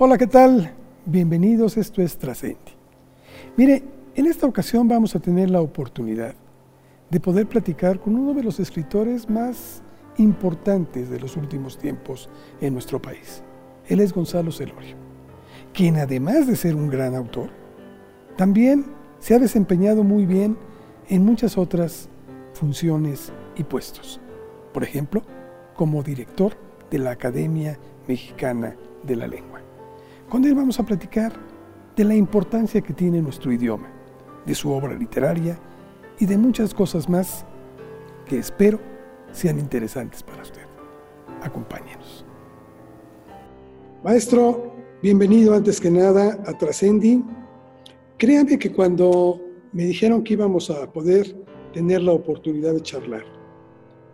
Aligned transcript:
Hola, 0.00 0.16
¿qué 0.16 0.28
tal? 0.28 0.70
Bienvenidos, 1.06 1.76
esto 1.76 2.02
es 2.02 2.16
Trascendi. 2.16 2.56
Mire, 3.56 3.82
en 4.14 4.26
esta 4.26 4.46
ocasión 4.46 4.86
vamos 4.86 5.16
a 5.16 5.18
tener 5.18 5.50
la 5.50 5.60
oportunidad 5.60 6.36
de 7.10 7.18
poder 7.18 7.48
platicar 7.48 7.98
con 7.98 8.14
uno 8.14 8.32
de 8.32 8.44
los 8.44 8.60
escritores 8.60 9.28
más 9.28 9.82
importantes 10.16 11.10
de 11.10 11.18
los 11.18 11.36
últimos 11.36 11.76
tiempos 11.78 12.30
en 12.60 12.74
nuestro 12.74 13.02
país. 13.02 13.42
Él 13.88 13.98
es 13.98 14.12
Gonzalo 14.12 14.52
Celorio, 14.52 14.94
quien 15.74 15.96
además 15.96 16.46
de 16.46 16.54
ser 16.54 16.76
un 16.76 16.90
gran 16.90 17.16
autor, 17.16 17.50
también 18.36 18.86
se 19.18 19.34
ha 19.34 19.40
desempeñado 19.40 20.04
muy 20.04 20.26
bien 20.26 20.56
en 21.08 21.24
muchas 21.24 21.58
otras 21.58 22.08
funciones 22.52 23.32
y 23.56 23.64
puestos. 23.64 24.20
Por 24.72 24.84
ejemplo, 24.84 25.22
como 25.74 26.04
director 26.04 26.52
de 26.88 26.98
la 26.98 27.10
Academia 27.10 27.80
Mexicana 28.06 28.76
de 29.02 29.16
la 29.16 29.26
Lengua. 29.26 29.67
Con 30.28 30.44
él 30.44 30.54
vamos 30.54 30.78
a 30.78 30.82
platicar 30.84 31.32
de 31.96 32.04
la 32.04 32.14
importancia 32.14 32.82
que 32.82 32.92
tiene 32.92 33.22
nuestro 33.22 33.50
idioma, 33.50 33.90
de 34.44 34.54
su 34.54 34.70
obra 34.70 34.94
literaria 34.94 35.58
y 36.18 36.26
de 36.26 36.36
muchas 36.36 36.74
cosas 36.74 37.08
más 37.08 37.46
que 38.26 38.38
espero 38.38 38.78
sean 39.32 39.58
interesantes 39.58 40.22
para 40.22 40.42
usted. 40.42 40.60
Acompáñenos. 41.42 42.26
Maestro, 44.04 44.74
bienvenido 45.02 45.54
antes 45.54 45.80
que 45.80 45.90
nada 45.90 46.38
a 46.46 46.52
Trascendi. 46.58 47.24
Créame 48.18 48.58
que 48.58 48.70
cuando 48.70 49.40
me 49.72 49.84
dijeron 49.84 50.22
que 50.22 50.34
íbamos 50.34 50.68
a 50.68 50.92
poder 50.92 51.34
tener 51.72 52.02
la 52.02 52.12
oportunidad 52.12 52.74
de 52.74 52.82
charlar 52.82 53.24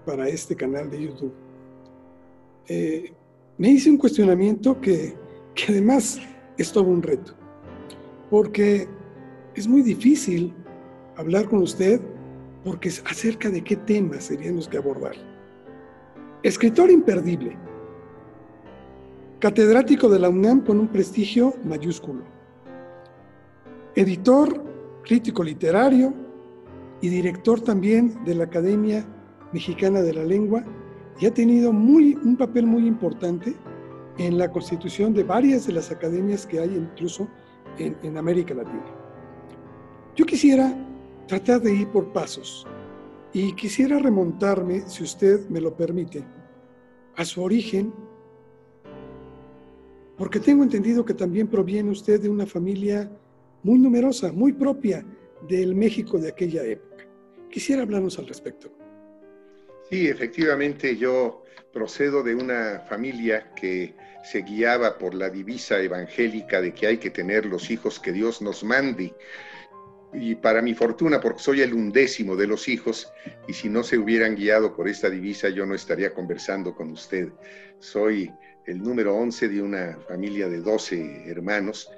para 0.06 0.28
este 0.28 0.54
canal 0.54 0.88
de 0.90 1.02
YouTube, 1.02 1.34
eh, 2.68 3.12
me 3.58 3.70
hice 3.70 3.90
un 3.90 3.96
cuestionamiento 3.96 4.80
que, 4.80 5.23
que 5.54 5.72
además 5.72 6.20
es 6.56 6.72
todo 6.72 6.84
un 6.84 7.02
reto, 7.02 7.32
porque 8.30 8.88
es 9.54 9.68
muy 9.68 9.82
difícil 9.82 10.52
hablar 11.16 11.48
con 11.48 11.62
usted 11.62 12.00
porque 12.64 12.88
acerca 12.88 13.50
de 13.50 13.62
qué 13.62 13.76
temas 13.76 14.24
serían 14.24 14.56
los 14.56 14.68
que 14.68 14.78
abordar. 14.78 15.14
Escritor 16.42 16.90
imperdible, 16.90 17.56
catedrático 19.38 20.08
de 20.08 20.18
la 20.18 20.28
UNAM 20.28 20.62
con 20.62 20.80
un 20.80 20.88
prestigio 20.88 21.54
mayúsculo, 21.64 22.22
editor, 23.94 24.62
crítico 25.04 25.44
literario 25.44 26.12
y 27.00 27.08
director 27.08 27.60
también 27.60 28.24
de 28.24 28.34
la 28.34 28.44
Academia 28.44 29.06
Mexicana 29.52 30.00
de 30.00 30.14
la 30.14 30.24
Lengua 30.24 30.64
y 31.20 31.26
ha 31.26 31.34
tenido 31.34 31.72
muy, 31.72 32.14
un 32.14 32.36
papel 32.36 32.66
muy 32.66 32.86
importante 32.86 33.54
en 34.18 34.38
la 34.38 34.50
constitución 34.50 35.12
de 35.12 35.24
varias 35.24 35.66
de 35.66 35.72
las 35.72 35.90
academias 35.90 36.46
que 36.46 36.60
hay 36.60 36.74
incluso 36.74 37.28
en, 37.78 38.16
América 38.16 38.54
Latina. 38.54 38.84
Yo 40.14 40.24
quisiera 40.24 40.74
tratar 41.26 41.60
de 41.60 41.74
ir 41.74 41.88
por 41.88 42.12
pasos 42.12 42.66
y 43.32 43.52
quisiera 43.54 43.98
remontarme, 43.98 44.88
si 44.88 45.02
usted 45.02 45.48
me 45.48 45.60
lo 45.60 45.74
permite, 45.74 46.24
a 47.16 47.24
su 47.24 47.42
origen, 47.42 47.92
porque 50.16 50.38
tengo 50.38 50.62
entendido 50.62 51.04
que 51.04 51.14
también 51.14 51.48
proviene 51.48 51.90
usted 51.90 52.20
de 52.20 52.28
una 52.28 52.46
familia 52.46 53.10
muy 53.64 53.78
numerosa, 53.78 54.30
muy 54.32 54.52
propia 54.52 55.04
del 55.48 55.74
México 55.74 56.18
de 56.18 56.28
aquella 56.28 56.62
época. 56.62 57.04
Quisiera 57.50 57.82
hablarnos 57.82 58.18
al 58.18 58.28
respecto. 58.28 58.83
Sí, 59.90 60.08
efectivamente 60.08 60.96
yo 60.96 61.44
procedo 61.72 62.22
de 62.22 62.34
una 62.34 62.80
familia 62.88 63.52
que 63.54 63.94
se 64.22 64.42
guiaba 64.42 64.96
por 64.96 65.14
la 65.14 65.28
divisa 65.28 65.78
evangélica 65.80 66.60
de 66.60 66.72
que 66.72 66.86
hay 66.86 66.98
que 66.98 67.10
tener 67.10 67.44
los 67.44 67.70
hijos 67.70 68.00
que 68.00 68.12
Dios 68.12 68.40
nos 68.40 68.64
mande. 68.64 69.14
Y 70.14 70.36
para 70.36 70.62
mi 70.62 70.74
fortuna, 70.74 71.20
porque 71.20 71.42
soy 71.42 71.60
el 71.60 71.74
undécimo 71.74 72.36
de 72.36 72.46
los 72.46 72.68
hijos, 72.68 73.12
y 73.48 73.52
si 73.52 73.68
no 73.68 73.82
se 73.82 73.98
hubieran 73.98 74.36
guiado 74.36 74.74
por 74.74 74.88
esta 74.88 75.10
divisa, 75.10 75.48
yo 75.48 75.66
no 75.66 75.74
estaría 75.74 76.14
conversando 76.14 76.74
con 76.74 76.92
usted. 76.92 77.30
Soy 77.80 78.30
el 78.66 78.82
número 78.82 79.14
11 79.16 79.48
de 79.48 79.60
una 79.60 79.98
familia 80.08 80.48
de 80.48 80.60
12 80.60 81.28
hermanos 81.28 81.90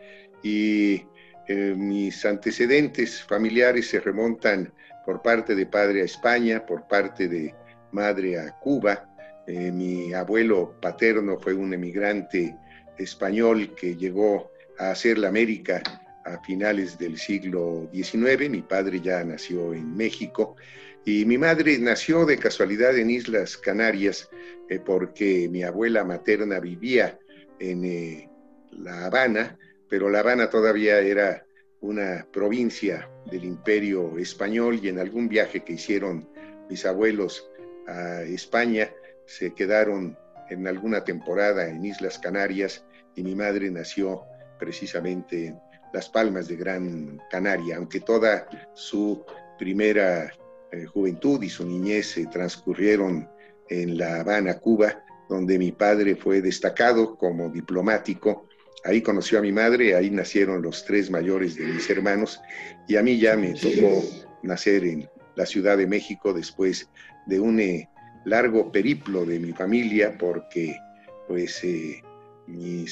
y 0.42 1.04
eh, 1.46 1.74
mis 1.76 2.24
antecedentes 2.24 3.22
familiares 3.22 3.88
se 3.88 4.00
remontan 4.00 4.72
por 5.04 5.22
parte 5.22 5.54
de 5.54 5.66
padre 5.66 6.02
a 6.02 6.04
España, 6.04 6.66
por 6.66 6.88
parte 6.88 7.28
de 7.28 7.54
madre 7.96 8.38
a 8.38 8.52
Cuba. 8.60 9.08
Eh, 9.46 9.72
mi 9.72 10.12
abuelo 10.12 10.74
paterno 10.82 11.38
fue 11.38 11.54
un 11.54 11.72
emigrante 11.72 12.54
español 12.98 13.74
que 13.74 13.96
llegó 13.96 14.50
a 14.78 14.90
hacer 14.90 15.16
la 15.16 15.28
América 15.28 15.82
a 16.26 16.38
finales 16.42 16.98
del 16.98 17.16
siglo 17.16 17.88
XIX. 17.92 18.50
Mi 18.50 18.60
padre 18.60 19.00
ya 19.00 19.24
nació 19.24 19.72
en 19.72 19.96
México 19.96 20.56
y 21.06 21.24
mi 21.24 21.38
madre 21.38 21.78
nació 21.78 22.26
de 22.26 22.36
casualidad 22.36 22.98
en 22.98 23.08
Islas 23.10 23.56
Canarias 23.56 24.28
eh, 24.68 24.78
porque 24.78 25.48
mi 25.48 25.62
abuela 25.62 26.04
materna 26.04 26.60
vivía 26.60 27.18
en 27.60 27.84
eh, 27.84 28.28
La 28.72 29.06
Habana, 29.06 29.56
pero 29.88 30.10
La 30.10 30.20
Habana 30.20 30.50
todavía 30.50 30.98
era 30.98 31.46
una 31.80 32.26
provincia 32.30 33.08
del 33.30 33.44
imperio 33.44 34.18
español 34.18 34.80
y 34.82 34.88
en 34.88 34.98
algún 34.98 35.28
viaje 35.28 35.64
que 35.64 35.74
hicieron 35.74 36.28
mis 36.68 36.84
abuelos 36.84 37.48
a 37.86 38.22
España, 38.22 38.90
se 39.26 39.54
quedaron 39.54 40.16
en 40.50 40.66
alguna 40.66 41.04
temporada 41.04 41.68
en 41.68 41.84
Islas 41.84 42.18
Canarias 42.18 42.84
y 43.14 43.22
mi 43.22 43.34
madre 43.34 43.70
nació 43.70 44.22
precisamente 44.58 45.46
en 45.46 45.60
Las 45.92 46.08
Palmas 46.08 46.48
de 46.48 46.56
Gran 46.56 47.20
Canaria, 47.30 47.76
aunque 47.76 48.00
toda 48.00 48.48
su 48.74 49.24
primera 49.58 50.32
eh, 50.72 50.84
juventud 50.86 51.42
y 51.42 51.48
su 51.48 51.66
niñez 51.66 52.12
se 52.12 52.26
transcurrieron 52.26 53.28
en 53.68 53.98
La 53.98 54.20
Habana, 54.20 54.58
Cuba, 54.58 55.04
donde 55.28 55.58
mi 55.58 55.72
padre 55.72 56.14
fue 56.16 56.40
destacado 56.40 57.16
como 57.16 57.48
diplomático. 57.48 58.48
Ahí 58.84 59.02
conoció 59.02 59.38
a 59.38 59.42
mi 59.42 59.52
madre, 59.52 59.96
ahí 59.96 60.10
nacieron 60.10 60.62
los 60.62 60.84
tres 60.84 61.10
mayores 61.10 61.56
de 61.56 61.64
mis 61.64 61.90
hermanos 61.90 62.40
y 62.86 62.96
a 62.96 63.02
mí 63.02 63.18
ya 63.18 63.36
me 63.36 63.54
tocó 63.54 64.04
nacer 64.42 64.84
en 64.84 65.08
la 65.34 65.44
Ciudad 65.44 65.76
de 65.76 65.86
México 65.86 66.32
después 66.32 66.88
de 67.26 67.40
un 67.40 67.60
eh, 67.60 67.88
largo 68.24 68.72
periplo 68.72 69.24
de 69.24 69.38
mi 69.38 69.52
familia 69.52 70.16
porque 70.18 70.76
pues 71.28 71.62
eh, 71.64 72.02
mi 72.46 72.86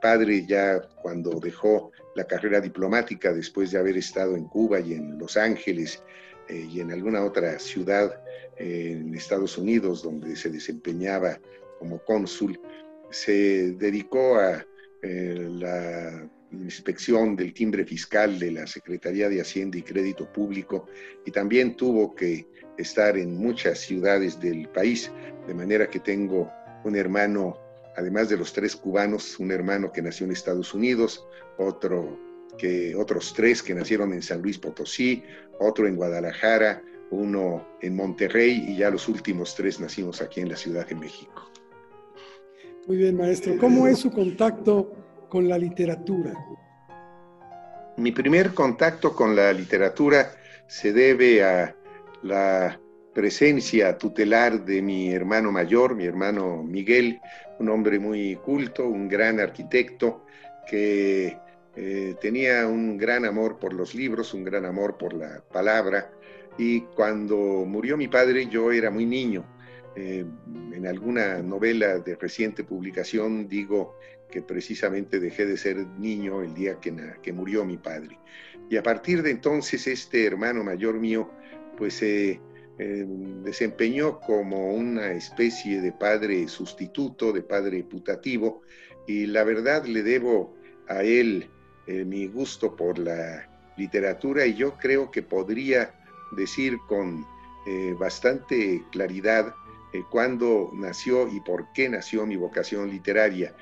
padre 0.00 0.46
ya 0.46 0.80
cuando 1.02 1.38
dejó 1.38 1.92
la 2.16 2.24
carrera 2.24 2.60
diplomática 2.60 3.32
después 3.32 3.70
de 3.70 3.78
haber 3.78 3.96
estado 3.96 4.36
en 4.36 4.44
Cuba 4.46 4.80
y 4.80 4.94
en 4.94 5.18
Los 5.18 5.36
Ángeles 5.36 6.02
eh, 6.48 6.66
y 6.70 6.80
en 6.80 6.90
alguna 6.90 7.22
otra 7.22 7.58
ciudad 7.58 8.22
en 8.56 9.14
Estados 9.14 9.56
Unidos 9.56 10.02
donde 10.02 10.36
se 10.36 10.50
desempeñaba 10.50 11.38
como 11.78 11.98
cónsul, 12.04 12.60
se 13.10 13.72
dedicó 13.72 14.36
a 14.38 14.66
la 15.02 16.28
inspección 16.52 17.36
del 17.36 17.54
timbre 17.54 17.86
fiscal 17.86 18.38
de 18.38 18.50
la 18.50 18.66
Secretaría 18.66 19.28
de 19.28 19.40
Hacienda 19.40 19.78
y 19.78 19.82
Crédito 19.82 20.30
Público 20.30 20.86
y 21.24 21.30
también 21.30 21.76
tuvo 21.76 22.14
que 22.14 22.46
estar 22.80 23.16
en 23.16 23.36
muchas 23.36 23.78
ciudades 23.78 24.40
del 24.40 24.68
país, 24.68 25.10
de 25.46 25.54
manera 25.54 25.88
que 25.88 26.00
tengo 26.00 26.50
un 26.84 26.96
hermano, 26.96 27.58
además 27.96 28.28
de 28.28 28.36
los 28.36 28.52
tres 28.52 28.76
cubanos, 28.76 29.38
un 29.38 29.50
hermano 29.50 29.92
que 29.92 30.02
nació 30.02 30.26
en 30.26 30.32
Estados 30.32 30.74
Unidos, 30.74 31.26
otro 31.58 32.18
que 32.58 32.94
otros 32.94 33.32
tres 33.34 33.62
que 33.62 33.74
nacieron 33.74 34.12
en 34.12 34.22
San 34.22 34.42
Luis 34.42 34.58
Potosí, 34.58 35.22
otro 35.58 35.86
en 35.86 35.96
Guadalajara, 35.96 36.82
uno 37.10 37.66
en 37.80 37.96
Monterrey 37.96 38.64
y 38.68 38.76
ya 38.76 38.90
los 38.90 39.08
últimos 39.08 39.54
tres 39.54 39.80
nacimos 39.80 40.20
aquí 40.20 40.40
en 40.40 40.48
la 40.48 40.56
Ciudad 40.56 40.86
de 40.86 40.94
México. 40.94 41.50
Muy 42.86 42.96
bien, 42.96 43.16
maestro. 43.16 43.56
¿Cómo 43.58 43.86
es 43.86 43.98
su 43.98 44.10
contacto 44.10 44.92
con 45.28 45.48
la 45.48 45.58
literatura? 45.58 46.32
Mi 47.96 48.12
primer 48.12 48.54
contacto 48.54 49.14
con 49.14 49.36
la 49.36 49.52
literatura 49.52 50.32
se 50.66 50.92
debe 50.92 51.44
a 51.44 51.76
la 52.22 52.80
presencia 53.14 53.98
tutelar 53.98 54.64
de 54.64 54.82
mi 54.82 55.10
hermano 55.10 55.50
mayor, 55.50 55.94
mi 55.94 56.04
hermano 56.04 56.62
Miguel, 56.62 57.20
un 57.58 57.68
hombre 57.68 57.98
muy 57.98 58.36
culto, 58.36 58.86
un 58.88 59.08
gran 59.08 59.40
arquitecto 59.40 60.24
que 60.68 61.36
eh, 61.76 62.14
tenía 62.20 62.66
un 62.66 62.96
gran 62.96 63.24
amor 63.24 63.58
por 63.58 63.72
los 63.72 63.94
libros, 63.94 64.34
un 64.34 64.44
gran 64.44 64.64
amor 64.64 64.96
por 64.96 65.12
la 65.12 65.42
palabra. 65.52 66.10
Y 66.58 66.82
cuando 66.82 67.36
murió 67.66 67.96
mi 67.96 68.08
padre 68.08 68.46
yo 68.48 68.72
era 68.72 68.90
muy 68.90 69.06
niño. 69.06 69.44
Eh, 69.96 70.24
en 70.72 70.86
alguna 70.86 71.42
novela 71.42 71.98
de 71.98 72.14
reciente 72.14 72.62
publicación 72.62 73.48
digo 73.48 73.96
que 74.30 74.40
precisamente 74.40 75.18
dejé 75.18 75.46
de 75.46 75.56
ser 75.56 75.84
niño 75.98 76.42
el 76.42 76.54
día 76.54 76.76
que, 76.80 76.94
que 77.22 77.32
murió 77.32 77.64
mi 77.64 77.76
padre. 77.76 78.18
Y 78.68 78.76
a 78.76 78.82
partir 78.82 79.22
de 79.22 79.32
entonces 79.32 79.86
este 79.88 80.24
hermano 80.24 80.62
mayor 80.62 80.94
mío 80.94 81.30
pues 81.76 81.94
se 81.94 82.40
eh, 82.78 83.06
desempeñó 83.42 84.20
como 84.20 84.72
una 84.72 85.12
especie 85.12 85.80
de 85.80 85.92
padre 85.92 86.48
sustituto, 86.48 87.32
de 87.32 87.42
padre 87.42 87.82
putativo, 87.84 88.62
y 89.06 89.26
la 89.26 89.44
verdad 89.44 89.84
le 89.86 90.02
debo 90.02 90.54
a 90.88 91.02
él 91.02 91.48
eh, 91.86 92.04
mi 92.04 92.26
gusto 92.26 92.76
por 92.76 92.98
la 92.98 93.48
literatura 93.76 94.46
y 94.46 94.54
yo 94.54 94.76
creo 94.78 95.10
que 95.10 95.22
podría 95.22 95.94
decir 96.32 96.78
con 96.86 97.26
eh, 97.66 97.94
bastante 97.98 98.84
claridad 98.92 99.54
eh, 99.92 100.02
cuándo 100.10 100.70
nació 100.72 101.28
y 101.28 101.40
por 101.40 101.72
qué 101.72 101.88
nació 101.88 102.26
mi 102.26 102.36
vocación 102.36 102.90
literaria. 102.90 103.54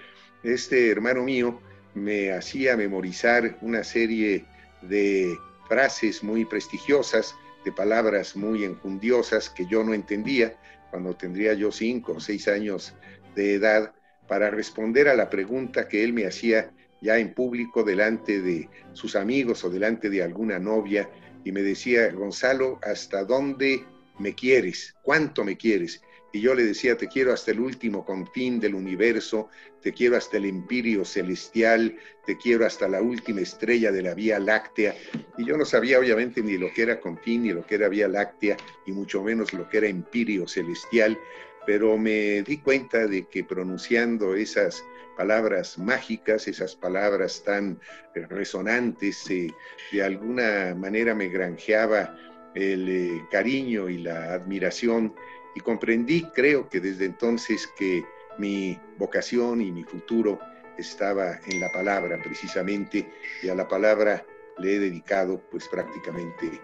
Este 0.42 0.90
hermano 0.90 1.22
mío 1.22 1.60
me 1.94 2.32
hacía 2.32 2.76
memorizar 2.76 3.56
una 3.62 3.82
serie 3.82 4.44
de 4.82 5.34
frases 5.68 6.22
muy 6.22 6.44
prestigiosas, 6.44 7.34
palabras 7.72 8.36
muy 8.36 8.64
enjundiosas 8.64 9.50
que 9.50 9.66
yo 9.66 9.84
no 9.84 9.94
entendía 9.94 10.56
cuando 10.90 11.14
tendría 11.14 11.54
yo 11.54 11.70
cinco 11.70 12.14
o 12.14 12.20
seis 12.20 12.48
años 12.48 12.94
de 13.34 13.54
edad, 13.54 13.92
para 14.26 14.50
responder 14.50 15.08
a 15.08 15.16
la 15.16 15.30
pregunta 15.30 15.88
que 15.88 16.04
él 16.04 16.12
me 16.12 16.26
hacía 16.26 16.70
ya 17.00 17.18
en 17.18 17.32
público 17.32 17.82
delante 17.82 18.40
de 18.40 18.68
sus 18.92 19.16
amigos 19.16 19.64
o 19.64 19.70
delante 19.70 20.10
de 20.10 20.22
alguna 20.22 20.58
novia 20.58 21.08
y 21.44 21.52
me 21.52 21.62
decía, 21.62 22.10
Gonzalo, 22.12 22.78
¿hasta 22.82 23.24
dónde 23.24 23.84
me 24.18 24.34
quieres? 24.34 24.94
¿Cuánto 25.02 25.44
me 25.44 25.56
quieres? 25.56 26.02
Y 26.32 26.40
yo 26.40 26.54
le 26.54 26.64
decía, 26.64 26.96
te 26.96 27.08
quiero 27.08 27.32
hasta 27.32 27.52
el 27.52 27.60
último 27.60 28.04
confín 28.04 28.60
del 28.60 28.74
universo, 28.74 29.48
te 29.80 29.92
quiero 29.92 30.16
hasta 30.16 30.36
el 30.36 30.44
empirio 30.44 31.04
celestial, 31.04 31.96
te 32.26 32.36
quiero 32.36 32.66
hasta 32.66 32.86
la 32.86 33.00
última 33.00 33.40
estrella 33.40 33.90
de 33.90 34.02
la 34.02 34.14
Vía 34.14 34.38
Láctea. 34.38 34.94
Y 35.38 35.46
yo 35.46 35.56
no 35.56 35.64
sabía 35.64 35.98
obviamente 35.98 36.42
ni 36.42 36.58
lo 36.58 36.72
que 36.72 36.82
era 36.82 37.00
confín, 37.00 37.44
ni 37.44 37.52
lo 37.52 37.64
que 37.64 37.76
era 37.76 37.88
Vía 37.88 38.08
Láctea, 38.08 38.56
y 38.84 38.92
mucho 38.92 39.22
menos 39.22 39.54
lo 39.54 39.68
que 39.68 39.78
era 39.78 39.88
empirio 39.88 40.46
celestial, 40.46 41.18
pero 41.66 41.96
me 41.96 42.42
di 42.42 42.58
cuenta 42.58 43.06
de 43.06 43.26
que 43.26 43.44
pronunciando 43.44 44.34
esas 44.34 44.84
palabras 45.18 45.78
mágicas, 45.78 46.46
esas 46.46 46.76
palabras 46.76 47.42
tan 47.42 47.80
resonantes, 48.14 49.28
eh, 49.30 49.50
de 49.90 50.02
alguna 50.02 50.74
manera 50.76 51.14
me 51.14 51.28
granjeaba 51.28 52.16
el 52.54 52.88
eh, 52.88 53.22
cariño 53.30 53.88
y 53.88 53.98
la 53.98 54.32
admiración 54.34 55.14
y 55.58 55.60
comprendí, 55.60 56.22
creo 56.34 56.68
que 56.68 56.78
desde 56.78 57.04
entonces, 57.04 57.68
que 57.76 58.04
mi 58.38 58.78
vocación 58.96 59.60
y 59.60 59.72
mi 59.72 59.82
futuro 59.82 60.38
estaba 60.78 61.40
en 61.46 61.58
la 61.60 61.68
palabra 61.72 62.16
precisamente 62.22 63.10
y 63.42 63.48
a 63.48 63.56
la 63.56 63.66
palabra 63.66 64.24
le 64.58 64.76
he 64.76 64.78
dedicado 64.78 65.42
pues 65.50 65.66
prácticamente 65.66 66.60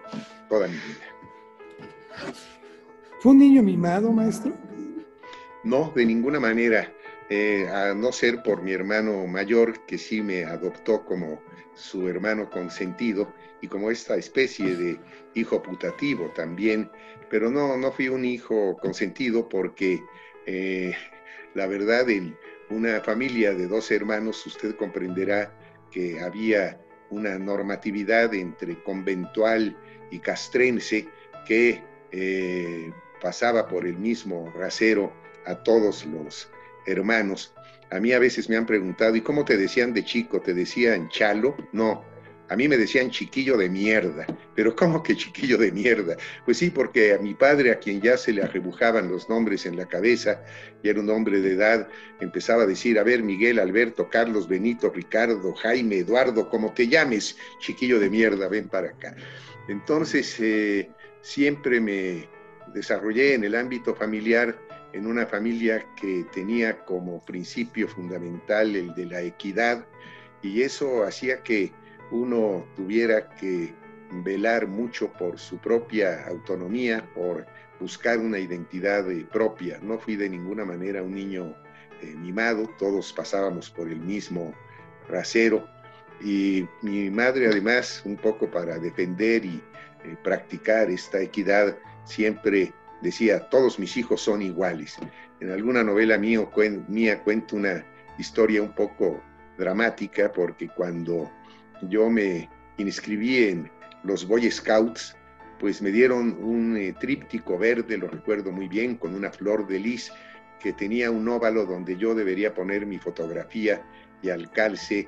toda 0.47 0.67
mi 0.67 0.75
vida. 0.75 2.33
¿Fue 3.19 3.33
un 3.33 3.39
niño 3.39 3.61
mimado, 3.63 4.13
maestro? 4.13 4.53
No, 5.65 5.91
de 5.93 6.05
ninguna 6.05 6.39
manera, 6.39 6.89
eh, 7.29 7.67
a 7.67 7.93
no 7.93 8.13
ser 8.13 8.43
por 8.43 8.61
mi 8.61 8.71
hermano 8.71 9.27
mayor, 9.27 9.85
que 9.85 9.97
sí 9.97 10.21
me 10.21 10.45
adoptó 10.45 11.03
como 11.03 11.41
su 11.73 12.07
hermano 12.07 12.49
consentido 12.49 13.33
y 13.65 13.67
como 13.67 13.89
esta 13.89 14.15
especie 14.15 14.75
de 14.75 14.99
hijo 15.33 15.63
putativo 15.63 16.31
también, 16.35 16.91
pero 17.31 17.49
no, 17.49 17.75
no 17.77 17.91
fui 17.91 18.09
un 18.09 18.23
hijo 18.23 18.77
consentido 18.77 19.49
porque 19.49 20.03
eh, 20.45 20.93
la 21.55 21.65
verdad 21.65 22.07
en 22.11 22.37
una 22.69 23.01
familia 23.01 23.55
de 23.55 23.67
dos 23.67 23.89
hermanos 23.89 24.45
usted 24.45 24.75
comprenderá 24.75 25.51
que 25.91 26.19
había 26.19 26.79
una 27.09 27.39
normatividad 27.39 28.35
entre 28.35 28.83
conventual 28.83 29.75
y 30.11 30.19
castrense 30.19 31.07
que 31.47 31.81
eh, 32.11 32.91
pasaba 33.19 33.67
por 33.67 33.87
el 33.87 33.97
mismo 33.97 34.53
rasero 34.55 35.11
a 35.47 35.55
todos 35.63 36.05
los 36.05 36.51
hermanos. 36.85 37.51
A 37.89 37.99
mí 37.99 38.11
a 38.11 38.19
veces 38.19 38.47
me 38.47 38.57
han 38.57 38.67
preguntado, 38.67 39.15
¿y 39.15 39.21
cómo 39.21 39.43
te 39.43 39.57
decían 39.57 39.91
de 39.91 40.05
chico? 40.05 40.39
¿Te 40.39 40.53
decían 40.53 41.09
chalo? 41.09 41.55
No, 41.71 42.03
a 42.47 42.55
mí 42.55 42.67
me 42.67 42.77
decían 42.77 43.09
chiquillo 43.09 43.57
de 43.57 43.69
mierda, 43.69 44.27
pero 44.55 44.75
¿cómo 44.75 45.01
que 45.01 45.15
chiquillo 45.15 45.57
de 45.57 45.71
mierda? 45.71 46.15
Pues 46.45 46.57
sí, 46.57 46.69
porque 46.69 47.13
a 47.13 47.17
mi 47.17 47.33
padre, 47.33 47.71
a 47.71 47.79
quien 47.79 48.01
ya 48.01 48.17
se 48.17 48.33
le 48.33 48.43
arrebujaban 48.43 49.09
los 49.09 49.27
nombres 49.29 49.65
en 49.65 49.75
la 49.75 49.87
cabeza, 49.87 50.41
y 50.83 50.89
era 50.89 50.99
un 50.99 51.09
hombre 51.09 51.41
de 51.41 51.53
edad, 51.53 51.87
empezaba 52.19 52.63
a 52.63 52.67
decir, 52.67 52.99
a 52.99 53.03
ver, 53.03 53.23
Miguel, 53.23 53.59
Alberto, 53.59 54.09
Carlos, 54.09 54.47
Benito, 54.47 54.89
Ricardo, 54.89 55.53
Jaime, 55.55 55.99
Eduardo, 55.99 56.49
como 56.49 56.73
te 56.73 56.87
llames, 56.87 57.35
chiquillo 57.59 57.99
de 57.99 58.09
mierda, 58.09 58.47
ven 58.47 58.69
para 58.69 58.89
acá. 58.89 59.15
Entonces, 59.67 60.35
eh, 60.39 60.89
siempre 61.21 61.81
me 61.81 62.29
desarrollé 62.73 63.33
en 63.33 63.43
el 63.43 63.55
ámbito 63.55 63.95
familiar, 63.95 64.55
en 64.93 65.07
una 65.07 65.25
familia 65.25 65.85
que 65.99 66.25
tenía 66.31 66.85
como 66.85 67.23
principio 67.25 67.87
fundamental 67.87 68.75
el 68.75 68.93
de 68.93 69.05
la 69.07 69.21
equidad, 69.21 69.83
y 70.43 70.61
eso 70.61 71.03
hacía 71.03 71.41
que 71.41 71.73
uno 72.11 72.65
tuviera 72.75 73.29
que 73.29 73.73
velar 74.23 74.67
mucho 74.67 75.11
por 75.13 75.39
su 75.39 75.57
propia 75.57 76.27
autonomía, 76.27 77.07
por 77.13 77.45
buscar 77.79 78.19
una 78.19 78.39
identidad 78.39 79.09
eh, 79.11 79.25
propia. 79.31 79.79
No 79.81 79.99
fui 79.99 80.15
de 80.15 80.29
ninguna 80.29 80.65
manera 80.65 81.03
un 81.03 81.13
niño 81.13 81.55
eh, 82.01 82.13
mimado, 82.15 82.69
todos 82.77 83.11
pasábamos 83.13 83.69
por 83.69 83.89
el 83.89 83.99
mismo 83.99 84.53
rasero 85.07 85.67
y 86.21 86.67
mi 86.81 87.09
madre 87.09 87.47
además, 87.47 88.01
un 88.05 88.15
poco 88.15 88.49
para 88.49 88.77
defender 88.79 89.45
y 89.45 89.61
eh, 90.03 90.15
practicar 90.23 90.89
esta 90.89 91.21
equidad, 91.21 91.77
siempre 92.05 92.73
decía, 93.01 93.49
todos 93.49 93.79
mis 93.79 93.97
hijos 93.97 94.21
son 94.21 94.41
iguales. 94.41 94.97
En 95.39 95.51
alguna 95.51 95.83
novela 95.83 96.17
mía 96.17 96.45
cuento 97.23 97.55
una 97.55 97.85
historia 98.17 98.61
un 98.61 98.73
poco 98.73 99.21
dramática 99.57 100.31
porque 100.31 100.69
cuando 100.69 101.29
yo 101.89 102.09
me 102.09 102.49
inscribí 102.77 103.45
en 103.45 103.71
los 104.03 104.27
Boy 104.27 104.49
Scouts, 104.49 105.15
pues 105.59 105.81
me 105.81 105.91
dieron 105.91 106.37
un 106.43 106.77
eh, 106.77 106.93
tríptico 106.99 107.57
verde, 107.57 107.97
lo 107.97 108.07
recuerdo 108.07 108.51
muy 108.51 108.67
bien, 108.67 108.95
con 108.95 109.15
una 109.15 109.31
flor 109.31 109.67
de 109.67 109.79
lis 109.79 110.11
que 110.59 110.73
tenía 110.73 111.11
un 111.11 111.27
óvalo 111.27 111.65
donde 111.65 111.97
yo 111.97 112.15
debería 112.15 112.53
poner 112.53 112.85
mi 112.85 112.97
fotografía 112.97 113.83
y 114.21 114.29
al 114.29 114.51
calce 114.51 115.07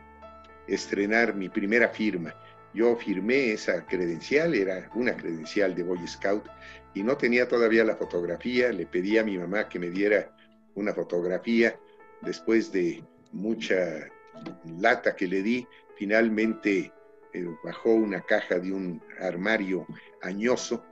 estrenar 0.68 1.35
mi 1.35 1.50
primera 1.50 1.89
firma. 1.89 2.33
Yo 2.74 2.95
firmé 2.95 3.53
esa 3.53 3.85
credencial, 3.85 4.53
era 4.53 4.89
una 4.94 5.15
credencial 5.15 5.74
de 5.74 5.83
Boy 5.83 6.07
Scout 6.07 6.45
y 6.94 7.03
no 7.03 7.18
tenía 7.18 7.47
todavía 7.47 7.83
la 7.83 7.95
fotografía, 7.95 8.71
le 8.71 8.86
pedí 8.86 9.17
a 9.17 9.24
mi 9.24 9.38
mamá 9.38 9.67
que 9.67 9.79
me 9.79 9.89
diera 9.89 10.31
una 10.75 10.93
fotografía 10.93 11.77
después 12.22 12.72
de 12.72 13.03
mucha 13.31 14.07
lata 14.79 15.15
que 15.15 15.27
le 15.27 15.41
di, 15.41 15.67
finalmente 15.98 16.92
eh, 17.34 17.46
bajó 17.63 17.94
una 17.94 18.22
caja 18.22 18.60
de 18.60 18.72
un 18.72 19.01
armario 19.20 19.86
añoso 20.22 20.84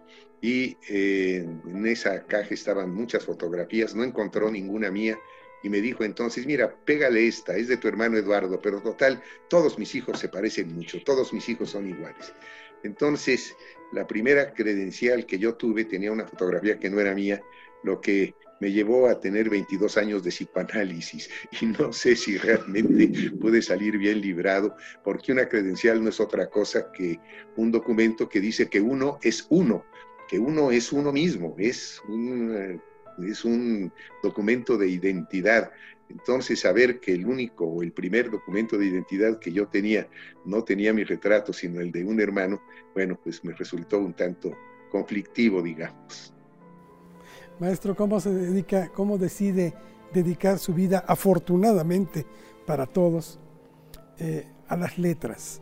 y 0.42 0.78
eh, 0.90 1.48
en 1.66 1.88
esa 1.88 2.26
caja 2.26 2.54
estaban 2.54 2.94
muchas 2.94 3.24
fotografías, 3.24 3.96
no 3.96 4.04
encontró 4.04 4.52
ninguna 4.52 4.92
mía 4.92 5.18
y 5.64 5.70
me 5.70 5.82
dijo 5.82 6.04
entonces, 6.04 6.46
mira, 6.46 6.76
pégale 6.86 7.28
esta, 7.28 7.56
es 7.56 7.68
de 7.68 7.78
tu 7.78 7.88
hermano 7.88 8.18
Eduardo, 8.18 8.62
pero 8.62 8.82
total, 8.82 9.24
todos 9.50 9.80
mis 9.80 9.96
hijos 9.96 10.20
se 10.20 10.30
parecen 10.30 10.76
mucho, 10.76 11.02
todos 11.04 11.34
mis 11.34 11.50
hijos 11.50 11.72
son 11.72 11.90
iguales. 11.90 12.34
Entonces, 12.84 13.56
la 13.92 14.06
primera 14.06 14.54
credencial 14.54 15.26
que 15.26 15.40
yo 15.40 15.56
tuve 15.56 15.86
tenía 15.86 16.12
una 16.12 16.28
fotografía 16.28 16.80
que 16.80 16.90
no 16.90 17.00
era 17.00 17.16
mía, 17.16 17.42
lo 17.84 18.00
que 18.00 18.36
me 18.66 18.72
llevó 18.72 19.08
a 19.08 19.20
tener 19.20 19.48
22 19.48 19.96
años 19.96 20.24
de 20.24 20.32
psicoanálisis 20.32 21.30
y 21.62 21.68
no 21.68 21.94
sé 21.94 22.16
si 22.16 22.36
realmente 22.36 23.30
pude 23.40 23.62
salir 23.62 23.96
bien 24.00 24.22
librado, 24.22 24.76
porque 25.04 25.32
una 25.32 25.48
credencial 25.48 26.04
no 26.04 26.10
es 26.10 26.20
otra 26.20 26.50
cosa 26.50 26.92
que 26.92 27.20
un 27.58 27.72
documento 27.72 28.28
que 28.28 28.42
dice 28.42 28.68
que 28.68 28.82
uno 28.82 29.20
es 29.22 29.46
uno, 29.52 29.86
que 30.28 30.40
uno 30.40 30.72
es 30.72 30.92
uno 30.92 31.12
mismo, 31.12 31.56
es 31.60 32.02
un, 32.08 32.82
es 33.24 33.46
un 33.46 33.94
documento 34.24 34.80
de 34.80 34.88
identidad. 34.88 35.72
Entonces, 36.10 36.62
saber 36.62 37.00
que 37.00 37.14
el 37.14 37.28
único 37.28 37.66
o 37.66 37.84
el 37.84 37.92
primer 37.92 38.32
documento 38.32 38.80
de 38.80 38.88
identidad 38.88 39.38
que 39.38 39.52
yo 39.52 39.68
tenía 39.68 40.08
no 40.44 40.64
tenía 40.64 40.92
mi 40.92 41.04
retrato, 41.04 41.54
sino 41.54 41.82
el 41.82 41.92
de 41.92 42.04
un 42.04 42.20
hermano, 42.20 42.64
bueno, 42.96 43.20
pues 43.24 43.44
me 43.44 43.54
resultó 43.54 44.00
un 44.00 44.16
tanto 44.16 44.58
conflictivo, 44.90 45.62
digamos. 45.62 46.35
Maestro, 47.60 47.96
¿cómo 47.96 48.20
se 48.20 48.32
dedica, 48.32 48.90
cómo 48.94 49.18
decide 49.18 49.74
dedicar 50.14 50.60
su 50.60 50.74
vida, 50.74 51.04
afortunadamente 51.08 52.26
para 52.66 52.86
todos, 52.86 53.40
eh, 54.20 54.46
a 54.68 54.76
las 54.76 54.98
letras? 54.98 55.62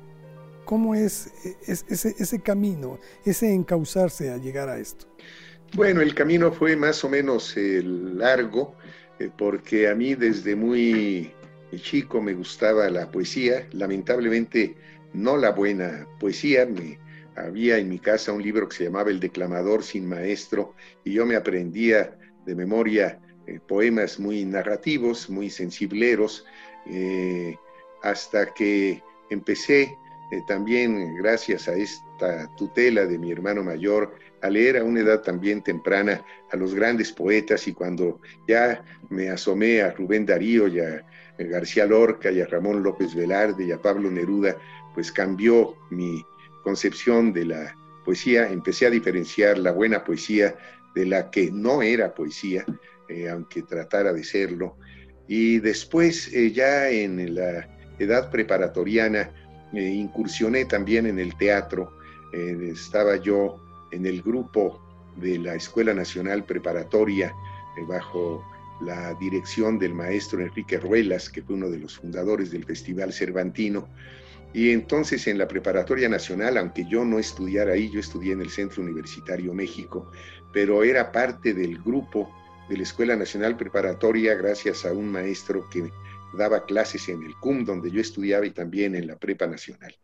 ¿Cómo 0.66 0.96
es, 0.96 1.32
ese, 1.68 2.42
camino, 2.42 3.00
ese 3.26 3.54
encauzarse 3.54 4.32
a 4.32 4.38
llegar 4.38 4.70
a 4.70 4.80
esto? 4.80 5.06
Bueno, 5.76 6.02
el 6.02 6.16
camino 6.16 6.52
fue 6.52 6.76
más 6.76 7.04
o 7.04 7.10
menos 7.10 7.56
eh, 7.58 7.82
largo, 7.84 8.76
eh, 9.20 9.30
porque 9.38 9.90
a 9.90 9.96
mí 9.96 10.16
desde 10.16 10.56
muy 10.56 11.32
chico 11.82 12.22
me 12.22 12.34
gustaba 12.34 12.90
la 12.90 13.12
poesía, 13.12 13.68
lamentablemente 13.72 14.76
no 15.14 15.38
la 15.38 15.52
buena 15.52 16.08
poesía, 16.20 16.66
me, 16.66 16.98
había 17.36 17.78
en 17.78 17.90
mi 17.90 18.00
casa 18.00 18.32
un 18.32 18.42
libro 18.42 18.68
que 18.68 18.76
se 18.76 18.84
llamaba 18.86 19.10
El 19.10 19.20
declamador 19.20 19.84
sin 19.84 20.08
maestro 20.08 20.74
y 21.04 21.14
yo 21.14 21.26
me 21.26 21.36
aprendía 21.36 22.18
de 22.46 22.56
memoria 22.56 23.20
eh, 23.48 23.60
poemas 23.68 24.20
muy 24.20 24.46
narrativos, 24.46 25.30
muy 25.30 25.50
sensibleros, 25.50 26.46
eh, 26.86 27.56
hasta 28.02 28.54
que 28.54 29.02
empecé 29.30 29.98
eh, 30.32 30.42
también, 30.48 31.16
gracias 31.18 31.68
a 31.68 31.74
esta 31.74 32.50
tutela 32.56 33.06
de 33.06 33.18
mi 33.18 33.32
hermano 33.32 33.64
mayor, 33.64 34.16
a 34.42 34.50
leer 34.50 34.78
a 34.78 34.84
una 34.84 35.02
edad 35.02 35.22
también 35.22 35.62
temprana 35.62 36.24
a 36.52 36.58
los 36.58 36.74
grandes 36.74 37.12
poetas 37.12 37.68
y 37.68 37.74
cuando 37.74 38.20
ya 38.48 38.84
me 39.10 39.30
asomé 39.30 39.82
a 39.82 39.92
Rubén 39.92 40.26
Darío 40.26 40.68
y 40.68 40.80
a 40.80 41.06
García 41.38 41.86
Lorca 41.86 42.32
y 42.32 42.42
a 42.42 42.46
Ramón 42.46 42.84
López 42.84 43.16
Velarde 43.16 43.66
y 43.66 43.72
a 43.72 43.82
Pablo 43.82 44.10
Neruda, 44.12 44.58
pues 44.94 45.12
cambió 45.12 45.76
mi 45.90 46.24
concepción 46.64 47.34
de 47.34 47.46
la 47.46 47.76
poesía, 48.04 48.50
empecé 48.50 48.86
a 48.86 48.90
diferenciar 48.90 49.58
la 49.58 49.72
buena 49.72 50.04
poesía 50.04 50.56
de 50.96 51.06
la 51.06 51.30
que 51.30 51.52
no 51.52 51.82
era 51.82 52.14
poesía, 52.14 52.66
eh, 53.10 53.30
aunque 53.30 53.64
tratara 53.64 54.14
de 54.14 54.24
serlo. 54.24 54.78
Y 55.28 55.60
después, 55.60 56.34
eh, 56.34 56.52
ya 56.52 56.90
en 56.90 57.36
la 57.36 57.68
edad 58.00 58.30
preparatoriana, 58.30 59.32
eh, 59.74 59.82
incursioné 59.82 60.66
también 60.66 61.06
en 61.06 61.20
el 61.20 61.36
teatro. 61.38 61.92
estaba 62.34 63.18
yo 63.18 63.62
en 63.92 64.08
el 64.08 64.24
grupo 64.24 64.82
de 65.18 65.38
la 65.38 65.54
Escuela 65.54 65.94
Nacional 65.94 66.44
Preparatoria 66.46 67.32
bajo 67.88 68.44
la 68.82 69.14
dirección 69.20 69.78
del 69.78 69.94
maestro 69.94 70.42
Enrique 70.42 70.80
Ruelas, 70.80 71.30
que 71.30 71.44
fue 71.44 71.54
uno 71.54 71.70
de 71.70 71.78
los 71.78 72.00
fundadores 72.00 72.50
del 72.50 72.66
Festival 72.66 73.14
Cervantino. 73.14 73.88
Y 74.54 74.72
entonces 74.72 75.28
en 75.28 75.40
la 75.40 75.48
Preparatoria 75.48 76.08
Nacional, 76.08 76.58
aunque 76.58 76.86
yo 76.86 77.04
no 77.04 77.18
estudiara 77.18 77.74
ahí, 77.74 77.90
yo 77.90 78.00
estudié 78.00 78.34
en 78.34 78.42
el 78.42 78.52
Centro 78.52 78.84
Universitario 78.84 79.54
México, 79.54 80.12
pero 80.54 80.84
era 80.84 81.12
parte 81.12 81.54
del 81.54 81.80
grupo 81.82 82.32
de 82.70 82.78
la 82.78 82.84
Escuela 82.84 83.16
Nacional 83.16 83.58
Preparatoria 83.58 84.36
gracias 84.36 84.86
a 84.86 84.94
un 84.94 85.12
maestro 85.12 85.68
que 85.70 85.92
daba 86.38 86.66
clases 86.66 87.10
en 87.10 87.24
el 87.24 87.36
CUM, 87.36 87.66
donde 87.66 87.92
yo 87.92 88.00
estudiaba, 88.00 88.46
y 88.46 88.52
también 88.52 88.96
en 88.96 89.08
la 89.08 89.16
Prepa 89.16 89.48
Nacional. 89.48 89.96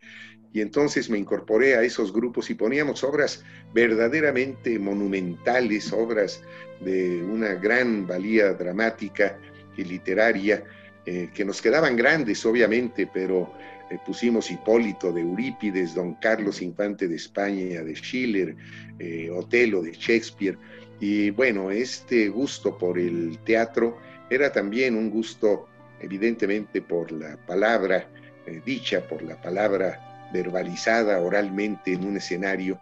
Y 0.52 0.62
entonces 0.62 1.10
me 1.10 1.18
incorporé 1.18 1.76
a 1.76 1.84
esos 1.84 2.12
grupos 2.12 2.50
y 2.50 2.56
poníamos 2.56 3.04
obras 3.04 3.44
verdaderamente 3.74 4.80
monumentales, 4.80 5.94
obras 5.94 6.42
de 6.82 7.24
una 7.24 7.54
gran 7.54 8.08
valía 8.08 8.54
dramática 8.54 9.38
y 9.78 9.84
literaria, 9.84 10.64
eh, 11.06 11.30
que 11.34 11.46
nos 11.46 11.62
quedaban 11.62 11.96
grandes, 11.96 12.46
obviamente, 12.46 13.10
pero 13.12 13.54
eh, 13.90 13.98
pusimos 14.06 14.52
Hipólito 14.52 15.12
de 15.12 15.22
Eurípides, 15.22 15.96
Don 15.96 16.14
Carlos 16.16 16.62
Infante 16.62 17.08
de 17.08 17.16
España, 17.16 17.82
de 17.82 17.96
Schiller, 17.96 18.56
eh, 19.00 19.30
Otelo 19.32 19.82
de 19.82 19.92
Shakespeare. 19.94 20.58
Y 21.00 21.32
bueno, 21.32 21.72
este 21.72 22.30
gusto 22.30 22.78
por 22.78 23.00
el 23.00 23.40
teatro 23.46 23.98
era 24.30 24.52
también 24.52 24.96
un 24.96 25.10
gusto 25.10 25.68
evidentemente 26.02 26.82
por 26.82 27.12
la 27.12 27.36
palabra 27.48 28.08
eh, 28.46 28.62
dicha, 28.64 29.08
por 29.08 29.24
la 29.24 29.42
palabra 29.42 30.30
verbalizada 30.32 31.20
oralmente 31.20 31.94
en 31.94 32.06
un 32.06 32.18
escenario. 32.18 32.80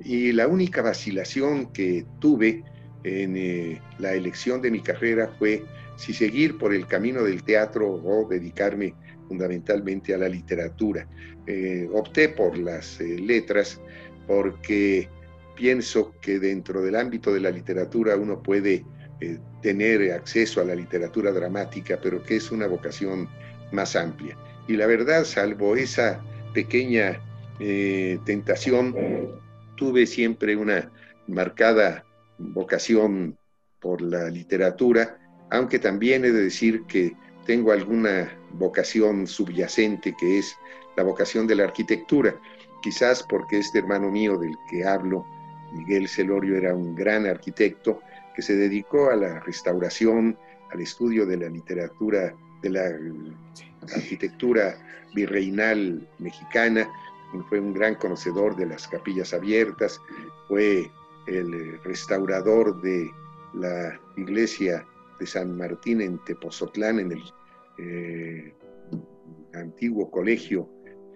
Y 0.00 0.32
la 0.32 0.48
única 0.48 0.82
vacilación 0.82 1.72
que 1.72 2.04
tuve 2.18 2.64
en 3.04 3.80
la 3.98 4.12
elección 4.14 4.60
de 4.62 4.70
mi 4.70 4.80
carrera 4.80 5.28
fue 5.38 5.64
si 5.96 6.12
seguir 6.12 6.58
por 6.58 6.74
el 6.74 6.86
camino 6.86 7.22
del 7.22 7.42
teatro 7.42 7.88
o 7.88 8.28
dedicarme 8.28 8.94
fundamentalmente 9.32 10.12
a 10.12 10.18
la 10.18 10.28
literatura. 10.28 11.08
Eh, 11.46 11.88
opté 11.90 12.28
por 12.28 12.58
las 12.58 13.00
eh, 13.00 13.18
letras 13.18 13.80
porque 14.26 15.08
pienso 15.56 16.12
que 16.20 16.38
dentro 16.38 16.82
del 16.82 16.96
ámbito 16.96 17.32
de 17.32 17.40
la 17.40 17.50
literatura 17.50 18.14
uno 18.16 18.42
puede 18.42 18.84
eh, 19.22 19.38
tener 19.62 20.12
acceso 20.12 20.60
a 20.60 20.64
la 20.64 20.74
literatura 20.74 21.32
dramática, 21.32 21.98
pero 22.02 22.22
que 22.22 22.36
es 22.36 22.52
una 22.52 22.66
vocación 22.66 23.26
más 23.72 23.96
amplia. 23.96 24.36
Y 24.68 24.76
la 24.76 24.86
verdad, 24.86 25.24
salvo 25.24 25.76
esa 25.76 26.22
pequeña 26.52 27.18
tentación, 28.24 28.94
tuve 29.76 30.06
siempre 30.06 30.56
una 30.56 30.90
marcada 31.28 32.04
vocación 32.38 33.38
por 33.80 34.02
la 34.02 34.28
literatura, 34.28 35.16
aunque 35.50 35.78
también 35.78 36.24
he 36.24 36.32
de 36.32 36.42
decir 36.42 36.82
que 36.88 37.12
tengo 37.46 37.70
alguna 37.70 38.32
vocación 38.52 39.26
subyacente 39.26 40.14
que 40.18 40.38
es 40.38 40.56
la 40.96 41.02
vocación 41.02 41.46
de 41.46 41.56
la 41.56 41.64
arquitectura, 41.64 42.38
quizás 42.82 43.22
porque 43.22 43.58
este 43.58 43.78
hermano 43.78 44.10
mío 44.10 44.38
del 44.38 44.54
que 44.70 44.84
hablo, 44.84 45.24
Miguel 45.72 46.08
Celorio, 46.08 46.56
era 46.56 46.74
un 46.74 46.94
gran 46.94 47.26
arquitecto 47.26 48.00
que 48.34 48.42
se 48.42 48.56
dedicó 48.56 49.10
a 49.10 49.16
la 49.16 49.40
restauración, 49.40 50.36
al 50.70 50.80
estudio 50.80 51.26
de 51.26 51.36
la 51.36 51.48
literatura, 51.48 52.34
de 52.62 52.70
la 52.70 52.84
arquitectura 53.94 54.76
virreinal 55.14 56.08
mexicana, 56.18 56.88
fue 57.48 57.60
un 57.60 57.72
gran 57.72 57.94
conocedor 57.94 58.56
de 58.56 58.66
las 58.66 58.86
capillas 58.88 59.32
abiertas, 59.32 60.00
fue 60.48 60.90
el 61.26 61.82
restaurador 61.82 62.80
de 62.82 63.10
la 63.54 63.98
iglesia 64.16 64.86
de 65.18 65.26
San 65.26 65.56
Martín 65.56 66.00
en 66.00 66.18
Tepozotlán, 66.24 67.00
en 67.00 67.12
el 67.12 67.22
eh, 67.78 68.54
antiguo 69.54 70.10
colegio 70.10 70.68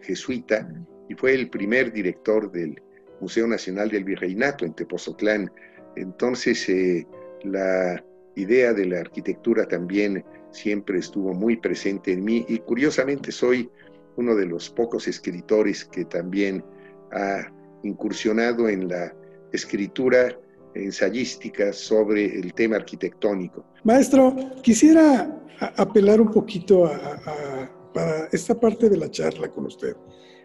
jesuita, 0.03 0.69
y 1.09 1.15
fue 1.15 1.35
el 1.35 1.51
primer 1.51 1.93
director 1.93 2.51
del 2.51 2.81
Museo 3.21 3.47
Nacional 3.47 3.89
del 3.89 4.05
Virreinato 4.05 4.65
en 4.65 4.75
Tepozotlán. 4.75 5.51
Entonces, 5.97 6.69
eh, 6.69 7.07
la 7.43 8.05
idea 8.35 8.73
de 8.73 8.87
la 8.87 9.01
arquitectura 9.01 9.67
también 9.67 10.25
siempre 10.51 10.99
estuvo 10.99 11.33
muy 11.33 11.57
presente 11.57 12.13
en 12.13 12.25
mí 12.25 12.45
y 12.49 12.59
curiosamente 12.59 13.33
soy 13.33 13.71
uno 14.17 14.35
de 14.35 14.47
los 14.47 14.71
pocos 14.71 15.09
escritores 15.09 15.85
que 15.85 16.05
también 16.05 16.65
ha 17.13 17.53
incursionado 17.83 18.69
en 18.69 18.89
la 18.89 19.15
escritura 19.53 20.39
ensayística 20.77 21.73
sobre 21.73 22.39
el 22.39 22.53
tema 22.55 22.77
arquitectónico. 22.77 23.65
Maestro, 23.85 24.35
quisiera 24.63 25.41
apelar 25.77 26.21
un 26.21 26.31
poquito 26.31 26.87
a, 26.87 27.71
para 27.93 28.29
esta 28.33 28.59
parte 28.59 28.89
de 28.89 28.97
la 28.97 29.11
charla 29.11 29.49
con 29.49 29.67
usted, 29.67 29.97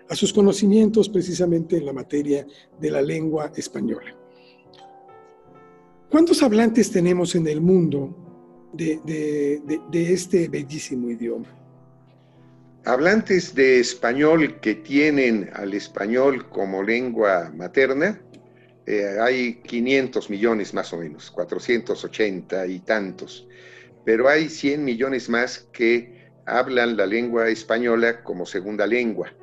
a 0.10 0.16
sus 0.16 0.32
conocimientos 0.34 1.10
precisamente 1.10 1.78
en 1.78 1.86
la 1.86 1.94
materia 1.94 2.46
de 2.80 2.92
la 2.92 3.02
lengua 3.02 3.52
española. 3.56 4.16
¿Cuántos 6.10 6.44
hablantes 6.44 6.92
tenemos 6.92 7.36
en 7.36 7.48
el 7.48 7.62
mundo 7.62 8.16
de, 8.74 9.00
de 9.92 10.14
este 10.14 10.48
bellísimo 10.50 11.10
idioma? 11.10 11.48
Hablantes 12.84 13.54
de 13.54 13.80
español 13.80 14.60
que 14.60 14.76
tienen 14.76 15.50
al 15.54 15.74
español 15.74 16.50
como 16.50 16.82
lengua 16.82 17.52
materna, 17.56 18.20
eh, 18.86 19.18
hay 19.20 19.62
500 19.62 20.30
millones 20.30 20.74
más 20.74 20.92
o 20.94 20.98
menos, 20.98 21.30
480 21.32 22.66
y 22.68 22.80
tantos, 22.80 23.48
pero 24.04 24.28
hay 24.28 24.50
100 24.50 24.84
millones 24.84 25.30
más 25.30 25.68
que 25.72 26.32
hablan 26.46 26.98
la 26.98 27.06
lengua 27.06 27.50
española 27.50 28.24
como 28.24 28.46
segunda 28.46 28.88
lengua, 28.88 29.34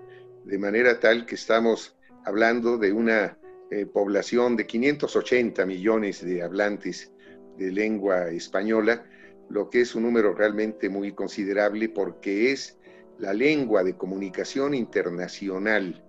de 0.45 0.59
manera 0.59 0.99
tal 0.99 1.25
que 1.25 1.37
estamos 1.37 1.97
hablando 2.25 2.78
de 2.78 2.92
una 2.92 3.38
eh, 3.71 3.87
población 3.87 4.57
de 4.57 4.66
580 4.66 5.64
millones 5.66 6.25
de 6.25 6.42
hablantes 6.42 7.12
de 7.57 7.71
lengua 7.71 8.30
española, 8.30 9.04
lo 9.50 9.71
que 9.71 9.83
es 9.83 9.95
un 9.95 10.02
número 10.02 10.35
realmente 10.35 10.88
muy 10.88 11.12
considerable 11.12 11.88
porque 11.88 12.50
es 12.50 12.78
la 13.18 13.33
lengua 13.33 13.85
de 13.85 13.97
comunicación 13.97 14.75
internacional 14.75 16.02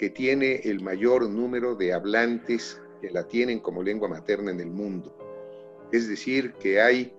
que 0.00 0.08
tiene 0.08 0.62
el 0.64 0.80
mayor 0.80 1.28
número 1.28 1.74
de 1.74 1.92
hablantes 1.92 2.80
que 3.02 3.10
la 3.10 3.28
tienen 3.28 3.60
como 3.60 3.82
lengua 3.82 4.08
materna 4.08 4.50
en 4.50 4.58
el 4.58 4.70
mundo. 4.70 5.14
Es 5.92 6.08
decir, 6.08 6.54
que 6.54 6.80
hay 6.80 7.12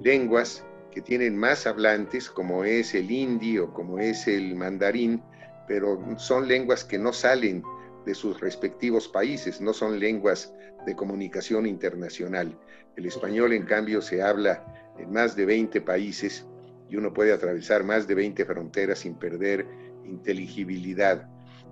lenguas 0.00 0.64
que 0.92 1.02
tienen 1.02 1.36
más 1.36 1.66
hablantes, 1.66 2.30
como 2.30 2.62
es 2.62 2.94
el 2.94 3.10
hindi 3.10 3.58
o 3.58 3.74
como 3.74 3.98
es 3.98 4.28
el 4.28 4.54
mandarín, 4.54 5.20
pero 5.66 5.98
son 6.16 6.46
lenguas 6.46 6.84
que 6.84 6.96
no 6.96 7.12
salen 7.12 7.64
de 8.06 8.14
sus 8.14 8.40
respectivos 8.40 9.08
países, 9.08 9.60
no 9.60 9.72
son 9.72 9.98
lenguas 9.98 10.54
de 10.86 10.94
comunicación 10.94 11.66
internacional. 11.66 12.56
El 12.94 13.06
español, 13.06 13.52
en 13.52 13.64
cambio, 13.64 14.00
se 14.00 14.22
habla 14.22 14.64
en 14.96 15.10
más 15.10 15.34
de 15.34 15.44
20 15.44 15.80
países 15.80 16.46
y 16.88 16.94
uno 16.94 17.12
puede 17.12 17.32
atravesar 17.32 17.82
más 17.82 18.06
de 18.06 18.14
20 18.14 18.44
fronteras 18.44 19.00
sin 19.00 19.16
perder 19.16 19.66
inteligibilidad. 20.04 21.28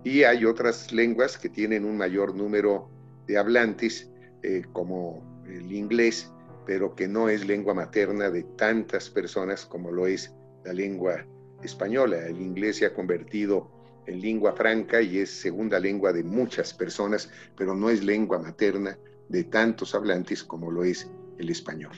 Y 0.06 0.22
hay 0.22 0.44
otras 0.44 0.92
lenguas 0.92 1.36
que 1.36 1.48
tienen 1.48 1.84
un 1.84 1.96
mayor 1.96 2.32
número 2.32 2.88
de 3.26 3.38
hablantes, 3.38 4.08
eh, 4.44 4.62
como 4.72 5.20
el 5.48 5.72
inglés, 5.72 6.30
pero 6.64 6.94
que 6.94 7.08
no 7.08 7.28
es 7.28 7.44
lengua 7.44 7.74
materna 7.74 8.30
de 8.30 8.44
tantas 8.44 9.10
personas 9.10 9.66
como 9.66 9.90
lo 9.90 10.06
es 10.06 10.32
la 10.64 10.72
lengua 10.72 11.26
española. 11.64 12.24
El 12.24 12.40
inglés 12.40 12.76
se 12.76 12.86
ha 12.86 12.94
convertido 12.94 13.68
en 14.06 14.20
lengua 14.20 14.52
franca 14.52 15.02
y 15.02 15.18
es 15.18 15.28
segunda 15.28 15.80
lengua 15.80 16.12
de 16.12 16.22
muchas 16.22 16.72
personas, 16.72 17.28
pero 17.56 17.74
no 17.74 17.90
es 17.90 18.04
lengua 18.04 18.38
materna 18.38 18.96
de 19.28 19.42
tantos 19.42 19.92
hablantes 19.92 20.44
como 20.44 20.70
lo 20.70 20.84
es 20.84 21.10
el 21.36 21.50
español. 21.50 21.96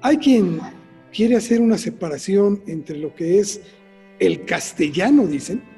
Hay 0.00 0.16
quien 0.16 0.58
quiere 1.12 1.36
hacer 1.36 1.60
una 1.60 1.76
separación 1.76 2.62
entre 2.66 2.96
lo 2.96 3.14
que 3.14 3.40
es 3.40 3.60
el 4.18 4.46
castellano, 4.46 5.26
dicen, 5.26 5.73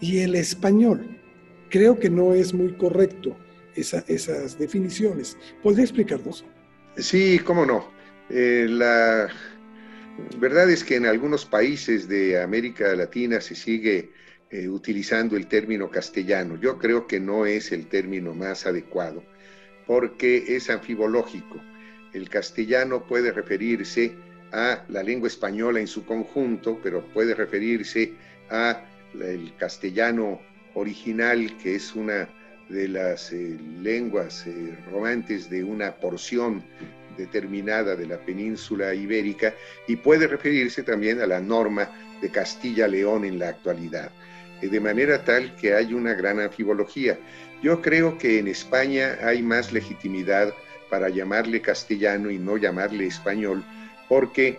y 0.00 0.20
el 0.20 0.34
español. 0.34 1.18
Creo 1.68 1.98
que 1.98 2.10
no 2.10 2.34
es 2.34 2.52
muy 2.52 2.72
correcto 2.72 3.36
esas 3.74 4.58
definiciones. 4.58 5.36
¿Podría 5.62 5.84
explicarnos? 5.84 6.44
Sí, 6.96 7.38
cómo 7.38 7.64
no. 7.64 7.90
Eh, 8.28 8.66
la 8.68 9.28
verdad 10.38 10.68
es 10.70 10.84
que 10.84 10.96
en 10.96 11.06
algunos 11.06 11.46
países 11.46 12.08
de 12.08 12.42
América 12.42 12.94
Latina 12.94 13.40
se 13.40 13.54
sigue 13.54 14.10
eh, 14.50 14.68
utilizando 14.68 15.36
el 15.36 15.46
término 15.46 15.90
castellano. 15.90 16.58
Yo 16.60 16.78
creo 16.78 17.06
que 17.06 17.20
no 17.20 17.46
es 17.46 17.70
el 17.72 17.86
término 17.86 18.34
más 18.34 18.66
adecuado 18.66 19.22
porque 19.90 20.54
es 20.54 20.70
anfibológico. 20.70 21.60
El 22.12 22.28
castellano 22.28 23.06
puede 23.08 23.32
referirse 23.32 24.12
a 24.52 24.84
la 24.88 25.02
lengua 25.02 25.26
española 25.26 25.80
en 25.80 25.88
su 25.88 26.04
conjunto, 26.04 26.78
pero 26.80 27.04
puede 27.12 27.34
referirse 27.34 28.12
a 28.50 28.84
el 29.14 29.52
castellano 29.56 30.40
original, 30.74 31.56
que 31.58 31.74
es 31.74 31.94
una 31.94 32.28
de 32.68 32.88
las 32.88 33.32
eh, 33.32 33.58
lenguas 33.82 34.46
eh, 34.46 34.76
romantes 34.90 35.50
de 35.50 35.64
una 35.64 35.96
porción 35.96 36.62
determinada 37.16 37.96
de 37.96 38.06
la 38.06 38.18
península 38.18 38.94
ibérica, 38.94 39.54
y 39.88 39.96
puede 39.96 40.26
referirse 40.26 40.82
también 40.82 41.20
a 41.20 41.26
la 41.26 41.40
norma 41.40 41.90
de 42.20 42.30
Castilla-León 42.30 43.24
en 43.24 43.38
la 43.38 43.48
actualidad, 43.48 44.10
eh, 44.62 44.68
de 44.68 44.80
manera 44.80 45.24
tal 45.24 45.54
que 45.56 45.74
hay 45.74 45.92
una 45.92 46.14
gran 46.14 46.38
anfibología. 46.38 47.18
Yo 47.62 47.82
creo 47.82 48.16
que 48.16 48.38
en 48.38 48.48
España 48.48 49.18
hay 49.22 49.42
más 49.42 49.72
legitimidad 49.72 50.54
para 50.88 51.08
llamarle 51.08 51.60
castellano 51.60 52.30
y 52.30 52.38
no 52.38 52.56
llamarle 52.56 53.06
español, 53.06 53.64
porque 54.08 54.58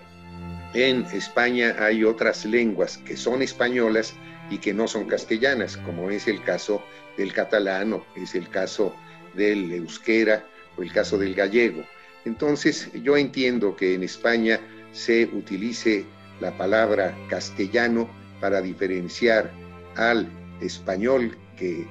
en 0.74 1.04
España 1.14 1.76
hay 1.80 2.04
otras 2.04 2.46
lenguas 2.46 2.98
que 2.98 3.18
son 3.18 3.42
españolas 3.42 4.14
y 4.52 4.58
que 4.58 4.74
no 4.74 4.88
son 4.88 5.06
castellanas, 5.06 5.78
como 5.78 6.12
es 6.12 6.28
el 6.28 6.44
caso 6.44 6.84
del 7.18 7.34
catalán 7.34 8.02
es 8.16 8.36
el 8.36 8.50
caso 8.50 8.96
del 9.34 9.72
euskera 9.72 10.46
o 10.78 10.84
el 10.84 10.92
caso 10.92 11.18
del 11.18 11.34
gallego. 11.34 11.84
Entonces, 12.26 12.92
yo 13.02 13.18
entiendo 13.18 13.76
que 13.76 13.96
en 13.96 14.04
España 14.04 14.60
se 14.92 15.26
utilice 15.26 16.06
la 16.40 16.58
palabra 16.58 17.16
castellano 17.30 18.10
para 18.40 18.62
diferenciar 18.62 19.52
al 19.96 20.28
español 20.60 21.38
que 21.58 21.88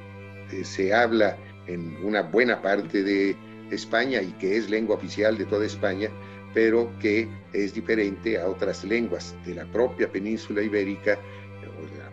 eh, 0.52 0.64
se 0.64 0.92
habla 0.92 1.36
en 1.66 1.96
una 2.04 2.22
buena 2.22 2.60
parte 2.60 3.02
de 3.02 3.36
España 3.70 4.20
y 4.20 4.32
que 4.32 4.56
es 4.56 4.68
lengua 4.68 4.96
oficial 4.96 5.38
de 5.38 5.46
toda 5.46 5.64
España, 5.64 6.10
pero 6.52 6.92
que 6.98 7.28
es 7.52 7.74
diferente 7.74 8.38
a 8.38 8.48
otras 8.48 8.84
lenguas 8.84 9.34
de 9.46 9.54
la 9.54 9.64
propia 9.66 10.10
península 10.10 10.62
ibérica 10.62 11.18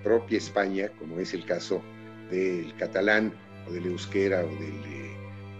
propia 0.03 0.37
España, 0.37 0.89
como 0.99 1.19
es 1.19 1.33
el 1.33 1.45
caso 1.45 1.81
del 2.31 2.73
catalán 2.77 3.33
o 3.67 3.71
del 3.71 3.85
euskera 3.85 4.43
o 4.43 4.47
del, 4.47 4.83
eh, 4.85 5.15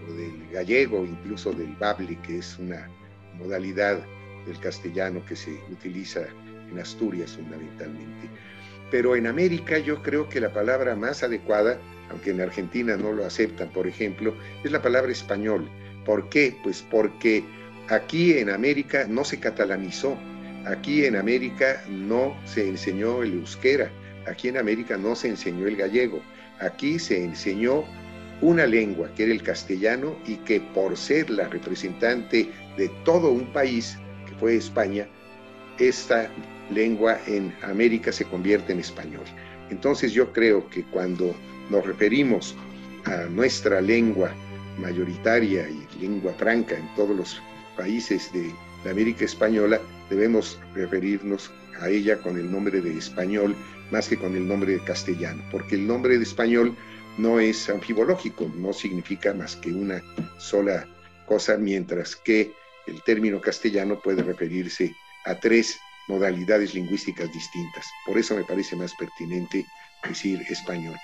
o 0.08 0.14
del 0.14 0.50
gallego, 0.52 1.06
incluso 1.06 1.52
del 1.54 1.76
bable, 1.76 2.18
que 2.26 2.40
es 2.40 2.58
una 2.60 2.90
modalidad 3.38 4.00
del 4.46 4.60
castellano 4.60 5.24
que 5.26 5.36
se 5.36 5.52
utiliza 5.72 6.22
en 6.72 6.80
Asturias 6.80 7.32
fundamentalmente. 7.32 8.30
Pero 8.90 9.16
en 9.16 9.28
América 9.28 9.78
yo 9.78 10.02
creo 10.02 10.30
que 10.30 10.40
la 10.40 10.54
palabra 10.54 10.96
más 10.96 11.24
adecuada, 11.24 11.78
aunque 12.10 12.32
en 12.32 12.42
Argentina 12.42 12.96
no 12.96 13.12
lo 13.12 13.26
aceptan, 13.26 13.70
por 13.70 13.86
ejemplo, 13.86 14.34
es 14.64 14.72
la 14.72 14.82
palabra 14.82 15.12
español. 15.12 15.70
¿Por 16.06 16.30
qué? 16.30 16.56
Pues 16.64 16.82
porque 16.90 17.44
Aquí 17.90 18.38
en 18.38 18.50
América 18.50 19.06
no 19.08 19.24
se 19.24 19.40
catalanizó, 19.40 20.18
aquí 20.66 21.06
en 21.06 21.16
América 21.16 21.82
no 21.90 22.36
se 22.46 22.68
enseñó 22.68 23.24
el 23.24 23.36
euskera, 23.36 23.90
aquí 24.30 24.48
en 24.50 24.58
América 24.58 24.98
no 24.98 25.16
se 25.16 25.30
enseñó 25.30 25.68
el 25.68 25.76
gallego, 25.76 26.22
aquí 26.60 27.00
se 27.00 27.24
enseñó 27.24 27.84
una 28.42 28.66
lengua 28.66 29.10
que 29.16 29.24
era 29.24 29.32
el 29.32 29.42
castellano 29.42 30.16
y 30.28 30.36
que 30.38 30.62
por 30.62 30.96
ser 30.96 31.30
la 31.30 31.48
representante 31.48 32.50
de 32.78 32.90
todo 33.04 33.32
un 33.32 33.52
país, 33.52 33.98
que 34.28 34.36
fue 34.36 34.56
España, 34.56 35.08
esta 35.80 36.30
lengua 36.70 37.20
en 37.28 37.54
América 37.64 38.12
se 38.12 38.26
convierte 38.26 38.74
en 38.74 38.80
español. 38.80 39.24
Entonces 39.70 40.12
yo 40.12 40.32
creo 40.34 40.70
que 40.70 40.84
cuando 40.84 41.36
nos 41.70 41.86
referimos 41.86 42.56
a 43.06 43.26
nuestra 43.26 43.82
lengua 43.82 44.32
mayoritaria 44.78 45.68
y 45.70 46.00
lengua 46.00 46.34
franca 46.34 46.78
en 46.78 46.94
todos 46.96 47.16
los 47.16 47.42
países 47.76 48.32
de 48.34 48.52
la 48.86 48.92
América 48.92 49.26
Española, 49.26 49.80
debemos 50.10 50.60
referirnos 50.74 51.52
a 51.82 51.90
ella 51.90 52.18
con 52.18 52.38
el 52.38 52.52
nombre 52.52 52.82
de 52.82 52.98
español 52.98 53.56
más 53.92 54.08
que 54.10 54.18
con 54.18 54.36
el 54.36 54.48
nombre 54.48 54.74
de 54.74 54.84
castellano, 54.84 55.44
porque 55.52 55.76
el 55.76 55.88
nombre 55.88 56.18
de 56.18 56.24
español 56.24 56.76
no 57.18 57.40
es 57.40 57.70
anfibológico, 57.70 58.52
no 58.56 58.74
significa 58.74 59.34
más 59.34 59.56
que 59.56 59.72
una 59.72 60.04
sola 60.38 60.88
cosa, 61.26 61.58
mientras 61.58 62.16
que 62.16 62.52
el 62.86 63.02
término 63.04 63.42
castellano 63.42 64.00
puede 64.00 64.24
referirse 64.24 64.94
a 65.26 65.40
tres 65.40 65.78
modalidades 66.08 66.74
lingüísticas 66.74 67.32
distintas. 67.34 67.86
Por 68.06 68.18
eso 68.18 68.36
me 68.36 68.44
parece 68.44 68.76
más 68.76 68.94
pertinente 68.96 69.66
decir 70.08 70.42
español. 70.50 70.96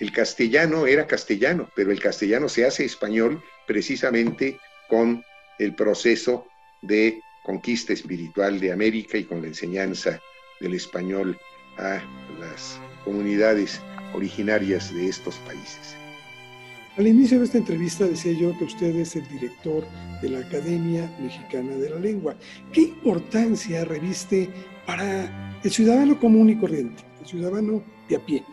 El 0.00 0.12
castellano 0.12 0.86
era 0.86 1.06
castellano, 1.06 1.68
pero 1.74 1.90
el 1.90 2.00
castellano 2.00 2.48
se 2.48 2.64
hace 2.64 2.84
español 2.84 3.42
precisamente 3.66 4.58
con 4.88 5.24
el 5.58 5.74
proceso 5.74 6.46
de 6.82 7.20
conquista 7.48 7.94
espiritual 7.94 8.60
de 8.60 8.70
América 8.72 9.16
y 9.16 9.24
con 9.24 9.40
la 9.40 9.48
enseñanza 9.48 10.20
del 10.60 10.74
español 10.74 11.38
a 11.78 11.98
las 12.38 12.78
comunidades 13.06 13.80
originarias 14.12 14.92
de 14.94 15.08
estos 15.08 15.36
países. 15.38 15.96
Al 16.98 17.06
inicio 17.06 17.38
de 17.38 17.46
esta 17.46 17.56
entrevista 17.56 18.06
decía 18.06 18.32
yo 18.32 18.56
que 18.58 18.64
usted 18.64 18.94
es 18.96 19.16
el 19.16 19.26
director 19.28 19.82
de 20.20 20.28
la 20.28 20.40
Academia 20.40 21.10
Mexicana 21.18 21.74
de 21.76 21.88
la 21.88 21.98
Lengua. 21.98 22.36
¿Qué 22.70 22.82
importancia 22.82 23.82
reviste 23.86 24.50
para 24.84 25.58
el 25.64 25.70
ciudadano 25.70 26.20
común 26.20 26.50
y 26.50 26.58
corriente, 26.58 27.02
el 27.22 27.26
ciudadano 27.26 27.82
de 28.10 28.16
a 28.16 28.26
pie, 28.26 28.44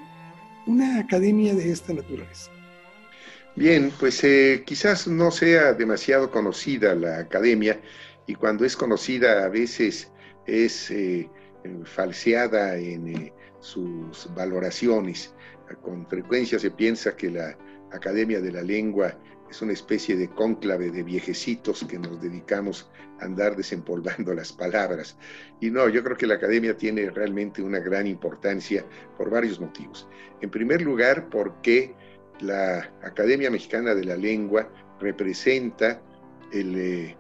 una 0.68 1.02
academia 1.02 1.54
de 1.54 1.70
esta 1.70 1.92
naturaleza? 1.92 2.50
Bien, 3.58 3.92
pues 4.00 4.24
eh, 4.24 4.64
quizás 4.66 5.06
no 5.06 5.32
sea 5.32 5.74
demasiado 5.74 6.32
conocida 6.32 6.96
la 6.96 7.20
academia 7.20 7.80
y 8.28 8.36
cuando 8.36 8.66
es 8.66 8.76
conocida 8.76 9.46
a 9.46 9.50
veces 9.50 10.12
es 10.46 10.92
eh, 10.92 11.30
falseada 11.84 12.78
en 12.78 13.08
eh, 13.08 13.34
sus 13.60 14.30
valoraciones. 14.36 15.34
Con 15.82 16.06
frecuencia 16.08 16.60
se 16.60 16.72
piensa 16.72 17.16
que 17.16 17.32
la 17.32 17.58
Academia 17.92 18.40
de 18.42 18.52
la 18.52 18.62
Lengua 18.62 19.18
es 19.50 19.62
una 19.62 19.74
especie 19.74 20.16
de 20.16 20.30
cónclave 20.30 20.92
de 20.92 21.04
viejecitos 21.04 21.86
que 21.88 22.00
nos 22.00 22.22
dedicamos 22.22 22.90
a 23.20 23.26
andar 23.26 23.56
desempolvando 23.56 24.34
las 24.34 24.52
palabras. 24.52 25.18
Y 25.62 25.70
no, 25.70 25.88
yo 25.90 26.04
creo 26.04 26.18
que 26.18 26.28
la 26.28 26.36
academia 26.36 26.76
tiene 26.76 27.10
realmente 27.10 27.62
una 27.62 27.80
gran 27.80 28.08
importancia 28.08 28.86
por 29.18 29.30
varios 29.30 29.60
motivos. 29.60 30.08
En 30.42 30.50
primer 30.50 30.82
lugar, 30.82 31.30
porque 31.30 31.96
la 32.40 32.92
Academia 33.02 33.50
Mexicana 33.50 33.96
de 33.96 34.04
la 34.04 34.16
Lengua 34.16 34.70
representa 35.00 36.02
el, 36.52 36.76
eh, 36.76 37.16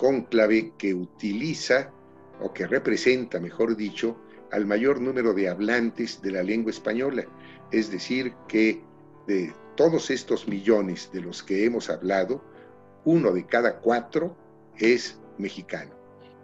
cónclave 0.00 0.72
que 0.78 0.94
utiliza 0.94 1.92
o 2.40 2.54
que 2.54 2.66
representa, 2.66 3.38
mejor 3.38 3.76
dicho, 3.76 4.16
al 4.50 4.64
mayor 4.64 4.98
número 4.98 5.34
de 5.34 5.50
hablantes 5.50 6.22
de 6.22 6.30
la 6.30 6.42
lengua 6.42 6.70
española. 6.70 7.26
Es 7.70 7.90
decir, 7.90 8.32
que 8.48 8.82
de 9.26 9.52
todos 9.76 10.10
estos 10.10 10.48
millones 10.48 11.10
de 11.12 11.20
los 11.20 11.42
que 11.42 11.66
hemos 11.66 11.90
hablado, 11.90 12.42
uno 13.04 13.30
de 13.32 13.44
cada 13.44 13.76
cuatro 13.80 14.34
es 14.78 15.20
mexicano. 15.36 15.94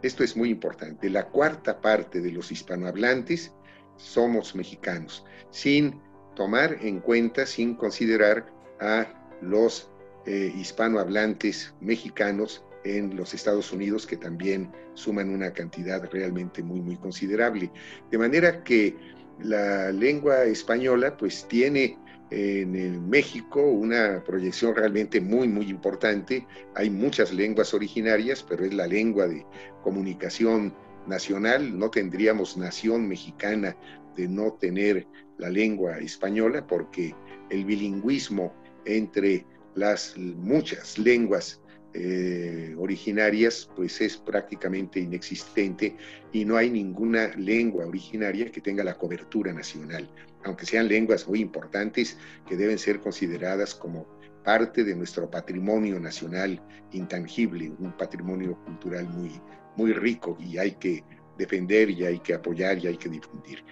Esto 0.02 0.22
es 0.22 0.36
muy 0.36 0.50
importante. 0.50 1.08
La 1.08 1.28
cuarta 1.28 1.80
parte 1.80 2.20
de 2.20 2.32
los 2.32 2.52
hispanohablantes 2.52 3.54
somos 3.96 4.54
mexicanos, 4.54 5.24
sin 5.50 6.02
tomar 6.34 6.76
en 6.82 7.00
cuenta 7.00 7.46
sin 7.46 7.74
considerar 7.74 8.52
a 8.80 9.06
los 9.40 9.90
eh, 10.26 10.52
hispanohablantes 10.54 11.72
mexicanos 11.80 12.65
en 12.86 13.16
los 13.16 13.34
Estados 13.34 13.72
Unidos 13.72 14.06
que 14.06 14.16
también 14.16 14.70
suman 14.94 15.30
una 15.30 15.52
cantidad 15.52 16.08
realmente 16.10 16.62
muy 16.62 16.80
muy 16.80 16.96
considerable. 16.96 17.70
De 18.10 18.18
manera 18.18 18.62
que 18.62 18.96
la 19.42 19.90
lengua 19.92 20.44
española 20.44 21.16
pues 21.16 21.46
tiene 21.48 21.98
en 22.30 23.08
México 23.08 23.60
una 23.62 24.22
proyección 24.24 24.74
realmente 24.74 25.20
muy 25.20 25.48
muy 25.48 25.68
importante. 25.68 26.46
Hay 26.74 26.90
muchas 26.90 27.32
lenguas 27.32 27.74
originarias, 27.74 28.42
pero 28.42 28.64
es 28.64 28.74
la 28.74 28.86
lengua 28.86 29.26
de 29.26 29.44
comunicación 29.82 30.74
nacional. 31.06 31.78
No 31.78 31.90
tendríamos 31.90 32.56
nación 32.56 33.06
mexicana 33.08 33.76
de 34.16 34.28
no 34.28 34.52
tener 34.54 35.06
la 35.38 35.50
lengua 35.50 35.98
española 35.98 36.66
porque 36.66 37.14
el 37.50 37.64
bilingüismo 37.64 38.52
entre 38.86 39.44
las 39.74 40.16
muchas 40.16 40.98
lenguas 40.98 41.60
eh, 41.98 42.74
originarias, 42.76 43.70
pues 43.74 44.02
es 44.02 44.18
prácticamente 44.18 45.00
inexistente 45.00 45.96
y 46.30 46.44
no 46.44 46.58
hay 46.58 46.68
ninguna 46.68 47.28
lengua 47.38 47.86
originaria 47.86 48.52
que 48.52 48.60
tenga 48.60 48.84
la 48.84 48.98
cobertura 48.98 49.50
nacional, 49.54 50.06
aunque 50.44 50.66
sean 50.66 50.88
lenguas 50.88 51.26
muy 51.26 51.40
importantes 51.40 52.18
que 52.46 52.54
deben 52.54 52.78
ser 52.78 53.00
consideradas 53.00 53.74
como 53.74 54.06
parte 54.44 54.84
de 54.84 54.94
nuestro 54.94 55.30
patrimonio 55.30 55.98
nacional 55.98 56.62
intangible, 56.92 57.72
un 57.78 57.96
patrimonio 57.96 58.58
cultural 58.66 59.08
muy, 59.08 59.30
muy 59.76 59.94
rico 59.94 60.36
y 60.38 60.58
hay 60.58 60.72
que 60.72 61.02
defender 61.38 61.88
y 61.88 62.04
hay 62.04 62.18
que 62.18 62.34
apoyar 62.34 62.76
y 62.78 62.88
hay 62.88 62.98
que 62.98 63.08
difundir. 63.08 63.64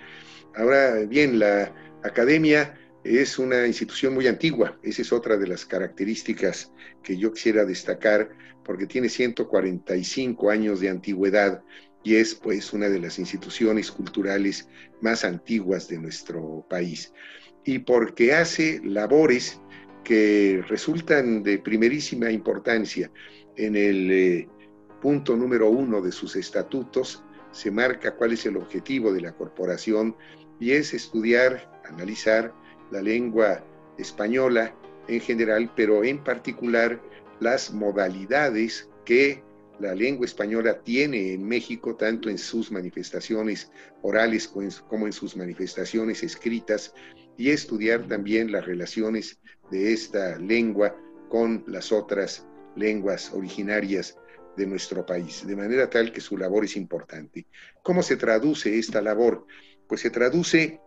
Ahora 0.56 1.00
bien, 1.00 1.38
la 1.38 1.74
academia 2.02 2.74
es 3.04 3.38
una 3.38 3.66
institución 3.66 4.14
muy 4.14 4.26
antigua. 4.26 4.78
Esa 4.82 5.02
es 5.02 5.12
otra 5.12 5.36
de 5.36 5.46
las 5.46 5.66
características 5.66 6.72
que 7.02 7.16
yo 7.18 7.32
quisiera 7.32 7.64
destacar 7.64 8.30
porque 8.64 8.86
tiene 8.86 9.10
145 9.10 10.50
años 10.50 10.80
de 10.80 10.88
antigüedad 10.88 11.62
y 12.02 12.16
es 12.16 12.34
pues 12.34 12.72
una 12.72 12.88
de 12.88 12.98
las 12.98 13.18
instituciones 13.18 13.90
culturales 13.90 14.68
más 15.02 15.24
antiguas 15.24 15.86
de 15.88 15.98
nuestro 15.98 16.66
país. 16.68 17.12
Y 17.64 17.80
porque 17.80 18.34
hace 18.34 18.80
labores 18.82 19.60
que 20.02 20.62
resultan 20.68 21.42
de 21.42 21.58
primerísima 21.58 22.30
importancia. 22.30 23.10
En 23.56 23.76
el 23.76 24.10
eh, 24.10 24.48
punto 25.00 25.36
número 25.36 25.68
uno 25.68 26.00
de 26.00 26.12
sus 26.12 26.36
estatutos 26.36 27.22
se 27.52 27.70
marca 27.70 28.16
cuál 28.16 28.32
es 28.32 28.44
el 28.46 28.56
objetivo 28.56 29.12
de 29.12 29.22
la 29.22 29.32
corporación 29.32 30.16
y 30.60 30.72
es 30.72 30.92
estudiar, 30.92 31.82
analizar 31.84 32.52
la 32.90 33.02
lengua 33.02 33.64
española 33.98 34.74
en 35.08 35.20
general, 35.20 35.70
pero 35.76 36.04
en 36.04 36.22
particular 36.22 37.00
las 37.40 37.72
modalidades 37.72 38.88
que 39.04 39.42
la 39.80 39.94
lengua 39.94 40.24
española 40.24 40.80
tiene 40.82 41.32
en 41.32 41.46
México, 41.46 41.96
tanto 41.96 42.30
en 42.30 42.38
sus 42.38 42.70
manifestaciones 42.70 43.70
orales 44.02 44.48
como 44.48 45.06
en 45.06 45.12
sus 45.12 45.36
manifestaciones 45.36 46.22
escritas, 46.22 46.94
y 47.36 47.50
estudiar 47.50 48.06
también 48.06 48.52
las 48.52 48.64
relaciones 48.64 49.40
de 49.70 49.92
esta 49.92 50.38
lengua 50.38 50.96
con 51.28 51.64
las 51.66 51.90
otras 51.90 52.46
lenguas 52.76 53.32
originarias 53.32 54.16
de 54.56 54.66
nuestro 54.66 55.04
país, 55.04 55.44
de 55.44 55.56
manera 55.56 55.90
tal 55.90 56.12
que 56.12 56.20
su 56.20 56.36
labor 56.36 56.64
es 56.64 56.76
importante. 56.76 57.46
¿Cómo 57.82 58.02
se 58.02 58.16
traduce 58.16 58.78
esta 58.78 59.02
labor? 59.02 59.46
Pues 59.88 60.00
se 60.00 60.10
traduce 60.10 60.80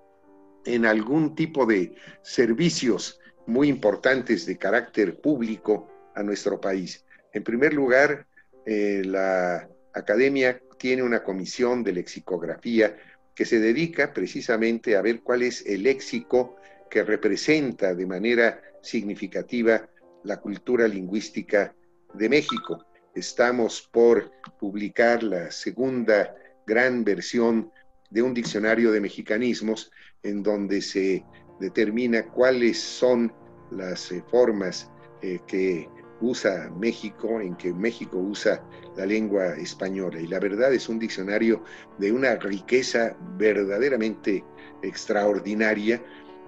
en 0.67 0.85
algún 0.85 1.33
tipo 1.33 1.65
de 1.65 1.95
servicios 2.21 3.19
muy 3.45 3.69
importantes 3.69 4.45
de 4.45 4.57
carácter 4.57 5.19
público 5.19 5.87
a 6.13 6.21
nuestro 6.21 6.59
país. 6.59 7.05
En 7.31 7.43
primer 7.43 7.73
lugar, 7.73 8.27
eh, 8.65 9.01
la 9.05 9.69
academia 9.93 10.61
tiene 10.77 11.03
una 11.03 11.23
comisión 11.23 11.83
de 11.83 11.93
lexicografía 11.93 12.97
que 13.33 13.45
se 13.45 13.59
dedica 13.59 14.13
precisamente 14.13 14.97
a 14.97 15.01
ver 15.01 15.21
cuál 15.21 15.43
es 15.43 15.65
el 15.65 15.83
léxico 15.83 16.57
que 16.89 17.03
representa 17.03 17.95
de 17.95 18.05
manera 18.05 18.61
significativa 18.81 19.87
la 20.23 20.37
cultura 20.37 20.87
lingüística 20.87 21.73
de 22.13 22.29
México. 22.29 22.85
Estamos 23.15 23.87
por 23.91 24.31
publicar 24.59 25.23
la 25.23 25.49
segunda 25.49 26.35
gran 26.65 27.05
versión 27.05 27.71
de 28.09 28.21
un 28.21 28.33
diccionario 28.33 28.91
de 28.91 29.01
mexicanismos 29.01 29.91
en 30.23 30.43
donde 30.43 30.81
se 30.81 31.23
determina 31.59 32.23
cuáles 32.27 32.79
son 32.79 33.33
las 33.71 34.11
eh, 34.11 34.23
formas 34.29 34.89
eh, 35.21 35.39
que 35.47 35.89
usa 36.21 36.71
México, 36.79 37.41
en 37.41 37.55
que 37.55 37.73
México 37.73 38.17
usa 38.17 38.63
la 38.95 39.05
lengua 39.05 39.55
española. 39.55 40.19
Y 40.19 40.27
la 40.27 40.39
verdad 40.39 40.73
es 40.73 40.89
un 40.89 40.99
diccionario 40.99 41.63
de 41.99 42.11
una 42.11 42.35
riqueza 42.35 43.15
verdaderamente 43.37 44.43
extraordinaria, 44.81 46.01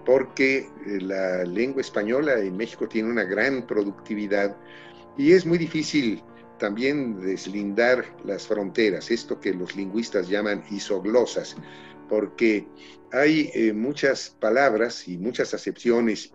porque 0.05 0.69
eh, 0.87 1.01
la 1.01 1.43
lengua 1.43 1.81
española 1.81 2.39
en 2.39 2.57
México 2.57 2.87
tiene 2.87 3.09
una 3.09 3.23
gran 3.23 3.67
productividad 3.67 4.55
y 5.17 5.33
es 5.33 5.45
muy 5.45 5.57
difícil 5.57 6.23
también 6.59 7.19
deslindar 7.19 8.05
las 8.23 8.45
fronteras, 8.45 9.09
esto 9.09 9.39
que 9.39 9.53
los 9.53 9.75
lingüistas 9.75 10.29
llaman 10.29 10.63
isoglosas, 10.69 11.55
porque 12.07 12.67
hay 13.11 13.49
eh, 13.55 13.73
muchas 13.73 14.35
palabras 14.39 15.07
y 15.07 15.17
muchas 15.17 15.55
acepciones 15.55 16.31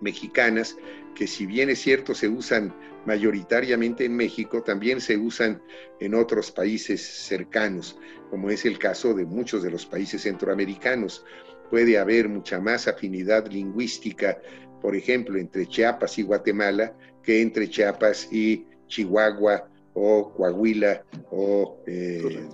mexicanas 0.00 0.76
que 1.14 1.26
si 1.26 1.46
bien 1.46 1.70
es 1.70 1.80
cierto 1.80 2.14
se 2.14 2.28
usan 2.28 2.74
mayoritariamente 3.06 4.04
en 4.04 4.16
México, 4.16 4.62
también 4.62 5.00
se 5.00 5.16
usan 5.16 5.62
en 6.00 6.14
otros 6.14 6.50
países 6.50 7.00
cercanos, 7.00 7.98
como 8.30 8.50
es 8.50 8.64
el 8.64 8.78
caso 8.78 9.14
de 9.14 9.24
muchos 9.24 9.62
de 9.62 9.70
los 9.70 9.86
países 9.86 10.22
centroamericanos. 10.22 11.24
Puede 11.70 11.98
haber 11.98 12.28
mucha 12.28 12.60
más 12.60 12.88
afinidad 12.88 13.46
lingüística, 13.46 14.38
por 14.80 14.94
ejemplo, 14.94 15.38
entre 15.38 15.66
Chiapas 15.66 16.18
y 16.18 16.22
Guatemala 16.22 16.96
que 17.22 17.42
entre 17.42 17.68
Chiapas 17.68 18.28
y 18.32 18.66
Chihuahua 18.88 19.68
o 19.94 20.32
Coahuila 20.34 21.04
o 21.30 21.82
eh, 21.86 22.48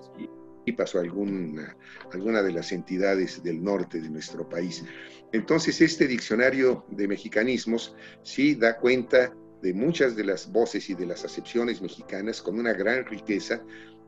o 0.95 0.99
alguna, 0.99 1.77
alguna 2.13 2.43
de 2.43 2.53
las 2.53 2.73
entidades 2.73 3.43
del 3.43 3.63
norte 3.63 4.01
de 4.01 4.09
nuestro 4.09 4.49
país. 4.49 4.85
Entonces, 5.33 5.81
este 5.81 6.07
diccionario 6.07 6.85
de 6.91 7.09
mexicanismos 7.09 7.97
sí 8.23 8.55
da 8.55 8.79
cuenta 8.79 9.35
de 9.61 9.75
muchas 9.75 10.17
de 10.17 10.25
las 10.25 10.51
voces 10.51 10.89
y 10.91 10.95
de 10.95 11.07
las 11.07 11.25
acepciones 11.25 11.81
mexicanas 11.83 12.43
con 12.43 12.59
una 12.59 12.73
gran 12.73 13.07
riqueza, 13.07 13.63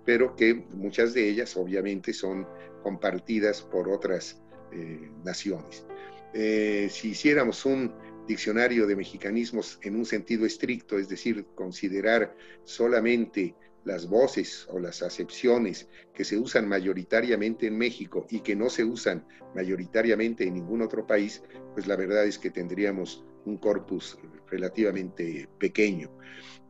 pero 0.05 0.37
que 0.37 0.55
muchas 0.55 1.15
de 1.15 1.29
ellas 1.29 1.57
obviamente 1.57 2.13
son 2.13 2.47
compartidas 2.83 3.63
por 3.63 3.89
otras 3.89 4.43
eh, 4.73 5.11
naciones. 5.25 5.87
Eh, 6.35 6.89
si 6.91 7.11
hiciéramos 7.11 7.65
un 7.65 7.95
diccionario 8.27 8.87
de 8.87 8.97
mexicanismos 8.97 9.79
en 9.83 9.97
un 9.97 10.07
sentido 10.07 10.47
estricto, 10.47 10.99
es 10.99 11.09
decir, 11.09 11.47
considerar 11.55 12.37
solamente 12.65 13.55
las 13.85 14.09
voces 14.09 14.67
o 14.71 14.79
las 14.79 15.03
acepciones 15.03 15.89
que 16.15 16.25
se 16.25 16.39
usan 16.39 16.69
mayoritariamente 16.69 17.67
en 17.67 17.77
México 17.77 18.27
y 18.31 18.41
que 18.41 18.57
no 18.57 18.71
se 18.71 18.85
usan 18.85 19.27
mayoritariamente 19.55 20.45
en 20.45 20.55
ningún 20.55 20.83
otro 20.83 21.07
país, 21.07 21.43
pues 21.75 21.87
la 21.87 21.97
verdad 21.97 22.25
es 22.25 22.39
que 22.39 22.51
tendríamos 22.51 23.25
un 23.45 23.59
corpus 23.59 24.19
relativamente 24.51 25.49
pequeño. 25.59 26.11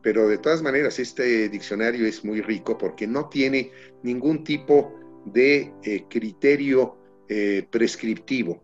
Pero 0.01 0.27
de 0.27 0.37
todas 0.37 0.61
maneras, 0.61 0.99
este 0.99 1.49
diccionario 1.49 2.05
es 2.05 2.23
muy 2.23 2.41
rico 2.41 2.77
porque 2.77 3.07
no 3.07 3.29
tiene 3.29 3.71
ningún 4.03 4.43
tipo 4.43 4.93
de 5.25 5.73
eh, 5.83 6.05
criterio 6.09 6.97
eh, 7.27 7.65
prescriptivo. 7.71 8.61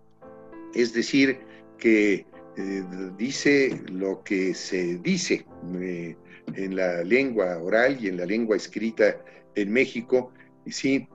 Es 0.76 0.94
decir, 0.94 1.40
que 1.78 2.28
eh, 2.58 2.84
dice 3.18 3.82
lo 3.92 4.24
que 4.24 4.54
se 4.54 4.98
dice 4.98 5.46
en 5.74 6.76
la 6.76 7.04
lengua 7.04 7.58
oral 7.58 7.98
y 8.00 8.08
en 8.08 8.18
la 8.18 8.26
lengua 8.26 8.58
escrita 8.58 9.18
en 9.56 9.72
México, 9.72 10.32
sin 10.68 11.08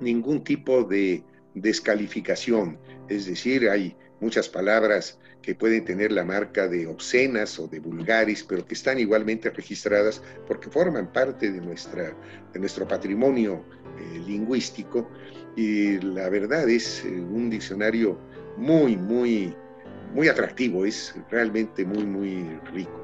ningún 0.00 0.44
tipo 0.44 0.84
de 0.84 1.22
descalificación. 1.54 2.78
Es 3.08 3.26
decir, 3.26 3.68
hay 3.68 3.96
muchas 4.20 4.48
palabras 4.48 5.18
que 5.42 5.54
pueden 5.54 5.84
tener 5.84 6.12
la 6.12 6.24
marca 6.24 6.68
de 6.68 6.86
obscenas 6.86 7.58
o 7.58 7.66
de 7.66 7.80
vulgares, 7.80 8.44
pero 8.44 8.66
que 8.66 8.74
están 8.74 8.98
igualmente 8.98 9.50
registradas 9.50 10.22
porque 10.46 10.70
forman 10.70 11.12
parte 11.12 11.50
de, 11.50 11.60
nuestra, 11.60 12.16
de 12.52 12.60
nuestro 12.60 12.86
patrimonio 12.86 13.64
eh, 13.98 14.22
lingüístico. 14.26 15.10
Y 15.56 15.98
la 15.98 16.28
verdad 16.30 16.68
es 16.70 17.04
eh, 17.04 17.08
un 17.08 17.50
diccionario 17.50 18.18
muy, 18.56 18.96
muy, 18.96 19.54
muy 20.12 20.28
atractivo, 20.28 20.84
es 20.84 21.14
realmente 21.30 21.84
muy, 21.84 22.04
muy 22.04 22.58
rico. 22.72 23.00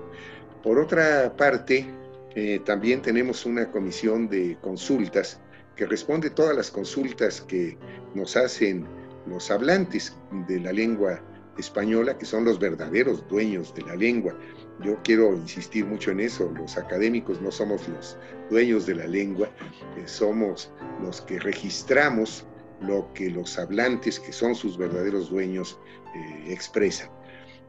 Por 0.62 0.78
otra 0.78 1.34
parte, 1.36 1.86
eh, 2.34 2.60
también 2.64 3.02
tenemos 3.02 3.46
una 3.46 3.70
comisión 3.70 4.28
de 4.28 4.56
consultas 4.60 5.40
que 5.76 5.86
responde 5.86 6.30
todas 6.30 6.56
las 6.56 6.70
consultas 6.70 7.40
que 7.40 7.78
nos 8.14 8.36
hacen 8.36 8.86
los 9.26 9.50
hablantes 9.50 10.16
de 10.48 10.60
la 10.60 10.72
lengua 10.72 11.22
española, 11.56 12.16
que 12.16 12.24
son 12.24 12.44
los 12.44 12.58
verdaderos 12.58 13.26
dueños 13.28 13.74
de 13.74 13.82
la 13.82 13.96
lengua. 13.96 14.36
Yo 14.84 14.96
quiero 15.02 15.34
insistir 15.34 15.84
mucho 15.86 16.10
en 16.10 16.20
eso, 16.20 16.52
los 16.56 16.76
académicos 16.76 17.40
no 17.40 17.50
somos 17.50 17.88
los 17.88 18.16
dueños 18.50 18.86
de 18.86 18.94
la 18.94 19.06
lengua, 19.06 19.48
eh, 19.96 20.06
somos 20.06 20.70
los 21.02 21.20
que 21.22 21.38
registramos 21.40 22.44
lo 22.80 23.12
que 23.12 23.30
los 23.30 23.58
hablantes, 23.58 24.20
que 24.20 24.32
son 24.32 24.54
sus 24.54 24.78
verdaderos 24.78 25.30
dueños, 25.30 25.78
eh, 26.14 26.52
expresan. 26.52 27.10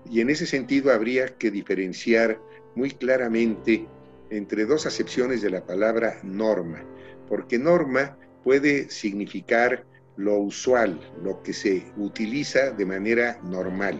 Y 0.10 0.22
en 0.22 0.30
ese 0.30 0.46
sentido 0.46 0.92
habría 0.92 1.28
que 1.38 1.52
diferenciar 1.52 2.40
muy 2.76 2.92
claramente 2.92 3.86
entre 4.30 4.66
dos 4.66 4.86
acepciones 4.86 5.42
de 5.42 5.50
la 5.50 5.66
palabra 5.66 6.20
norma, 6.24 6.84
porque 7.28 7.58
norma 7.58 8.18
puede 8.44 8.90
significar 8.90 9.86
lo 10.18 10.38
usual, 10.38 11.00
lo 11.24 11.42
que 11.44 11.54
se 11.54 11.84
utiliza 11.98 12.72
de 12.72 12.86
manera 12.86 13.40
normal. 13.44 14.00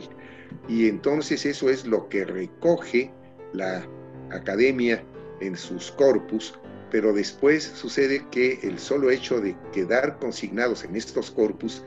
Y 0.68 0.88
entonces 0.88 1.46
eso 1.46 1.70
es 1.70 1.86
lo 1.86 2.10
que 2.10 2.26
recoge 2.26 3.12
la 3.54 3.86
academia 4.32 5.04
en 5.42 5.56
sus 5.56 5.92
corpus, 5.92 6.60
pero 6.92 7.14
después 7.14 7.64
sucede 7.64 8.26
que 8.32 8.60
el 8.64 8.80
solo 8.80 9.12
hecho 9.12 9.40
de 9.40 9.56
quedar 9.72 10.18
consignados 10.20 10.84
en 10.84 10.96
estos 10.96 11.32
corpus 11.32 11.84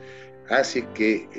hace 0.49 0.87
que 0.93 1.29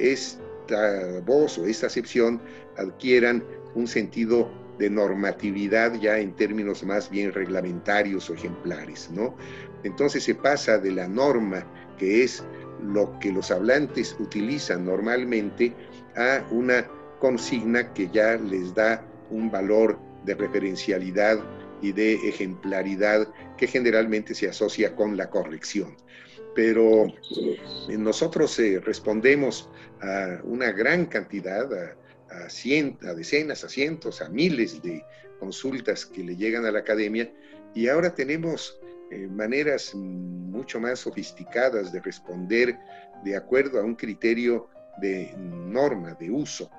esta 0.67 1.21
voz 1.21 1.59
o 1.59 1.67
esta 1.67 1.87
acepción 1.87 2.41
adquieran 2.77 3.45
un 3.75 3.87
sentido 3.87 4.51
de 4.79 4.91
normatividad 4.91 5.95
ya 6.01 6.19
en 6.19 6.35
términos 6.35 6.83
más 6.83 7.11
bien 7.11 7.33
reglamentarios 7.33 8.31
o 8.31 8.35
ejemplares, 8.35 9.11
¿no? 9.11 9.37
Entonces 9.85 10.25
se 10.25 10.35
pasa 10.35 10.79
de 10.79 10.93
la 10.93 11.07
norma, 11.07 11.65
que 11.99 12.25
es 12.25 12.43
lo 12.83 13.19
que 13.21 13.31
los 13.31 13.51
hablantes 13.51 14.17
utilizan 14.19 14.85
normalmente, 14.85 15.73
a 16.17 16.45
una 16.51 16.87
consigna 17.21 17.93
que 17.93 18.09
ya 18.09 18.37
les 18.37 18.75
da 18.75 19.05
un 19.31 19.51
valor 19.51 19.99
de 20.25 20.35
referencialidad 20.35 21.39
y 21.83 21.93
de 21.93 22.15
ejemplaridad 22.29 23.29
que 23.57 23.67
generalmente 23.67 24.35
se 24.35 24.49
asocia 24.49 24.97
con 24.97 25.17
la 25.17 25.29
corrección. 25.31 25.97
Pero 26.55 27.13
nosotros 27.89 28.59
eh, 28.59 28.81
respondemos 28.81 29.69
a 30.05 30.41
una 30.45 30.71
gran 30.73 31.07
cantidad, 31.07 31.69
a, 31.73 31.97
a, 32.31 33.15
decenas, 33.15 33.65
a 33.65 33.69
cientos, 33.69 34.21
a 34.21 34.29
miles 34.29 34.83
de 34.83 35.05
consultas 35.39 36.05
que 36.07 36.23
le 36.23 36.37
llegan 36.37 36.65
a 36.67 36.71
la 36.71 36.81
academia. 36.81 37.33
Y 37.75 37.89
ahora 37.89 38.15
tenemos 38.15 38.79
eh, 39.11 39.27
maneras 39.27 39.95
mucho 39.95 40.81
más 40.81 41.01
sofisticadas 41.01 41.93
de 41.93 42.01
responder 42.01 42.79
de 43.25 43.37
acuerdo 43.37 43.81
a 43.81 43.85
un 43.85 43.95
criterio 43.95 44.69
de 45.01 45.35
norma, 45.37 46.15
de 46.15 46.31
uso, 46.31 46.71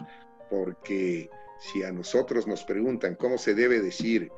porque 0.50 1.30
si 1.60 1.84
a 1.84 1.92
nosotros 1.92 2.48
nos 2.48 2.64
preguntan 2.64 3.16
cómo 3.16 3.38
se 3.38 3.54
debe 3.54 3.82
decir 3.82 4.32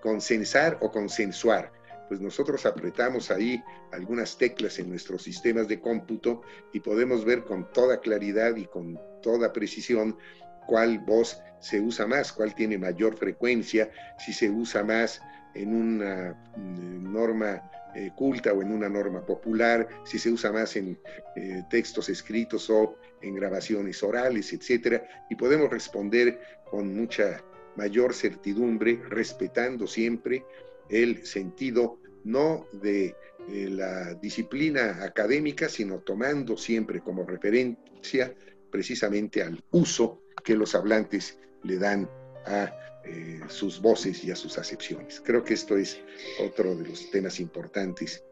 consensar 0.00 0.78
o 0.80 0.90
consensuar, 0.90 1.72
pues 2.10 2.20
nosotros 2.20 2.66
apretamos 2.66 3.30
ahí 3.30 3.62
algunas 3.92 4.36
teclas 4.36 4.80
en 4.80 4.90
nuestros 4.90 5.22
sistemas 5.22 5.68
de 5.68 5.78
cómputo 5.78 6.42
y 6.72 6.80
podemos 6.80 7.24
ver 7.24 7.44
con 7.44 7.70
toda 7.70 8.00
claridad 8.00 8.56
y 8.56 8.64
con 8.64 8.98
toda 9.22 9.52
precisión 9.52 10.18
cuál 10.66 10.98
voz 10.98 11.40
se 11.60 11.80
usa 11.80 12.08
más, 12.08 12.32
cuál 12.32 12.52
tiene 12.56 12.78
mayor 12.78 13.16
frecuencia, 13.16 13.92
si 14.18 14.32
se 14.32 14.50
usa 14.50 14.82
más 14.82 15.22
en 15.54 15.72
una 15.72 16.34
mm, 16.56 17.12
norma 17.12 17.70
eh, 17.94 18.10
culta 18.16 18.52
o 18.52 18.60
en 18.60 18.72
una 18.72 18.88
norma 18.88 19.24
popular, 19.24 19.86
si 20.02 20.18
se 20.18 20.32
usa 20.32 20.50
más 20.50 20.74
en 20.74 20.98
eh, 21.36 21.62
textos 21.70 22.08
escritos 22.08 22.68
o 22.70 22.96
en 23.22 23.36
grabaciones 23.36 24.02
orales, 24.02 24.52
etcétera, 24.52 25.04
y 25.30 25.36
podemos 25.36 25.70
responder 25.70 26.40
con 26.68 26.92
mucha 26.92 27.40
mayor 27.76 28.14
certidumbre, 28.14 29.00
respetando 29.10 29.86
siempre 29.86 30.44
el 30.88 31.24
sentido 31.24 31.99
no 32.24 32.66
de 32.72 33.14
eh, 33.48 33.68
la 33.70 34.14
disciplina 34.14 35.02
académica, 35.02 35.68
sino 35.68 36.00
tomando 36.00 36.56
siempre 36.56 37.00
como 37.00 37.24
referencia 37.24 38.34
precisamente 38.70 39.42
al 39.42 39.62
uso 39.70 40.22
que 40.44 40.54
los 40.54 40.74
hablantes 40.74 41.38
le 41.62 41.78
dan 41.78 42.08
a 42.46 42.72
eh, 43.04 43.40
sus 43.48 43.80
voces 43.80 44.22
y 44.24 44.30
a 44.30 44.36
sus 44.36 44.58
acepciones. 44.58 45.20
Creo 45.24 45.42
que 45.42 45.54
esto 45.54 45.76
es 45.76 46.00
otro 46.44 46.76
de 46.76 46.88
los 46.88 47.10
temas 47.10 47.40
importantes 47.40 48.22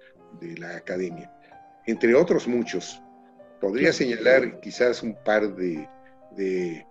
de 0.40 0.57
la 0.59 0.77
academia. 0.77 1.33
Entre 1.87 2.14
otros 2.14 2.46
muchos, 2.46 3.01
podría 3.61 3.92
señalar 3.92 4.61
quizás 4.61 5.03
un 5.03 5.16
par 5.24 5.57
de, 5.57 5.88
de 6.37 6.87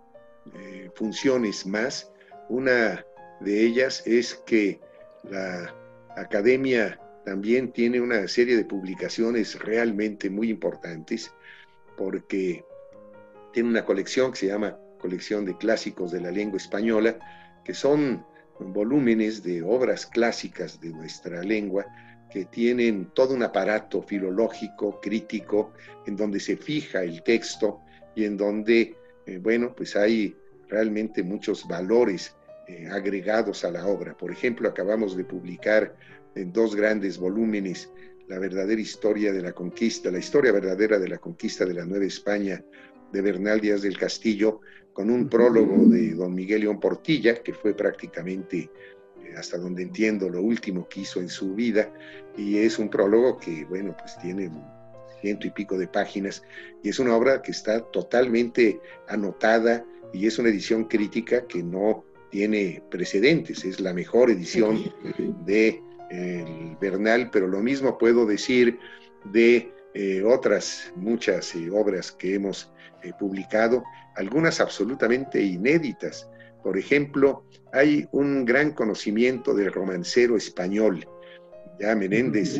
funciones 0.95 1.65
más. 1.65 2.11
Una 2.49 3.05
de 3.41 3.63
ellas 3.63 4.03
es 4.05 4.35
que 4.45 4.79
la 5.23 5.73
academia 6.17 6.99
también 7.25 7.71
tiene 7.71 7.99
una 7.99 8.27
serie 8.27 8.55
de 8.55 8.63
publicaciones 8.63 9.59
realmente 9.59 10.29
muy 10.29 10.49
importantes 10.49 11.33
porque 11.97 12.63
tiene 13.51 13.69
una 13.69 13.83
colección 13.83 14.31
que 14.31 14.37
se 14.37 14.47
llama 14.47 14.77
Colección 14.99 15.43
de 15.43 15.57
Clásicos 15.57 16.11
de 16.11 16.21
la 16.21 16.31
Lengua 16.31 16.57
Española, 16.57 17.17
que 17.65 17.73
son 17.73 18.25
volúmenes 18.59 19.43
de 19.43 19.61
obras 19.61 20.05
clásicas 20.05 20.79
de 20.79 20.89
nuestra 20.89 21.43
lengua 21.43 21.85
que 22.29 22.45
tienen 22.45 23.11
todo 23.13 23.33
un 23.33 23.43
aparato 23.43 24.01
filológico, 24.01 25.01
crítico, 25.01 25.73
en 26.05 26.15
donde 26.15 26.39
se 26.39 26.55
fija 26.55 27.03
el 27.03 27.23
texto 27.23 27.81
y 28.15 28.23
en 28.23 28.37
donde, 28.37 28.95
eh, 29.25 29.37
bueno, 29.37 29.73
pues 29.75 29.95
hay 29.95 30.33
realmente 30.69 31.23
muchos 31.23 31.67
valores 31.67 32.36
eh, 32.67 32.87
agregados 32.91 33.63
a 33.63 33.71
la 33.71 33.87
obra. 33.87 34.15
Por 34.17 34.31
ejemplo, 34.31 34.67
acabamos 34.67 35.15
de 35.15 35.23
publicar 35.23 35.95
en 36.35 36.51
dos 36.51 36.75
grandes 36.75 37.17
volúmenes 37.17 37.89
la 38.27 38.39
verdadera 38.39 38.81
historia 38.81 39.31
de 39.31 39.41
la 39.41 39.53
conquista, 39.53 40.11
la 40.11 40.19
historia 40.19 40.51
verdadera 40.51 40.99
de 40.99 41.07
la 41.07 41.17
conquista 41.17 41.65
de 41.65 41.73
la 41.73 41.85
Nueva 41.85 42.05
España 42.05 42.63
de 43.11 43.21
Bernal 43.21 43.61
Díaz 43.61 43.81
del 43.81 43.97
Castillo, 43.97 44.59
con 44.91 45.09
un 45.09 45.29
prólogo 45.29 45.85
de 45.85 46.13
don 46.13 46.35
Miguel 46.35 46.61
León 46.61 46.79
Portilla, 46.79 47.41
que 47.41 47.53
fue 47.53 47.73
prácticamente, 47.73 48.69
eh, 49.23 49.33
hasta 49.37 49.57
donde 49.57 49.83
entiendo, 49.83 50.27
lo 50.29 50.41
último 50.41 50.87
que 50.89 51.01
hizo 51.01 51.21
en 51.21 51.29
su 51.29 51.55
vida, 51.55 51.93
y 52.35 52.57
es 52.57 52.79
un 52.79 52.89
prólogo 52.89 53.37
que, 53.37 53.63
bueno, 53.65 53.95
pues 53.97 54.17
tiene 54.19 54.51
ciento 55.21 55.47
y 55.47 55.51
pico 55.51 55.77
de 55.77 55.87
páginas, 55.87 56.43
y 56.83 56.89
es 56.89 56.99
una 56.99 57.15
obra 57.15 57.41
que 57.41 57.51
está 57.51 57.79
totalmente 57.79 58.79
anotada, 59.07 59.85
y 60.13 60.25
es 60.27 60.39
una 60.39 60.49
edición 60.49 60.85
crítica 60.85 61.45
que 61.47 61.63
no 61.63 62.03
tiene 62.29 62.83
precedentes, 62.89 63.63
es 63.63 63.79
la 63.79 63.93
mejor 63.93 64.29
edición 64.29 64.93
de 65.45 65.81
el 66.09 66.77
Bernal, 66.79 67.29
pero 67.31 67.47
lo 67.47 67.59
mismo 67.59 67.97
puedo 67.97 68.25
decir 68.25 68.79
de 69.25 69.71
eh, 69.93 70.23
otras 70.23 70.91
muchas 70.95 71.53
eh, 71.55 71.69
obras 71.71 72.11
que 72.11 72.35
hemos 72.35 72.71
eh, 73.03 73.11
publicado, 73.19 73.83
algunas 74.15 74.59
absolutamente 74.59 75.41
inéditas. 75.41 76.29
Por 76.63 76.77
ejemplo, 76.77 77.43
hay 77.71 78.07
un 78.11 78.45
gran 78.45 78.71
conocimiento 78.71 79.53
del 79.53 79.71
romancero 79.71 80.37
español, 80.37 81.07
ya 81.79 81.95
Menéndez 81.95 82.59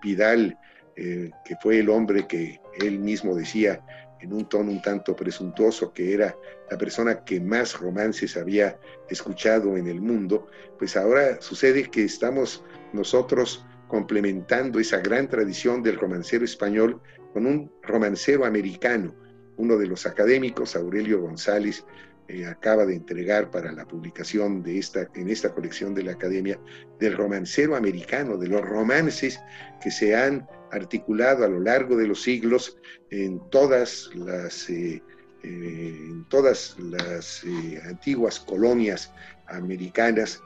Pidal, 0.00 0.58
que 0.94 1.56
fue 1.60 1.80
el 1.80 1.90
hombre 1.90 2.26
que 2.26 2.58
él 2.80 2.98
mismo 2.98 3.34
decía 3.34 3.84
en 4.20 4.32
un 4.32 4.48
tono 4.48 4.70
un 4.70 4.82
tanto 4.82 5.14
presuntuoso 5.14 5.92
que 5.92 6.14
era 6.14 6.36
la 6.70 6.78
persona 6.78 7.24
que 7.24 7.40
más 7.40 7.78
romances 7.78 8.36
había 8.36 8.78
escuchado 9.08 9.76
en 9.76 9.86
el 9.86 10.00
mundo, 10.00 10.48
pues 10.78 10.96
ahora 10.96 11.40
sucede 11.40 11.90
que 11.90 12.04
estamos 12.04 12.64
nosotros 12.92 13.64
complementando 13.88 14.80
esa 14.80 14.98
gran 14.98 15.28
tradición 15.28 15.82
del 15.82 15.98
romancero 15.98 16.44
español 16.44 17.00
con 17.32 17.46
un 17.46 17.70
romancero 17.82 18.44
americano. 18.44 19.14
Uno 19.56 19.76
de 19.76 19.86
los 19.86 20.06
académicos, 20.06 20.76
Aurelio 20.76 21.20
González, 21.20 21.84
eh, 22.28 22.44
acaba 22.44 22.84
de 22.84 22.94
entregar 22.94 23.50
para 23.50 23.70
la 23.70 23.86
publicación 23.86 24.62
de 24.62 24.78
esta, 24.78 25.08
en 25.14 25.28
esta 25.28 25.54
colección 25.54 25.94
de 25.94 26.02
la 26.02 26.12
Academia 26.12 26.58
del 26.98 27.16
romancero 27.16 27.76
americano, 27.76 28.36
de 28.36 28.48
los 28.48 28.62
romances 28.62 29.40
que 29.80 29.92
se 29.92 30.16
han 30.16 30.48
articulado 30.72 31.44
a 31.44 31.48
lo 31.48 31.60
largo 31.60 31.96
de 31.96 32.08
los 32.08 32.22
siglos 32.22 32.76
en 33.10 33.40
todas 33.50 34.10
las, 34.14 34.68
eh, 34.68 35.02
eh, 35.42 35.96
en 36.08 36.24
todas 36.28 36.76
las 36.78 37.44
antiguas 37.88 38.40
colonias 38.40 39.12
americanas, 39.48 40.42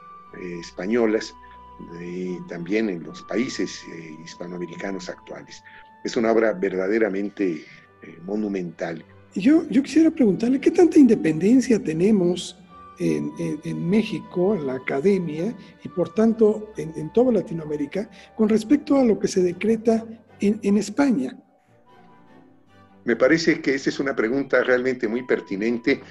españolas, 0.61 1.33
y 1.99 2.37
también 2.47 2.89
en 2.89 3.03
los 3.03 3.23
países 3.23 3.81
hispanoamericanos 4.23 5.09
actuales. 5.09 5.63
Es 6.03 6.15
una 6.15 6.31
obra 6.31 6.53
verdaderamente 6.53 7.65
monumental 8.23 9.03
yo, 9.35 9.67
yo 9.69 9.81
quisiera 9.83 10.11
preguntarle, 10.11 10.59
¿qué 10.59 10.71
tanta 10.71 10.99
independencia 10.99 11.81
tenemos 11.81 12.57
en, 13.01 13.89
México, 13.89 14.53
en 14.53 14.67
la 14.67 14.75
academia 14.75 15.55
y 15.83 15.89
por 15.89 16.13
tanto 16.13 16.71
en, 16.77 16.93
en, 16.95 17.11
toda 17.11 17.31
Latinoamérica 17.31 18.07
con 18.37 18.47
respecto 18.47 18.97
a 18.97 19.03
lo 19.03 19.17
que 19.17 19.27
se 19.27 19.41
decreta 19.41 20.05
en, 20.39 20.77
España? 20.77 21.35
Me 23.03 23.15
parece 23.15 23.61
que 23.61 23.73
esta 23.75 23.89
es 23.89 23.99
una 23.99 24.15
pregunta 24.15 24.63
realmente 24.63 25.07
muy 25.07 25.23
pertinente 25.23 26.01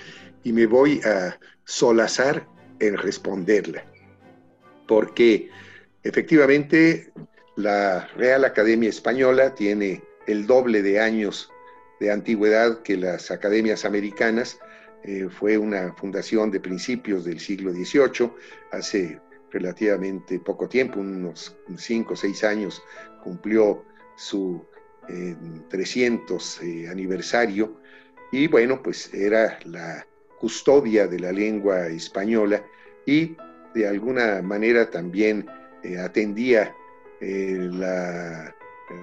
y 0.42 0.52
me 0.52 0.66
voy 0.66 1.00
a 1.04 1.38
solazar 1.64 2.46
en 2.80 2.96
responderla, 2.96 3.84
porque 4.88 5.48
efectivamente 6.02 7.12
la 7.56 8.08
Real 8.16 8.44
Academia 8.44 8.88
Española 8.88 9.54
tiene 9.54 10.02
el 10.26 10.46
doble 10.46 10.82
de 10.82 11.00
años 11.00 11.50
de 12.00 12.10
antigüedad 12.10 12.82
que 12.82 12.96
las 12.96 13.30
academias 13.30 13.84
americanas. 13.84 14.58
Eh, 15.04 15.28
fue 15.30 15.56
una 15.56 15.94
fundación 15.94 16.50
de 16.50 16.60
principios 16.60 17.24
del 17.24 17.40
siglo 17.40 17.72
XVIII, 17.72 18.30
hace 18.72 19.20
relativamente 19.50 20.38
poco 20.38 20.68
tiempo, 20.68 21.00
unos 21.00 21.56
cinco 21.76 22.14
o 22.14 22.16
seis 22.16 22.44
años, 22.44 22.82
cumplió 23.22 23.84
su 24.16 24.64
300 25.68 26.62
eh, 26.62 26.88
aniversario. 26.88 27.80
Y 28.32 28.46
bueno, 28.46 28.82
pues 28.82 29.12
era 29.12 29.58
la 29.64 30.06
custodia 30.38 31.06
de 31.06 31.18
la 31.18 31.32
lengua 31.32 31.88
española 31.88 32.64
y 33.04 33.36
de 33.74 33.88
alguna 33.88 34.40
manera 34.42 34.88
también 34.90 35.46
eh, 35.82 35.98
atendía 35.98 36.74
eh, 37.20 37.68
la 37.70 38.54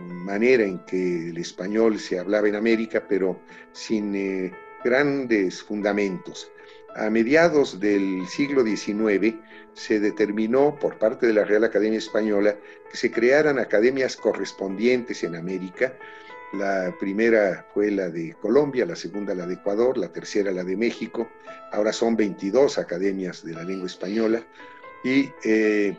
manera 0.10 0.64
en 0.64 0.80
que 0.86 1.30
el 1.30 1.38
español 1.38 2.00
se 2.00 2.20
hablaba 2.20 2.48
en 2.48 2.56
América, 2.56 3.06
pero 3.08 3.40
sin 3.72 4.52
grandes 4.88 5.62
fundamentos. 5.62 6.50
A 6.96 7.10
mediados 7.10 7.80
del 7.82 8.26
siglo 8.28 8.64
XIX 8.64 9.36
se 9.74 10.00
determinó 10.00 10.78
por 10.80 10.98
parte 10.98 11.28
de 11.28 11.34
la 11.34 11.44
Real 11.44 11.66
Academia 11.66 12.00
Española 12.00 12.56
que 12.90 12.96
se 12.96 13.12
crearan 13.12 13.60
academias 13.60 14.16
correspondientes 14.16 15.24
en 15.24 15.36
América. 15.36 15.94
La 16.54 16.96
primera 16.98 17.68
fue 17.74 17.92
la 17.92 18.10
de 18.10 18.34
Colombia, 18.42 18.86
la 18.86 18.96
segunda 18.96 19.36
la 19.36 19.46
de 19.46 19.56
Ecuador, 19.56 19.98
la 19.98 20.08
tercera 20.08 20.52
la 20.52 20.64
de 20.64 20.78
México. 20.78 21.28
Ahora 21.74 21.92
son 21.92 22.16
22 22.16 22.78
academias 22.78 23.44
de 23.44 23.54
la 23.54 23.64
lengua 23.64 23.88
española 23.88 24.42
y 25.04 25.30
eh, 25.44 25.98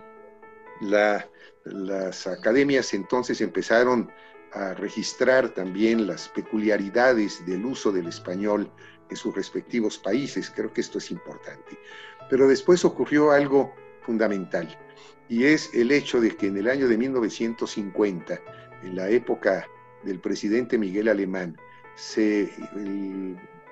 las 0.81 2.27
academias 2.27 2.95
entonces 2.95 3.43
empezaron 3.43 4.11
a 4.53 4.75
registrar 4.75 5.51
también 5.51 6.07
las 6.07 6.29
peculiaridades 6.29 7.45
del 7.47 7.65
uso 7.65 7.93
del 7.93 8.09
español 8.09 8.71
en 9.11 9.17
sus 9.17 9.35
respectivos 9.35 9.99
países. 9.99 10.51
Creo 10.55 10.73
que 10.73 10.81
esto 10.81 10.99
es 10.99 11.11
importante. 11.11 11.79
Pero 12.31 12.49
después 12.49 12.85
ocurrió 12.85 13.31
algo 13.31 13.75
fundamental 14.03 14.77
y 15.29 15.45
es 15.45 15.73
el 15.75 15.91
hecho 15.91 16.21
de 16.21 16.37
que 16.37 16.47
en 16.47 16.57
el 16.57 16.69
año 16.69 16.89
de 16.89 16.97
1950, 16.97 18.41
en 18.83 18.97
la 18.97 19.09
época 19.11 19.67
del 20.05 20.21
presidente 20.21 20.79
Miguel 20.79 21.09
Alemán, 21.09 21.57
se 21.95 22.51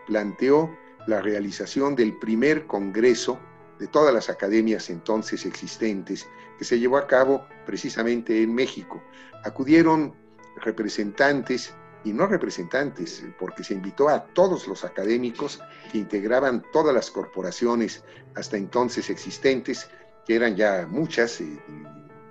planteó 0.06 0.76
la 1.06 1.22
realización 1.22 1.94
del 1.94 2.18
primer 2.18 2.66
congreso 2.66 3.38
de 3.78 3.86
todas 3.86 4.12
las 4.12 4.28
academias 4.28 4.90
entonces 4.90 5.46
existentes, 5.46 6.26
que 6.58 6.64
se 6.64 6.78
llevó 6.78 6.96
a 6.96 7.06
cabo 7.06 7.46
precisamente 7.64 8.42
en 8.42 8.54
México. 8.54 9.02
Acudieron 9.44 10.14
representantes 10.56 11.74
y 12.06 12.12
no 12.12 12.26
representantes, 12.28 13.24
porque 13.36 13.64
se 13.64 13.74
invitó 13.74 14.08
a 14.08 14.26
todos 14.26 14.68
los 14.68 14.84
académicos 14.84 15.60
que 15.90 15.98
integraban 15.98 16.62
todas 16.72 16.94
las 16.94 17.10
corporaciones 17.10 18.04
hasta 18.36 18.56
entonces 18.56 19.10
existentes, 19.10 19.90
que 20.24 20.36
eran 20.36 20.54
ya 20.54 20.86
muchas, 20.88 21.42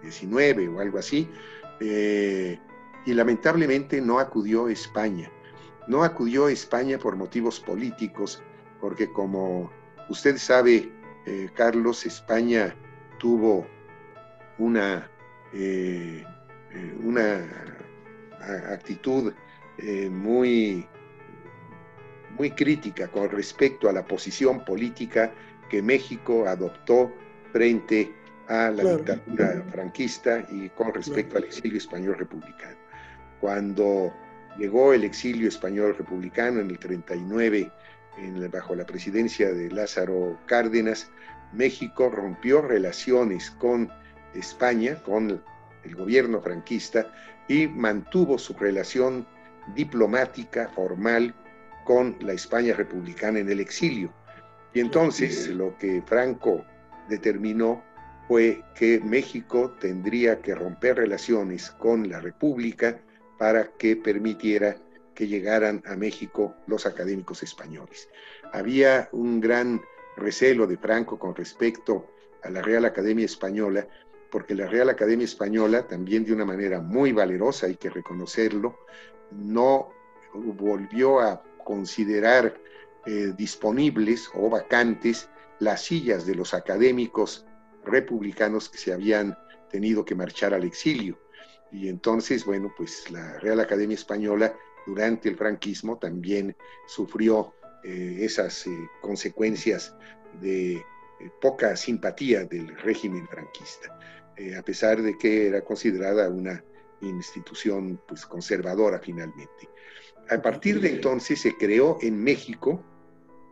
19 0.02 0.64
eh, 0.64 0.68
o 0.70 0.80
algo 0.80 0.98
así, 0.98 1.30
eh, 1.82 2.58
y 3.06 3.14
lamentablemente 3.14 4.00
no 4.00 4.20
acudió 4.20 4.70
España. 4.70 5.30
No 5.88 6.04
acudió 6.04 6.48
España 6.48 6.98
por 6.98 7.18
motivos 7.18 7.60
políticos, 7.60 8.42
porque 8.80 9.12
como 9.12 9.70
usted 10.08 10.38
sabe, 10.38 10.90
eh, 11.26 11.50
Carlos, 11.54 12.06
España 12.06 12.74
tuvo 13.20 13.68
una, 14.58 15.10
una 17.04 17.46
actitud 18.72 19.34
muy, 20.10 20.88
muy 22.38 22.52
crítica 22.52 23.08
con 23.08 23.30
respecto 23.30 23.90
a 23.90 23.94
la 23.94 24.06
posición 24.06 24.64
política 24.66 25.32
que 25.70 25.82
México 25.82 26.48
adoptó 26.48 27.12
frente 27.52 28.14
a 28.48 28.70
la 28.70 28.96
dictadura 28.96 29.64
franquista 29.72 30.46
y 30.52 30.70
con 30.70 30.94
respecto 30.94 31.38
al 31.38 31.46
exilio 31.46 31.78
español 31.78 32.18
republicano. 32.18 32.78
Cuando 33.42 34.14
llegó 34.58 34.94
el 34.94 35.04
exilio 35.04 35.50
español 35.50 35.96
republicano 35.98 36.62
en 36.62 36.70
el 36.70 36.80
39 36.80 37.72
bajo 38.54 38.76
la 38.76 38.86
presidencia 38.86 39.52
de 39.52 39.70
Lázaro 39.72 40.40
Cárdenas, 40.46 41.12
México 41.52 42.10
rompió 42.10 42.62
relaciones 42.62 43.52
con 43.52 43.92
España, 44.34 45.02
con 45.04 45.44
el 45.84 45.96
gobierno 45.96 46.42
franquista, 46.42 47.12
y 47.48 47.68
mantuvo 47.68 48.38
su 48.38 48.54
relación 48.54 49.26
diplomática 49.76 50.70
formal 50.70 51.34
con 51.84 52.18
la 52.20 52.34
España 52.34 52.74
republicana 52.74 53.40
en 53.40 53.50
el 53.50 53.60
exilio. 53.60 54.12
Y 54.74 54.80
entonces 54.80 55.48
lo 55.50 55.78
que 55.78 56.02
Franco 56.06 56.66
determinó 57.08 57.84
fue 58.28 58.64
que 58.74 59.00
México 59.02 59.72
tendría 59.80 60.42
que 60.42 60.56
romper 60.56 60.98
relaciones 60.98 61.70
con 61.72 62.10
la 62.10 62.20
República 62.20 63.00
para 63.38 63.68
que 63.78 63.96
permitiera 63.96 64.76
que 65.14 65.28
llegaran 65.28 65.82
a 65.86 65.96
México 65.96 66.56
los 66.68 66.86
académicos 66.86 67.44
españoles. 67.44 68.10
Había 68.52 69.08
un 69.12 69.40
gran 69.40 69.82
recelo 70.18 70.68
de 70.68 70.78
Franco 70.78 71.18
con 71.20 71.36
respecto 71.36 72.08
a 72.44 72.50
la 72.50 72.62
Real 72.62 72.86
Academia 72.86 73.26
Española, 73.26 73.88
porque 74.36 74.54
la 74.54 74.68
Real 74.68 74.90
Academia 74.90 75.24
Española, 75.24 75.88
también 75.88 76.26
de 76.26 76.34
una 76.34 76.44
manera 76.44 76.82
muy 76.82 77.14
valerosa, 77.14 77.68
hay 77.68 77.78
que 77.78 77.90
reconocerlo, 77.90 78.78
no 79.32 79.94
volvió 80.34 81.22
a 81.22 81.42
considerar 81.64 82.54
eh, 83.06 83.32
disponibles 83.38 84.30
o 84.34 84.50
vacantes 84.50 85.30
las 85.60 85.86
sillas 85.86 86.26
de 86.26 86.36
los 86.36 86.54
académicos 86.54 87.46
republicanos 87.86 88.68
que 88.68 88.78
se 88.78 88.92
habían 88.92 89.38
tenido 89.72 90.04
que 90.04 90.16
marchar 90.16 90.54
al 90.54 90.66
exilio. 90.66 91.18
Y 91.72 91.88
entonces, 91.88 92.44
bueno, 92.44 92.74
pues 92.76 93.10
la 93.12 93.40
Real 93.40 93.62
Academia 93.62 93.96
Española 93.96 94.54
durante 94.86 95.30
el 95.30 95.38
franquismo 95.38 95.98
también 95.98 96.58
sufrió 96.88 97.54
eh, 97.86 98.18
esas 98.20 98.68
eh, 98.68 98.72
consecuencias 99.02 99.96
de 100.42 100.84
poca 101.42 101.76
simpatía 101.78 102.44
del 102.44 102.76
régimen 102.80 103.26
franquista, 103.30 103.98
a 104.58 104.62
pesar 104.62 105.02
de 105.02 105.18
que 105.18 105.48
era 105.48 105.62
considerada 105.62 106.30
una 106.30 106.64
institución 107.02 108.00
pues, 108.08 108.26
conservadora 108.26 109.00
finalmente. 109.00 109.70
A 110.30 110.42
partir 110.42 110.82
de 110.82 110.90
entonces 110.90 111.42
se 111.42 111.56
creó 111.56 111.98
en 112.02 112.22
México, 112.24 112.84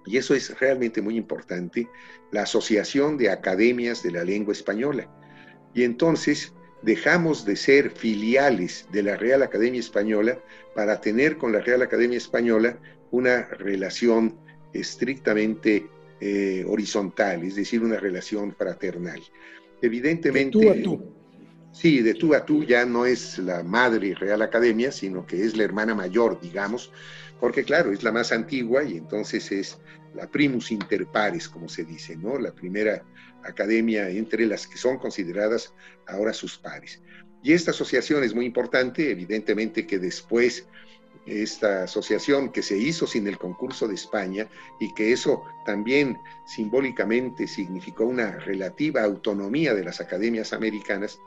y 0.06 0.18
eso 0.18 0.34
es 0.34 0.60
realmente 0.60 1.02
muy 1.02 1.18
importante, 1.18 1.88
la 2.32 2.44
Asociación 2.44 3.18
de 3.18 3.30
Academias 3.30 4.04
de 4.04 4.12
la 4.12 4.24
Lengua 4.24 4.54
Española. 4.54 5.08
Y 5.74 5.84
entonces 5.84 6.54
dejamos 6.82 7.46
de 7.46 7.56
ser 7.56 7.92
filiales 7.92 8.88
de 8.92 9.04
la 9.04 9.16
Real 9.16 9.44
Academia 9.44 9.80
Española 9.80 10.40
para 10.76 11.00
tener 11.00 11.38
con 11.38 11.52
la 11.52 11.62
Real 11.62 11.82
Academia 11.82 12.18
Española 12.18 12.78
una 13.12 13.46
relación 13.46 14.38
estrictamente 14.74 15.88
eh, 16.20 16.66
horizontal, 16.68 17.44
es 17.44 17.56
decir, 17.56 17.82
una 17.84 17.98
relación 17.98 18.54
fraternal. 18.56 19.22
Evidentemente... 19.84 20.58
De 20.58 20.64
tú 20.64 20.72
a 20.72 20.82
tú. 20.82 21.14
Sí, 21.74 22.02
de 22.02 22.14
tú 22.14 22.34
a 22.34 22.46
tú 22.46 22.64
ya 22.64 22.86
no 22.86 23.06
es 23.06 23.38
la 23.40 23.64
madre 23.64 24.16
Real 24.16 24.42
Academia, 24.42 24.92
sino 24.92 25.26
que 25.26 25.44
es 25.44 25.58
la 25.58 25.64
hermana 25.64 25.94
mayor, 25.94 26.40
digamos, 26.40 26.92
porque 27.40 27.64
claro, 27.64 27.92
es 27.92 28.04
la 28.04 28.12
más 28.12 28.32
antigua 28.32 28.84
y 28.84 28.96
entonces 28.96 29.52
es 29.52 29.80
la 30.14 30.30
primus 30.30 30.72
inter 30.72 31.08
pares, 31.08 31.50
como 31.50 31.68
se 31.68 31.84
dice, 31.84 32.16
¿no? 32.16 32.38
La 32.38 32.54
primera 32.54 33.04
academia 33.44 34.08
entre 34.10 34.46
las 34.46 34.68
que 34.68 34.78
son 34.78 34.98
consideradas 35.00 35.74
ahora 36.08 36.32
sus 36.32 36.58
pares. 36.58 37.02
Y 37.42 37.52
esta 37.52 37.72
asociación 37.72 38.24
es 38.24 38.34
muy 38.34 38.46
importante, 38.46 39.12
evidentemente 39.12 39.86
que 39.86 40.00
después 40.00 40.68
esta 41.26 41.84
asociación 41.84 42.52
que 42.52 42.62
se 42.62 42.78
hizo 42.78 43.08
sin 43.08 43.28
el 43.28 43.38
concurso 43.38 43.88
de 43.88 43.96
España 43.96 44.48
y 44.80 44.94
que 44.94 45.14
eso 45.14 45.44
también 45.66 46.20
simbólicamente 46.46 47.48
significó 47.48 48.06
una 48.06 48.32
relativa 48.40 49.04
autonomía 49.04 49.74
de 49.74 49.86
las 49.86 50.02
academias 50.02 50.54
americanas, 50.54 51.20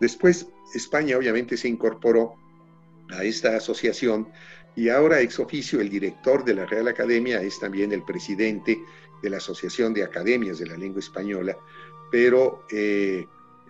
después 0.00 0.48
España 0.74 1.18
obviamente 1.18 1.56
se 1.56 1.68
incorporó 1.68 2.34
a 3.10 3.24
esta 3.24 3.56
asociación 3.56 4.28
y 4.74 4.88
ahora 4.88 5.20
ex 5.20 5.38
oficio 5.38 5.80
el 5.80 5.90
director 5.90 6.44
de 6.44 6.54
la 6.54 6.66
Real 6.66 6.88
Academia 6.88 7.42
es 7.42 7.60
también 7.60 7.92
el 7.92 8.02
presidente 8.04 8.82
de 9.22 9.30
la 9.30 9.36
Asociación 9.36 9.92
de 9.92 10.02
Academias 10.02 10.58
de 10.58 10.66
la 10.66 10.76
Lengua 10.76 11.00
Española, 11.00 11.56
pero 12.10 12.64
eh, 12.70 13.26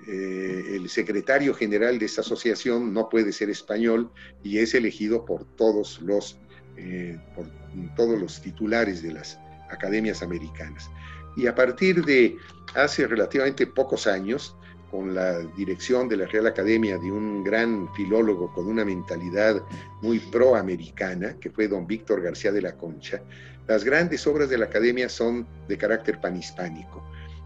eh, 0.07 0.77
el 0.77 0.89
secretario 0.89 1.55
general 1.55 1.99
de 1.99 2.07
esta 2.07 2.23
asociación 2.23 2.93
no 2.93 3.09
puede 3.09 3.33
ser 3.33 3.51
español 3.51 4.11
y 4.43 4.59
es 4.59 4.75
elegido 4.75 5.25
por 5.25 5.45
todos 5.57 6.01
los, 6.03 6.39
eh, 6.77 7.19
por 7.35 7.47
todos 7.95 8.19
los 8.21 8.41
titulares 8.43 9.03
de 9.03 9.13
las 9.13 9.39
academias 9.71 10.23
americanas. 10.23 10.91
Y 11.37 11.47
a 11.47 11.55
partir 11.55 12.05
de 12.05 12.37
hace 12.75 13.07
relativamente 13.07 13.67
pocos 13.67 14.07
años, 14.07 14.57
con 14.91 15.15
la 15.15 15.39
dirección 15.57 16.07
de 16.07 16.19
la 16.19 16.27
Real 16.27 16.47
Academia 16.47 16.99
de 16.99 17.11
un 17.11 17.43
gran 17.43 17.89
filólogo 17.95 18.53
con 18.53 18.67
una 18.67 18.85
mentalidad 18.85 19.63
muy 20.03 20.19
proamericana, 20.19 21.35
que 21.41 21.49
fue 21.49 21.67
don 21.67 21.87
Víctor 21.87 22.21
García 22.21 22.53
de 22.53 22.61
la 22.61 22.77
Concha, 22.77 23.23
las 23.67 23.85
grandes 23.85 24.27
obras 24.27 24.51
de 24.51 24.59
la 24.59 24.67
Academia 24.67 25.09
son 25.09 25.47
de 25.67 25.79
carácter 25.79 26.21
panhispánico, 26.21 27.03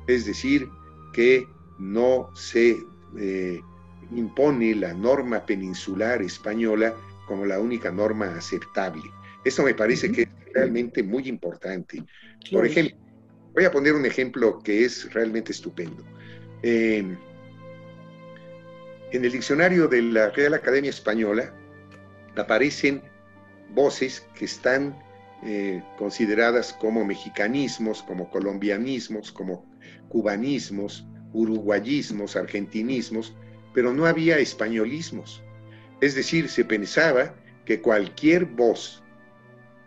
es 0.08 0.26
decir, 0.26 0.68
que 1.12 1.46
no 1.78 2.30
se 2.34 2.76
eh, 3.18 3.60
impone 4.14 4.74
la 4.74 4.94
norma 4.94 5.44
peninsular 5.44 6.22
española 6.22 6.94
como 7.26 7.44
la 7.44 7.58
única 7.58 7.90
norma 7.90 8.36
aceptable. 8.36 9.02
Eso 9.44 9.62
me 9.62 9.74
parece 9.74 10.10
que 10.10 10.22
es 10.22 10.28
realmente 10.54 11.02
muy 11.02 11.28
importante. 11.28 12.02
Por 12.50 12.66
ejemplo, 12.66 12.96
Voy 13.56 13.64
a 13.64 13.70
poner 13.70 13.94
un 13.94 14.04
ejemplo 14.04 14.58
que 14.62 14.84
es 14.84 15.10
realmente 15.14 15.50
estupendo. 15.50 16.04
en 16.62 17.16
el 19.12 19.32
diccionario 19.32 19.88
de 19.88 20.02
la 20.02 20.28
Real 20.28 20.52
Academia 20.52 20.90
Española 20.90 21.54
aparecen 22.36 23.00
voces 23.70 24.28
que 24.34 24.44
están 24.44 24.94
eh, 25.42 25.82
consideradas 25.96 26.74
como 26.74 27.02
mexicanismos, 27.06 28.02
como 28.02 28.28
colombianismos, 28.28 29.32
como 29.32 29.64
cubanismos, 30.10 31.06
uruguayismos, 31.36 32.34
argentinismos, 32.34 33.34
pero 33.74 33.92
no 33.92 34.06
había 34.06 34.38
españolismos. 34.38 35.42
Es 36.00 36.14
decir, 36.14 36.48
se 36.48 36.64
pensaba 36.64 37.34
que 37.64 37.80
cualquier 37.80 38.46
voz 38.46 39.02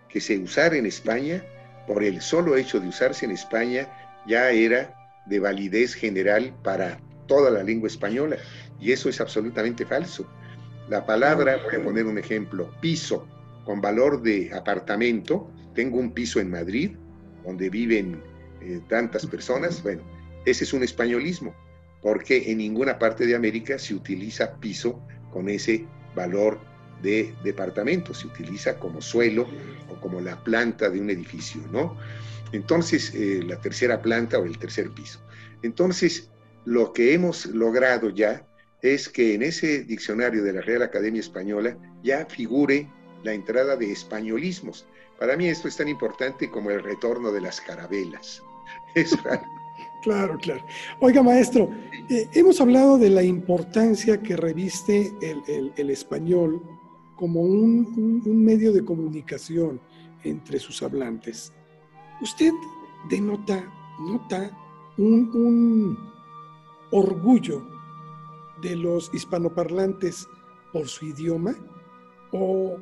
que 0.09 0.21
se 0.21 0.37
usara 0.37 0.75
en 0.75 0.85
España, 0.85 1.43
por 1.87 2.03
el 2.03 2.21
solo 2.21 2.55
hecho 2.55 2.79
de 2.79 2.87
usarse 2.87 3.25
en 3.25 3.31
España, 3.31 3.87
ya 4.27 4.51
era 4.51 4.93
de 5.25 5.39
validez 5.39 5.93
general 5.93 6.53
para 6.63 6.99
toda 7.27 7.49
la 7.49 7.63
lengua 7.63 7.87
española. 7.87 8.37
Y 8.79 8.91
eso 8.91 9.09
es 9.09 9.19
absolutamente 9.19 9.85
falso. 9.85 10.27
La 10.87 11.05
palabra, 11.05 11.57
voy 11.63 11.75
a 11.75 11.83
poner 11.83 12.05
un 12.05 12.17
ejemplo, 12.17 12.71
piso, 12.81 13.27
con 13.65 13.81
valor 13.81 14.21
de 14.21 14.51
apartamento, 14.53 15.51
tengo 15.73 15.97
un 15.97 16.11
piso 16.11 16.39
en 16.39 16.49
Madrid, 16.49 16.95
donde 17.43 17.69
viven 17.69 18.21
eh, 18.61 18.81
tantas 18.87 19.25
personas, 19.25 19.81
bueno, 19.83 20.01
ese 20.45 20.63
es 20.63 20.73
un 20.73 20.83
españolismo, 20.83 21.55
porque 22.01 22.51
en 22.51 22.59
ninguna 22.59 22.97
parte 22.97 23.25
de 23.25 23.35
América 23.35 23.77
se 23.77 23.93
utiliza 23.93 24.55
piso 24.59 25.01
con 25.31 25.49
ese 25.49 25.85
valor 26.15 26.59
de 27.01 27.33
departamento, 27.43 28.13
se 28.13 28.27
utiliza 28.27 28.77
como 28.77 29.01
suelo 29.01 29.47
o 29.89 29.99
como 30.01 30.19
la 30.21 30.43
planta 30.43 30.89
de 30.89 30.99
un 30.99 31.09
edificio, 31.09 31.61
¿no? 31.71 31.97
Entonces, 32.51 33.13
eh, 33.13 33.41
la 33.45 33.59
tercera 33.61 34.01
planta 34.01 34.39
o 34.39 34.45
el 34.45 34.57
tercer 34.57 34.89
piso. 34.91 35.19
Entonces, 35.61 36.29
lo 36.65 36.93
que 36.93 37.13
hemos 37.13 37.45
logrado 37.45 38.09
ya 38.09 38.45
es 38.81 39.09
que 39.09 39.33
en 39.33 39.43
ese 39.43 39.83
diccionario 39.83 40.43
de 40.43 40.53
la 40.53 40.61
Real 40.61 40.81
Academia 40.81 41.19
Española 41.19 41.77
ya 42.03 42.25
figure 42.25 42.87
la 43.23 43.33
entrada 43.33 43.75
de 43.75 43.91
españolismos. 43.91 44.87
Para 45.19 45.35
mí 45.35 45.49
esto 45.49 45.67
es 45.67 45.75
tan 45.75 45.89
importante 45.89 46.49
como 46.49 46.71
el 46.71 46.81
retorno 46.81 47.31
de 47.31 47.41
las 47.41 47.61
carabelas. 47.61 48.41
Es 48.95 49.15
Claro, 50.01 50.37
claro. 50.37 50.63
Oiga, 51.01 51.21
maestro, 51.21 51.69
eh, 52.09 52.27
hemos 52.33 52.61
hablado 52.61 52.97
de 52.97 53.09
la 53.09 53.23
importancia 53.23 54.21
que 54.21 54.37
reviste 54.37 55.11
el, 55.21 55.89
español 55.89 56.61
como 57.15 57.41
un, 57.41 58.21
medio 58.45 58.71
de 58.71 58.83
comunicación 58.83 59.81
entre 60.23 60.59
sus 60.59 60.81
hablantes. 60.81 61.53
¿Usted 62.21 62.51
denota, 63.09 63.61
nota 63.99 64.51
un, 64.97 65.29
un 65.33 65.97
orgullo 66.91 67.67
de 68.61 68.75
los 68.75 69.13
hispanoparlantes 69.13 70.27
por 70.71 70.87
su 70.87 71.07
idioma? 71.07 71.55
¿O, 72.31 72.77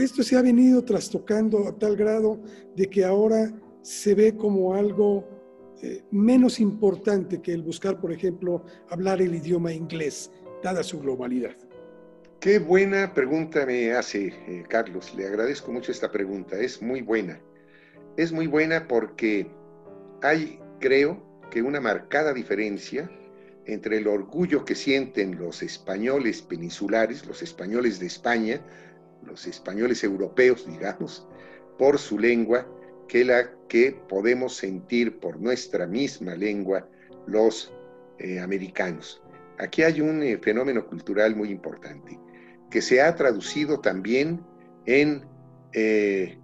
esto 0.00 0.22
se 0.22 0.36
ha 0.36 0.42
venido 0.42 0.84
trastocando 0.84 1.68
a 1.68 1.72
tal 1.72 1.96
grado 1.96 2.40
de 2.74 2.88
que 2.88 3.04
ahora 3.04 3.52
se 3.82 4.14
ve 4.14 4.36
como 4.36 4.74
algo 4.74 5.35
eh, 5.82 6.02
menos 6.10 6.60
importante 6.60 7.40
que 7.42 7.52
el 7.52 7.62
buscar, 7.62 8.00
por 8.00 8.12
ejemplo, 8.12 8.64
hablar 8.88 9.20
el 9.20 9.34
idioma 9.34 9.72
inglés, 9.72 10.30
dada 10.62 10.82
su 10.82 11.00
globalidad? 11.00 11.56
Qué 12.40 12.58
buena 12.58 13.12
pregunta 13.12 13.66
me 13.66 13.92
hace, 13.92 14.26
eh, 14.26 14.64
Carlos. 14.68 15.14
Le 15.14 15.26
agradezco 15.26 15.72
mucho 15.72 15.90
esta 15.90 16.10
pregunta. 16.12 16.58
Es 16.58 16.80
muy 16.80 17.02
buena. 17.02 17.40
Es 18.16 18.32
muy 18.32 18.46
buena 18.46 18.86
porque 18.86 19.50
hay, 20.22 20.60
creo, 20.78 21.22
que 21.50 21.62
una 21.62 21.80
marcada 21.80 22.32
diferencia 22.32 23.10
entre 23.66 23.98
el 23.98 24.06
orgullo 24.06 24.64
que 24.64 24.74
sienten 24.74 25.38
los 25.38 25.62
españoles 25.62 26.42
peninsulares, 26.42 27.26
los 27.26 27.42
españoles 27.42 27.98
de 27.98 28.06
España, 28.06 28.60
los 29.24 29.46
españoles 29.46 30.04
europeos, 30.04 30.66
digamos, 30.66 31.26
por 31.78 31.98
su 31.98 32.18
lengua, 32.18 32.66
que 33.08 33.24
la 33.24 33.50
que 33.68 33.92
podemos 34.08 34.56
sentir 34.56 35.18
por 35.18 35.40
nuestra 35.40 35.86
misma 35.86 36.34
lengua 36.34 36.88
los 37.26 37.72
eh, 38.18 38.40
americanos. 38.40 39.22
Aquí 39.58 39.82
hay 39.82 40.00
un 40.00 40.22
eh, 40.22 40.38
fenómeno 40.38 40.86
cultural 40.86 41.34
muy 41.34 41.50
importante 41.50 42.18
que 42.70 42.82
se 42.82 43.00
ha 43.00 43.14
traducido 43.14 43.80
también 43.80 44.44
en, 44.86 45.24
eh, 45.72 46.38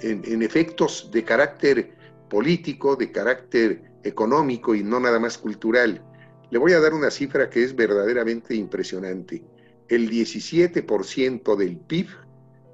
en 0.00 0.42
efectos 0.42 1.10
de 1.12 1.24
carácter 1.24 1.94
político, 2.28 2.96
de 2.96 3.10
carácter 3.10 3.82
económico 4.04 4.74
y 4.74 4.82
no 4.82 5.00
nada 5.00 5.18
más 5.18 5.38
cultural. 5.38 6.02
Le 6.50 6.58
voy 6.58 6.72
a 6.72 6.80
dar 6.80 6.94
una 6.94 7.10
cifra 7.10 7.48
que 7.50 7.64
es 7.64 7.74
verdaderamente 7.74 8.54
impresionante. 8.54 9.42
El 9.88 10.10
17% 10.10 11.56
del 11.56 11.76
PIB, 11.78 12.08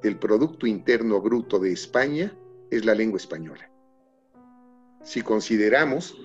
del 0.03 0.18
Producto 0.18 0.66
Interno 0.66 1.20
Bruto 1.20 1.59
de 1.59 1.72
España, 1.72 2.36
es 2.70 2.84
la 2.84 2.94
lengua 2.94 3.18
española. 3.18 3.70
Si 5.03 5.22
consideramos 5.22 6.16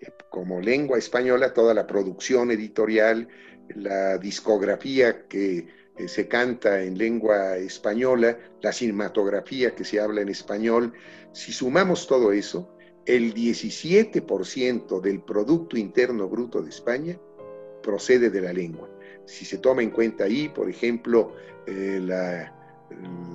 eh, 0.00 0.12
como 0.30 0.60
lengua 0.60 0.98
española 0.98 1.54
toda 1.54 1.74
la 1.74 1.86
producción 1.86 2.50
editorial, 2.50 3.28
la 3.74 4.18
discografía 4.18 5.26
que 5.26 5.66
eh, 5.96 6.08
se 6.08 6.28
canta 6.28 6.82
en 6.82 6.98
lengua 6.98 7.56
española, 7.56 8.38
la 8.60 8.72
cinematografía 8.72 9.74
que 9.74 9.84
se 9.84 10.00
habla 10.00 10.20
en 10.20 10.28
español, 10.28 10.92
si 11.32 11.52
sumamos 11.52 12.06
todo 12.06 12.32
eso, 12.32 12.76
el 13.06 13.34
17% 13.34 15.00
del 15.00 15.22
Producto 15.22 15.76
Interno 15.76 16.28
Bruto 16.28 16.60
de 16.60 16.70
España 16.70 17.18
procede 17.82 18.30
de 18.30 18.40
la 18.40 18.52
lengua. 18.52 18.90
Si 19.26 19.44
se 19.44 19.58
toma 19.58 19.82
en 19.82 19.90
cuenta 19.90 20.24
ahí, 20.24 20.48
por 20.48 20.68
ejemplo, 20.68 21.34
eh, 21.66 22.00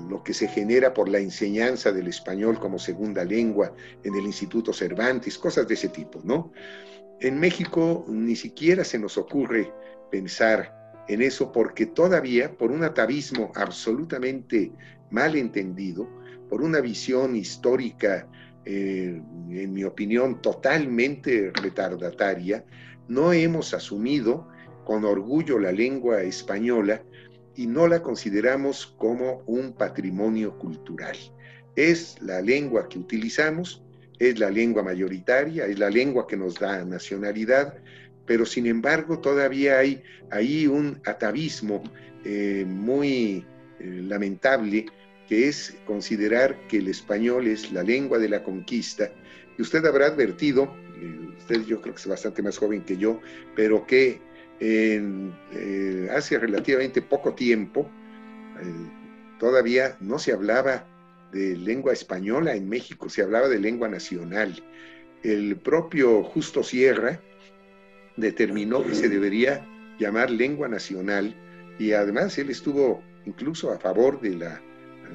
lo 0.09 0.23
que 0.23 0.33
se 0.33 0.47
genera 0.47 0.93
por 0.93 1.09
la 1.09 1.19
enseñanza 1.19 1.91
del 1.91 2.07
español 2.07 2.59
como 2.59 2.79
segunda 2.79 3.23
lengua 3.23 3.73
en 4.03 4.15
el 4.15 4.25
Instituto 4.25 4.73
Cervantes, 4.73 5.37
cosas 5.37 5.67
de 5.67 5.73
ese 5.73 5.89
tipo, 5.89 6.21
¿no? 6.23 6.51
En 7.19 7.39
México 7.39 8.05
ni 8.07 8.35
siquiera 8.35 8.83
se 8.83 8.99
nos 8.99 9.17
ocurre 9.17 9.71
pensar 10.09 11.03
en 11.07 11.21
eso 11.21 11.51
porque 11.51 11.85
todavía, 11.85 12.57
por 12.57 12.71
un 12.71 12.83
atavismo 12.83 13.51
absolutamente 13.55 14.71
mal 15.09 15.35
entendido, 15.35 16.09
por 16.49 16.61
una 16.61 16.81
visión 16.81 17.35
histórica 17.35 18.27
eh, 18.65 19.21
en 19.49 19.73
mi 19.73 19.83
opinión, 19.83 20.41
totalmente 20.41 21.51
retardataria, 21.61 22.65
no 23.07 23.33
hemos 23.33 23.73
asumido 23.73 24.47
con 24.85 25.05
orgullo 25.05 25.59
la 25.59 25.71
lengua 25.71 26.21
española 26.21 27.03
y 27.61 27.67
no 27.67 27.87
la 27.87 28.01
consideramos 28.01 28.95
como 28.97 29.43
un 29.45 29.73
patrimonio 29.73 30.57
cultural. 30.57 31.15
Es 31.75 32.19
la 32.19 32.41
lengua 32.41 32.89
que 32.89 32.97
utilizamos, 32.97 33.83
es 34.17 34.39
la 34.39 34.49
lengua 34.49 34.81
mayoritaria, 34.81 35.67
es 35.67 35.77
la 35.77 35.91
lengua 35.91 36.25
que 36.25 36.37
nos 36.37 36.55
da 36.55 36.83
nacionalidad, 36.83 37.77
pero 38.25 38.47
sin 38.47 38.65
embargo 38.65 39.19
todavía 39.19 39.77
hay 39.77 40.01
ahí 40.31 40.65
un 40.65 40.99
atavismo 41.05 41.83
eh, 42.25 42.65
muy 42.67 43.45
eh, 43.79 44.01
lamentable 44.07 44.87
que 45.27 45.47
es 45.47 45.77
considerar 45.85 46.67
que 46.67 46.77
el 46.77 46.87
español 46.87 47.45
es 47.45 47.71
la 47.71 47.83
lengua 47.83 48.17
de 48.17 48.29
la 48.29 48.43
conquista. 48.43 49.11
Y 49.55 49.61
usted 49.61 49.85
habrá 49.85 50.07
advertido, 50.07 50.73
usted 51.37 51.61
yo 51.65 51.79
creo 51.79 51.93
que 51.93 52.01
es 52.01 52.07
bastante 52.07 52.41
más 52.41 52.57
joven 52.57 52.81
que 52.81 52.97
yo, 52.97 53.19
pero 53.55 53.85
que 53.85 54.19
eh, 54.63 56.07
hace 56.15 56.37
relativamente 56.37 57.01
poco 57.01 57.33
tiempo 57.33 57.89
eh, 58.61 58.91
todavía 59.39 59.97
no 59.99 60.19
se 60.19 60.33
hablaba 60.33 60.85
de 61.31 61.57
lengua 61.57 61.93
española 61.93 62.53
en 62.53 62.69
México, 62.69 63.09
se 63.09 63.23
hablaba 63.23 63.49
de 63.49 63.59
lengua 63.59 63.89
nacional. 63.89 64.63
El 65.23 65.55
propio 65.55 66.23
Justo 66.23 66.61
Sierra 66.61 67.19
determinó 68.17 68.85
que 68.85 68.93
se 68.93 69.09
debería 69.09 69.67
llamar 69.97 70.29
lengua 70.29 70.67
nacional 70.67 71.35
y 71.79 71.93
además 71.93 72.37
él 72.37 72.51
estuvo 72.51 73.01
incluso 73.25 73.71
a 73.71 73.79
favor 73.79 74.21
de 74.21 74.35
la 74.35 74.61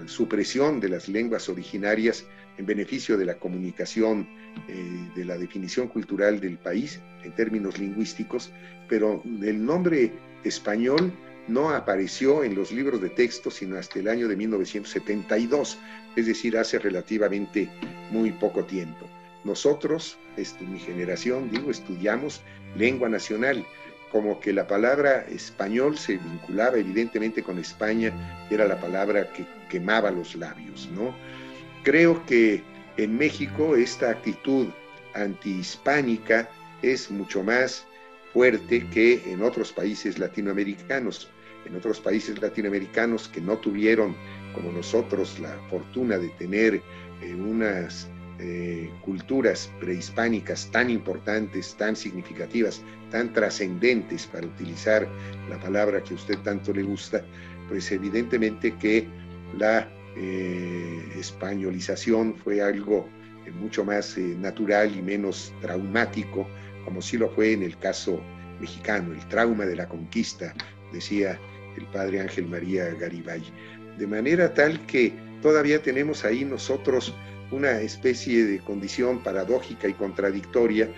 supresión 0.07 0.81
de 0.81 0.89
las 0.89 1.09
lenguas 1.09 1.49
originarias 1.49 2.27
en 2.59 2.67
beneficio 2.67 3.17
de 3.17 3.27
la 3.27 3.39
comunicación, 3.39 4.29
eh, 4.69 5.09
de 5.15 5.25
la 5.25 5.37
definición 5.37 5.89
cultural 5.89 6.41
del 6.41 6.59
país 6.59 7.01
en 7.25 7.33
términos 7.33 7.79
lingüísticos, 7.79 8.51
pero 8.89 9.23
el 9.43 9.65
nombre 9.65 10.13
español 10.45 11.13
no 11.49 11.71
apareció 11.71 12.43
en 12.43 12.55
los 12.55 12.73
libros 12.73 13.01
de 13.01 13.11
texto 13.11 13.51
sino 13.51 13.77
hasta 13.77 13.99
el 13.99 14.09
año 14.09 14.29
de 14.29 14.37
1972, 14.37 15.79
es 16.17 16.27
decir, 16.27 16.57
hace 16.57 16.79
relativamente 16.79 17.69
muy 18.11 18.33
poco 18.33 18.65
tiempo. 18.65 19.07
Nosotros, 19.45 20.19
mi 20.61 20.81
generación, 20.81 21.51
digo, 21.51 21.71
estudiamos 21.71 22.43
lengua 22.77 23.09
nacional, 23.09 23.65
como 24.11 24.41
que 24.41 24.53
la 24.53 24.67
palabra 24.67 25.25
español 25.29 25.97
se 25.99 26.17
vinculaba 26.17 26.79
evidentemente 26.79 27.43
con 27.43 27.59
España, 27.59 28.13
era 28.51 28.67
la 28.67 28.81
palabra 28.81 29.33
que 29.33 29.47
quemaba 29.69 30.11
los 30.11 30.35
labios, 30.35 30.89
¿no? 30.93 31.15
Creo 31.85 32.25
que 32.27 32.63
En 32.97 33.19
México 33.19 33.77
esta 33.77 34.11
actitud 34.11 34.69
antihispánica 35.15 36.49
es 36.83 37.11
mucho 37.11 37.43
más 37.43 37.87
fuerte 38.33 38.87
que 38.89 39.23
en 39.31 39.43
otros 39.43 39.73
países 39.73 40.19
latinoamericanos. 40.19 41.29
En 41.67 41.77
otros 41.77 42.01
países 42.01 42.41
latinoamericanos 42.41 43.29
que 43.29 43.41
no 43.41 43.59
tuvieron, 43.59 44.17
como 44.55 44.73
nosotros, 44.73 45.39
la 45.41 45.59
fortuna 45.69 46.17
de 46.17 46.29
tener 46.31 46.75
eh, 46.75 47.35
unas 47.35 48.09
eh, 48.39 48.91
culturas 49.03 49.71
prehispánicas 49.81 50.71
tan 50.71 50.89
importantes, 50.91 51.75
tan 51.77 51.97
significativas, 51.97 52.83
tan 53.11 53.33
trascendentes, 53.33 54.27
para 54.27 54.47
utilizar 54.47 55.09
la 55.51 55.59
palabra 55.59 56.03
que 56.03 56.15
a 56.15 56.17
usted 56.17 56.39
tanto 56.39 56.73
le 56.73 56.83
gusta, 56.83 57.25
pues 57.69 57.91
evidentemente 57.91 58.75
que 58.77 59.07
la 59.59 59.89
eh, 60.17 61.03
españolización 61.19 62.35
fue 62.35 62.62
algo 62.62 63.09
mucho 63.61 63.85
más 63.85 64.19
natural 64.19 64.97
y 64.97 65.03
menos 65.03 65.53
traumático 65.61 66.47
como 66.87 67.03
sí 67.03 67.19
lo 67.19 67.29
fue 67.29 67.53
en 67.53 67.64
el 67.64 67.77
caso 67.77 68.23
mexicano, 68.61 69.12
el 69.12 69.29
trauma 69.29 69.67
de 69.67 69.77
la 69.77 69.89
conquista, 69.89 70.55
decía 70.93 71.39
el 71.77 71.85
padre 71.87 72.21
Ángel 72.21 72.47
María 72.47 72.87
Garibay. 72.95 73.43
De 73.99 74.07
manera 74.07 74.55
tal 74.55 74.81
que 74.87 75.12
todavía 75.43 75.83
tenemos 75.83 76.25
ahí 76.25 76.45
nosotros 76.45 77.12
una 77.51 77.81
especie 77.81 78.45
de 78.45 78.61
condición 78.61 79.23
paradójica 79.23 79.89
y 79.89 79.95
contradictoria, 79.95 80.89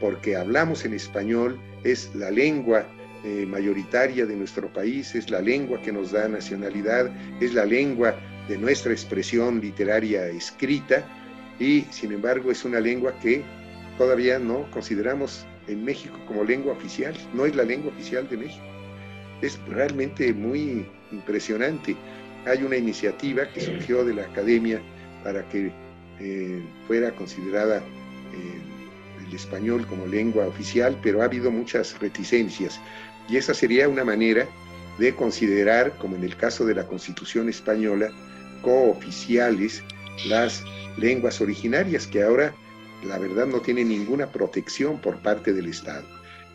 porque 0.00 0.36
hablamos 0.36 0.84
en 0.84 0.94
español, 0.94 1.58
es 1.82 2.14
la 2.14 2.30
lengua 2.30 2.86
eh, 3.24 3.44
mayoritaria 3.46 4.26
de 4.26 4.36
nuestro 4.36 4.72
país, 4.72 5.14
es 5.16 5.28
la 5.28 5.40
lengua 5.40 5.82
que 5.82 5.92
nos 5.92 6.12
da 6.12 6.28
nacionalidad, 6.28 7.12
es 7.40 7.52
la 7.52 7.64
lengua 7.64 8.16
de 8.48 8.58
nuestra 8.58 8.92
expresión 8.92 9.60
literaria 9.60 10.26
escrita, 10.26 11.04
y 11.58 11.82
sin 11.90 12.12
embargo 12.12 12.50
es 12.50 12.64
una 12.64 12.80
lengua 12.80 13.14
que 13.20 13.42
todavía 13.98 14.38
no 14.38 14.68
consideramos 14.70 15.46
en 15.68 15.84
México 15.84 16.18
como 16.26 16.44
lengua 16.44 16.72
oficial, 16.72 17.14
no 17.34 17.46
es 17.46 17.54
la 17.54 17.62
lengua 17.62 17.92
oficial 17.92 18.28
de 18.28 18.36
México. 18.36 18.64
Es 19.40 19.58
realmente 19.68 20.32
muy 20.32 20.86
impresionante. 21.10 21.96
Hay 22.46 22.62
una 22.62 22.76
iniciativa 22.76 23.48
que 23.48 23.60
surgió 23.60 24.04
de 24.04 24.14
la 24.14 24.22
academia 24.22 24.80
para 25.22 25.48
que 25.48 25.72
eh, 26.20 26.62
fuera 26.86 27.12
considerada 27.12 27.78
eh, 27.78 29.24
el 29.26 29.34
español 29.34 29.86
como 29.86 30.06
lengua 30.06 30.46
oficial, 30.46 30.98
pero 31.02 31.22
ha 31.22 31.26
habido 31.26 31.50
muchas 31.50 31.98
reticencias. 32.00 32.80
Y 33.28 33.36
esa 33.36 33.54
sería 33.54 33.88
una 33.88 34.04
manera 34.04 34.46
de 34.98 35.14
considerar, 35.14 35.96
como 35.98 36.16
en 36.16 36.24
el 36.24 36.36
caso 36.36 36.64
de 36.64 36.74
la 36.74 36.86
Constitución 36.86 37.48
española, 37.48 38.10
cooficiales 38.62 39.82
las 40.26 40.64
lenguas 40.96 41.40
originarias 41.40 42.06
que 42.06 42.22
ahora 42.22 42.54
la 43.04 43.18
verdad 43.18 43.46
no 43.46 43.60
tiene 43.60 43.84
ninguna 43.84 44.30
protección 44.30 45.00
por 45.00 45.18
parte 45.18 45.52
del 45.52 45.66
Estado. 45.66 46.06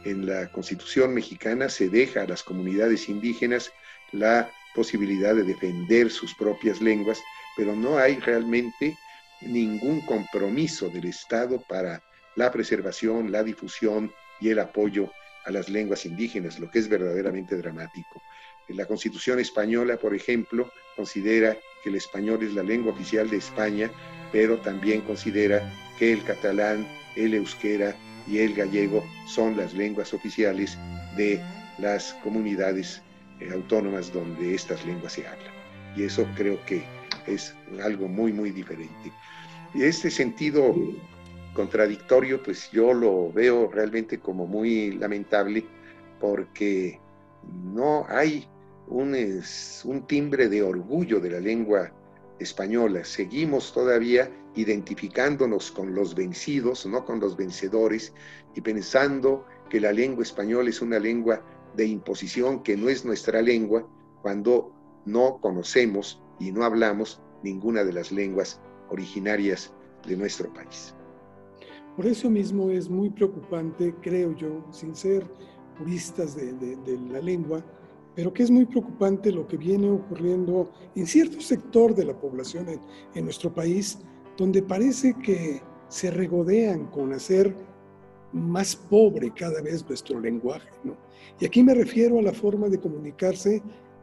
En 0.05 0.25
la 0.25 0.47
Constitución 0.51 1.13
mexicana 1.13 1.69
se 1.69 1.89
deja 1.89 2.21
a 2.21 2.27
las 2.27 2.43
comunidades 2.43 3.09
indígenas 3.09 3.71
la 4.11 4.49
posibilidad 4.73 5.35
de 5.35 5.43
defender 5.43 6.09
sus 6.09 6.33
propias 6.35 6.81
lenguas, 6.81 7.19
pero 7.57 7.75
no 7.75 7.97
hay 7.97 8.15
realmente 8.19 8.97
ningún 9.41 10.01
compromiso 10.01 10.89
del 10.89 11.05
Estado 11.05 11.61
para 11.67 12.01
la 12.35 12.51
preservación, 12.51 13.31
la 13.31 13.43
difusión 13.43 14.11
y 14.39 14.49
el 14.49 14.59
apoyo 14.59 15.11
a 15.45 15.51
las 15.51 15.67
lenguas 15.69 16.05
indígenas, 16.05 16.59
lo 16.59 16.69
que 16.69 16.79
es 16.79 16.87
verdaderamente 16.87 17.57
dramático. 17.57 18.21
La 18.69 18.85
Constitución 18.85 19.39
española, 19.39 19.97
por 19.97 20.13
ejemplo, 20.13 20.71
considera 20.95 21.57
que 21.87 21.91
el 21.91 21.95
español 21.95 22.43
es 22.43 22.53
la 22.53 22.63
lengua 22.63 22.91
oficial 22.91 23.29
de 23.29 23.37
España, 23.37 23.89
pero 24.33 24.57
también 24.57 24.99
considera 25.01 25.71
que 25.97 26.11
el 26.11 26.21
catalán, 26.25 26.85
el 27.15 27.33
euskera 27.33 27.95
y 28.27 28.39
el 28.39 28.53
gallego 28.53 29.05
son 29.25 29.55
las 29.55 29.73
lenguas 29.73 30.13
oficiales 30.13 30.77
de 31.15 31.41
las 31.77 32.13
comunidades 32.25 33.01
eh, 33.39 33.49
autónomas 33.53 34.11
donde 34.11 34.53
estas 34.53 34.85
lenguas 34.85 35.13
se 35.13 35.25
hablan. 35.25 35.53
Y 35.95 36.03
eso 36.03 36.27
creo 36.35 36.59
que 36.65 36.83
es 37.25 37.55
algo 37.81 38.09
muy, 38.09 38.33
muy 38.33 38.51
diferente. 38.51 39.13
Y 39.73 39.83
este 39.83 40.11
sentido 40.11 40.75
contradictorio, 41.53 42.43
pues 42.43 42.69
yo 42.71 42.93
lo 42.93 43.31
veo 43.31 43.71
realmente 43.71 44.19
como 44.19 44.45
muy 44.45 44.91
lamentable 44.91 45.63
porque 46.19 46.99
no 47.73 48.05
hay 48.09 48.45
un, 48.87 50.05
timbre 50.07 50.49
de 50.49 50.61
orgullo 50.61 51.19
de 51.19 51.31
la 51.31 51.39
lengua 51.39 51.91
española. 52.39 53.03
Seguimos 53.03 53.73
todavía 53.73 54.31
identificándonos 54.55 55.71
con 55.71 55.93
los 55.93 56.15
vencidos, 56.15 56.85
no 56.85 57.05
con 57.05 57.19
los 57.19 57.35
vencedores, 57.35 58.13
y 58.55 58.61
pensando 58.61 59.45
que 59.69 59.79
la 59.79 59.91
lengua 59.91 60.23
española 60.23 60.69
es 60.69 60.81
una 60.81 60.99
lengua 60.99 61.41
de 61.75 61.85
imposición 61.85 62.63
que 62.63 62.77
no 62.77 62.89
es 62.89 63.05
nuestra 63.05 63.41
lengua, 63.41 63.87
cuando 64.21 64.73
no 65.05 65.39
conocemos 65.41 66.21
y 66.39 66.51
no 66.51 66.63
hablamos 66.63 67.21
ninguna 67.43 67.83
de 67.83 67.93
las 67.93 68.11
lenguas 68.11 68.59
originarias 68.89 69.73
de 70.07 70.17
nuestro 70.17 70.51
país. 70.53 70.93
Por 71.95 72.05
eso 72.05 72.29
mismo 72.29 72.69
es 72.69 72.89
muy 72.89 73.09
preocupante, 73.09 73.93
creo 74.01 74.35
yo, 74.35 74.63
sin 74.71 74.95
ser 74.95 75.25
puristas 75.77 76.35
de, 76.35 76.99
la 77.11 77.19
lengua, 77.19 77.63
pero 78.17 78.33
que 78.33 78.41
es 78.41 78.49
muy 78.49 78.65
preocupante 78.65 79.31
lo 79.31 79.47
que 79.47 79.57
viene 79.57 79.91
ocurriendo 79.91 80.71
en 80.95 81.05
cierto 81.05 81.39
sector 81.39 81.93
de 81.93 82.03
la 82.03 82.19
población 82.19 82.65
en, 83.13 83.23
nuestro 83.23 83.53
país, 83.53 83.99
donde 84.35 84.63
parece 84.63 85.13
que 85.23 85.61
se 85.87 86.09
regodean 86.09 86.87
con 86.87 87.13
hacer 87.13 87.55
más 88.33 88.75
pobre 88.75 89.31
cada 89.35 89.61
vez 89.61 89.87
nuestro 89.87 90.19
lenguaje. 90.19 90.67
Y 91.39 91.45
aquí 91.45 91.61
me 91.61 91.75
refiero 91.75 92.17
a 92.17 92.23
la 92.23 92.33
forma 92.33 92.69
de 92.69 92.79
comunicarse 92.79 93.61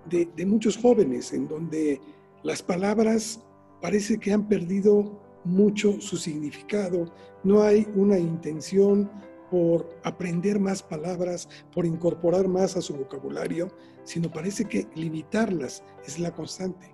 de, 0.09 0.29
de 0.37 0.47
muchos 0.47 0.77
jóvenes, 0.77 1.33
en 1.33 1.49
donde 1.49 2.01
las 2.45 2.63
palabras 2.63 3.43
parece 3.83 4.21
que 4.21 4.33
han 4.33 4.47
perdido 4.47 5.21
mucho 5.43 6.01
su 6.01 6.17
significado, 6.19 7.13
no 7.43 7.63
hay 7.63 7.85
una 7.97 8.17
intención 8.17 9.11
por 9.55 9.89
aprender 10.03 10.59
más 10.59 10.83
palabras, 10.83 11.49
por 11.73 11.87
incorporar 11.87 12.49
más 12.49 12.77
a 12.77 12.83
su 12.83 12.97
vocabulario, 12.97 13.71
sino 14.03 14.29
parece 14.29 14.65
que 14.65 14.89
limitarlas 14.97 15.85
es 16.05 16.19
la 16.19 16.33
constante. 16.33 16.93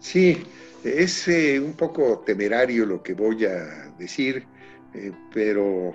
Sí, 0.00 0.42
es 0.82 1.28
eh, 1.28 1.60
un 1.60 1.74
poco 1.74 2.20
temerario 2.20 2.86
lo 2.86 3.02
que 3.02 3.12
voy 3.12 3.44
a 3.44 3.92
decir, 3.98 4.46
eh, 4.94 5.12
pero 5.34 5.94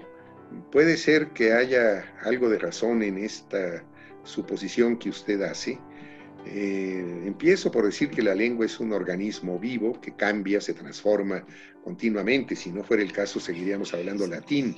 puede 0.72 0.95
ser 0.97 1.30
que 1.30 1.52
haya 1.52 2.06
algo 2.22 2.47
de 2.47 2.60
razón 2.60 3.02
en 3.02 3.18
esta 3.18 3.84
suposición 4.26 5.00
que 5.00 5.10
usted 5.10 5.41
hace. 5.41 5.80
Eh, 6.45 7.24
empiezo 7.26 7.72
por 7.72 7.86
decir 7.86 8.12
que 8.12 8.22
la 8.22 8.36
lengua 8.36 8.68
es 8.68 8.80
un 8.80 8.93
organismo 8.93 9.58
vivo 9.58 10.00
que 10.00 10.16
cambia, 10.16 10.62
se 10.62 10.76
transforma 10.76 11.43
continuamente. 11.84 12.56
Si 12.56 12.72
no 12.72 12.84
fuera 12.84 13.02
el 13.02 13.12
caso, 13.12 13.39
seguiríamos 13.39 13.95
hablando 13.95 14.28
latín. 14.28 14.76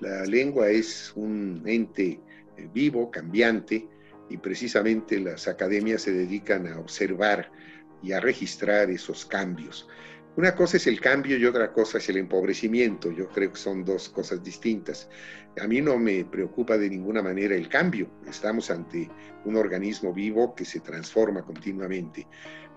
La 0.00 0.24
lengua 0.24 0.68
es 0.68 1.12
un 1.16 1.62
ente 1.66 2.20
eh, 2.56 2.68
vivo, 2.72 3.10
cambiante, 3.10 3.88
y 4.28 4.36
precisamente 4.38 5.20
las 5.20 5.48
academias 5.48 6.02
se 6.02 6.12
dedican 6.12 6.66
a 6.66 6.78
observar 6.78 7.50
y 8.02 8.12
a 8.12 8.20
registrar 8.20 8.90
esos 8.90 9.24
cambios. 9.24 9.88
Una 10.36 10.54
cosa 10.54 10.76
es 10.76 10.86
el 10.86 11.00
cambio 11.00 11.38
y 11.38 11.46
otra 11.46 11.72
cosa 11.72 11.96
es 11.96 12.08
el 12.10 12.18
empobrecimiento. 12.18 13.10
Yo 13.10 13.26
creo 13.30 13.52
que 13.52 13.58
son 13.58 13.84
dos 13.84 14.10
cosas 14.10 14.42
distintas. 14.42 15.08
A 15.58 15.66
mí 15.66 15.80
no 15.80 15.98
me 15.98 16.26
preocupa 16.26 16.76
de 16.76 16.90
ninguna 16.90 17.22
manera 17.22 17.54
el 17.54 17.70
cambio. 17.70 18.10
Estamos 18.28 18.70
ante 18.70 19.08
un 19.46 19.56
organismo 19.56 20.12
vivo 20.12 20.54
que 20.54 20.66
se 20.66 20.80
transforma 20.80 21.42
continuamente. 21.42 22.26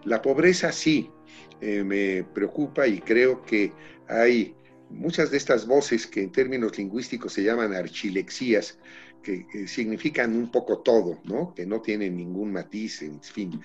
La 0.06 0.22
pobreza 0.22 0.72
sí 0.72 1.12
eh, 1.60 1.84
me 1.84 2.24
preocupa 2.34 2.88
y 2.88 3.00
creo 3.00 3.42
que 3.42 3.74
hay 4.08 4.56
muchas 4.90 5.32
de 5.32 5.38
estas 5.38 5.68
voces 5.68 6.08
que 6.08 6.24
en 6.24 6.32
términos 6.32 6.78
lingüísticos 6.78 7.34
se 7.34 7.44
llaman 7.44 7.74
archilexías, 7.74 8.80
que, 9.24 9.46
significan 9.68 10.36
un 10.36 10.52
poco 10.52 10.80
todo, 10.80 11.20
¿no? 11.26 11.54
Que 11.54 11.66
no 11.66 11.82
tienen 11.82 12.16
ningún 12.16 12.52
matiz, 12.52 13.02
en 13.02 13.22
fin. 13.22 13.62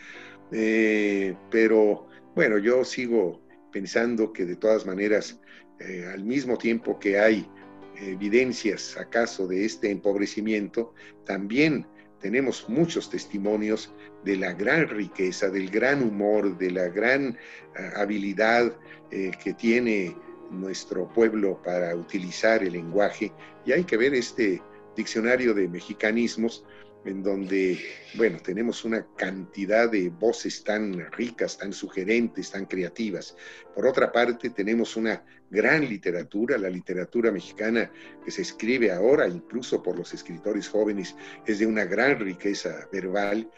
Eh, 0.52 1.34
pero 1.50 2.08
bueno, 2.34 2.58
yo 2.58 2.84
sigo 2.84 3.40
pensando 3.72 4.32
que 4.32 4.44
de 4.44 4.56
todas 4.56 4.84
maneras, 4.84 5.40
eh, 5.80 6.08
al 6.12 6.24
mismo 6.24 6.58
tiempo 6.58 6.98
que 6.98 7.18
hay 7.18 7.48
evidencias 7.96 8.96
acaso 8.96 9.46
de 9.46 9.64
este 9.64 9.90
empobrecimiento, 9.90 10.94
también 11.24 11.86
tenemos 12.20 12.68
muchos 12.68 13.08
testimonios 13.08 13.92
de 14.24 14.36
la 14.36 14.52
gran 14.52 14.88
riqueza, 14.88 15.48
del 15.48 15.70
gran 15.70 16.02
humor, 16.02 16.58
de 16.58 16.70
la 16.70 16.88
gran 16.88 17.38
ah, 17.76 18.00
habilidad 18.02 18.76
que 19.10 19.54
tiene 19.54 20.16
nuestro 20.50 21.08
pueblo 21.12 21.60
para 21.62 21.94
utilizar 21.94 22.62
el 22.62 22.72
lenguaje 22.72 23.32
y 23.64 23.72
hay 23.72 23.84
que 23.84 23.96
ver 23.96 24.14
este 24.14 24.62
diccionario 24.96 25.54
de 25.54 25.68
mexicanismos 25.68 26.64
en 27.04 27.22
donde, 27.22 27.78
bueno, 28.14 28.38
tenemos 28.42 28.84
una 28.84 29.06
cantidad 29.16 29.90
de 29.90 30.08
voces 30.08 30.64
tan 30.64 31.10
ricas, 31.12 31.58
tan 31.58 31.72
sugerentes, 31.72 32.50
tan 32.50 32.64
creativas. 32.66 33.36
Por 33.74 33.86
otra 33.86 34.10
parte, 34.10 34.50
tenemos 34.50 34.96
una 34.96 35.22
gran 35.50 35.86
literatura, 35.86 36.56
la 36.56 36.70
literatura 36.70 37.30
mexicana 37.30 37.90
que 38.24 38.30
se 38.30 38.42
escribe 38.42 38.90
ahora, 38.90 39.28
incluso 39.28 39.82
por 39.82 39.98
los 39.98 40.14
escritores 40.14 40.68
jóvenes, 40.68 41.14
es 41.46 41.58
de 41.58 41.66
una 41.66 41.84
gran 41.84 42.18
riqueza 42.18 42.88
verbal. 42.90 43.50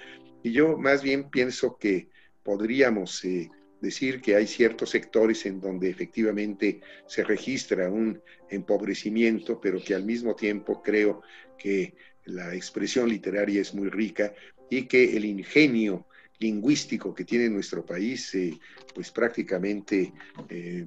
Y 0.43 0.53
yo 0.53 0.77
más 0.77 1.03
bien 1.03 1.31
pienso 1.31 1.77
que 1.79 2.09
podríamos 2.43 3.25
eh, 3.25 3.49
decir 3.87 4.21
que 4.21 4.37
hay 4.37 4.47
ciertos 4.47 4.91
sectores 4.91 5.47
en 5.47 5.61
donde 5.61 5.89
efectivamente 5.89 6.81
se 7.07 7.25
registra 7.25 7.91
un 7.91 8.21
empobrecimiento, 8.51 9.61
pero 9.61 9.83
que 9.83 9.95
al 9.95 10.05
mismo 10.05 10.35
tiempo 10.35 10.83
creo 10.83 11.23
que 11.59 11.95
la 12.27 12.55
expresión 12.55 13.09
literaria 13.09 13.61
es 13.61 13.75
muy 13.75 13.89
rica 13.89 14.35
y 14.69 14.83
que 14.87 15.17
el 15.17 15.25
ingenio 15.25 16.07
lingüístico 16.39 17.15
que 17.15 17.25
tiene 17.25 17.49
nuestro 17.49 17.85
país, 17.85 18.35
eh, 18.35 18.59
pues 18.95 19.11
prácticamente, 19.11 20.13
eh, 20.49 20.87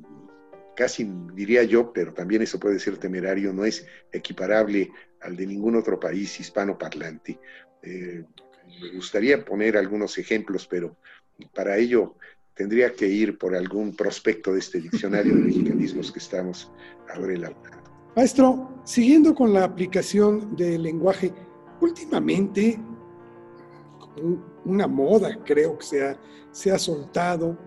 casi 0.76 1.10
diría 1.34 1.64
yo, 1.64 1.92
pero 1.92 2.14
también 2.14 2.42
eso 2.42 2.60
puede 2.60 2.80
ser 2.80 2.98
temerario, 2.98 3.52
no 3.54 3.66
es 3.66 3.86
equiparable 4.12 4.92
al 5.22 5.36
de 5.36 5.48
ningún 5.48 5.76
otro 5.76 6.00
país 6.00 6.40
hispanoparlante. 6.40 7.40
Eh, 7.82 8.24
me 8.82 8.90
gustaría 8.94 9.44
poner 9.44 9.78
algunos 9.78 10.18
ejemplos, 10.18 10.68
pero 10.68 10.98
para 11.54 11.78
ello 11.78 12.16
tendría 12.54 12.92
que 12.94 13.08
ir 13.08 13.38
por 13.38 13.56
algún 13.56 13.96
prospecto 13.96 14.54
de 14.54 14.60
este 14.60 14.80
diccionario 14.80 15.36
de 15.36 15.42
mexicanismos 15.42 16.12
que 16.12 16.20
estamos 16.20 16.72
ahora 17.14 17.34
elaborando. 17.34 17.90
Maestro, 18.16 18.70
siguiendo 18.84 19.34
con 19.34 19.54
la 19.54 19.64
aplicación 19.64 20.56
del 20.56 20.84
lenguaje, 20.84 21.34
últimamente 21.80 22.80
una 24.66 24.88
moda 24.88 25.38
creo 25.46 25.78
que 25.78 25.86
se 25.86 26.06
ha, 26.06 26.20
se 26.52 26.72
ha 26.72 26.80
soltado, 26.80 27.58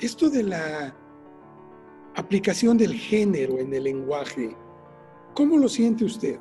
esto 0.00 0.28
de 0.28 0.42
la 0.42 0.94
aplicación 2.16 2.76
del 2.76 2.94
género 2.94 3.58
en 3.58 3.72
el 3.72 3.84
lenguaje, 3.84 4.56
¿cómo 5.34 5.58
lo 5.58 5.68
siente 5.68 6.04
usted? 6.04 6.38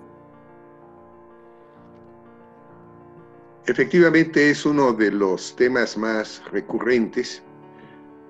Efectivamente 3.65 4.49
es 4.49 4.65
uno 4.65 4.91
de 4.91 5.11
los 5.11 5.55
temas 5.55 5.97
más 5.97 6.43
recurrentes 6.51 7.41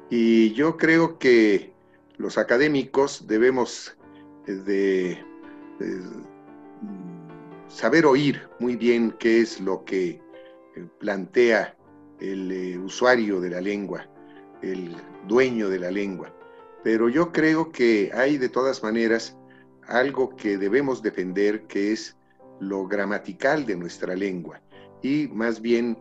y 0.10 0.54
yo 0.54 0.78
creo 0.78 1.18
que 1.18 1.74
los 2.18 2.38
académicos 2.38 3.28
debemos 3.28 3.98
de, 4.46 5.18
saber 7.68 8.06
oír 8.06 8.48
muy 8.60 8.76
bien 8.76 9.16
qué 9.20 9.42
es 9.42 9.60
lo 9.60 9.84
que 9.84 10.10
eh, 10.76 10.88
plantea 11.00 11.76
el 12.20 12.52
eh, 12.52 12.78
usuario 12.78 13.42
de 13.42 13.50
la 13.50 13.62
lengua, 13.62 14.08
el 14.62 14.96
dueño 15.28 15.70
de 15.70 15.80
la 15.80 15.92
lengua. 15.92 16.34
Pero 16.84 17.10
yo 17.10 17.32
creo 17.32 17.72
que 17.72 18.12
hay 18.14 18.38
de 18.38 18.50
todas 18.50 18.84
maneras 18.84 19.38
algo 19.88 20.36
que 20.36 20.58
debemos 20.58 21.02
defender, 21.02 21.64
que 21.68 21.92
es 21.92 22.16
lo 22.60 22.88
gramatical 22.88 23.66
de 23.66 23.76
nuestra 23.76 24.16
lengua, 24.16 24.62
y 25.02 25.28
más 25.30 25.62
bien 25.62 25.98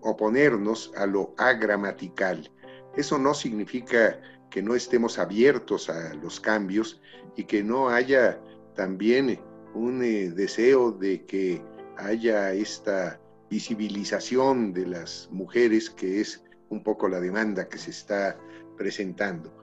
oponernos 0.00 0.92
a 0.96 1.06
lo 1.06 1.34
agramatical. 1.36 2.50
Eso 2.98 3.16
no 3.16 3.32
significa 3.32 4.20
que 4.50 4.60
no 4.60 4.74
estemos 4.74 5.20
abiertos 5.20 5.88
a 5.88 6.14
los 6.14 6.40
cambios 6.40 7.00
y 7.36 7.44
que 7.44 7.62
no 7.62 7.90
haya 7.90 8.40
también 8.74 9.38
un 9.72 10.02
eh, 10.02 10.30
deseo 10.30 10.90
de 10.90 11.24
que 11.24 11.62
haya 11.96 12.52
esta 12.52 13.20
visibilización 13.50 14.72
de 14.72 14.88
las 14.88 15.28
mujeres, 15.30 15.90
que 15.90 16.20
es 16.20 16.42
un 16.70 16.82
poco 16.82 17.08
la 17.08 17.20
demanda 17.20 17.68
que 17.68 17.78
se 17.78 17.90
está 17.90 18.36
presentando. 18.76 19.54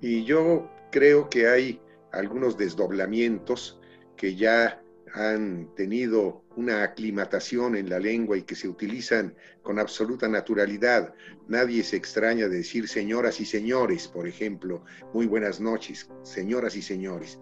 Y 0.00 0.24
yo 0.24 0.70
creo 0.92 1.28
que 1.28 1.48
hay 1.48 1.80
algunos 2.12 2.56
desdoblamientos 2.56 3.80
que 4.16 4.36
ya 4.36 4.80
han 5.12 5.74
tenido 5.74 6.44
una 6.56 6.82
aclimatación 6.82 7.76
en 7.76 7.88
la 7.88 8.00
lengua 8.00 8.36
y 8.36 8.42
que 8.42 8.54
se 8.54 8.68
utilizan 8.68 9.34
con 9.62 9.78
absoluta 9.78 10.26
naturalidad. 10.26 11.14
Nadie 11.48 11.82
se 11.82 11.96
extraña 11.96 12.48
de 12.48 12.56
decir 12.58 12.88
señoras 12.88 13.40
y 13.40 13.44
señores, 13.44 14.08
por 14.08 14.26
ejemplo, 14.26 14.82
muy 15.12 15.26
buenas 15.26 15.60
noches, 15.60 16.08
señoras 16.22 16.74
y 16.74 16.82
señores. 16.82 17.38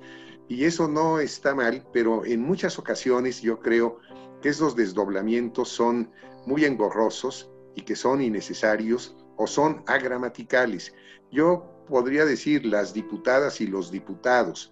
Y 0.49 0.65
eso 0.65 0.89
no 0.89 1.21
está 1.21 1.55
mal, 1.55 1.87
pero 1.93 2.25
en 2.25 2.43
muchas 2.43 2.79
ocasiones 2.79 3.41
yo 3.41 3.61
creo 3.61 4.01
que 4.43 4.51
esos 4.51 4.77
desdoblamientos 4.77 5.69
son 5.69 6.11
muy 6.45 6.65
engorrosos 6.65 7.51
y 7.75 7.83
que 7.83 7.97
son 7.97 8.21
innecesarios 8.21 9.17
o 9.37 9.47
son 9.47 9.83
agramaticales. 9.87 10.93
Yo 11.31 11.71
podría 11.89 12.25
decir 12.25 12.67
las 12.67 12.93
diputadas 12.93 13.61
y 13.61 13.67
los 13.67 13.91
diputados, 13.91 14.71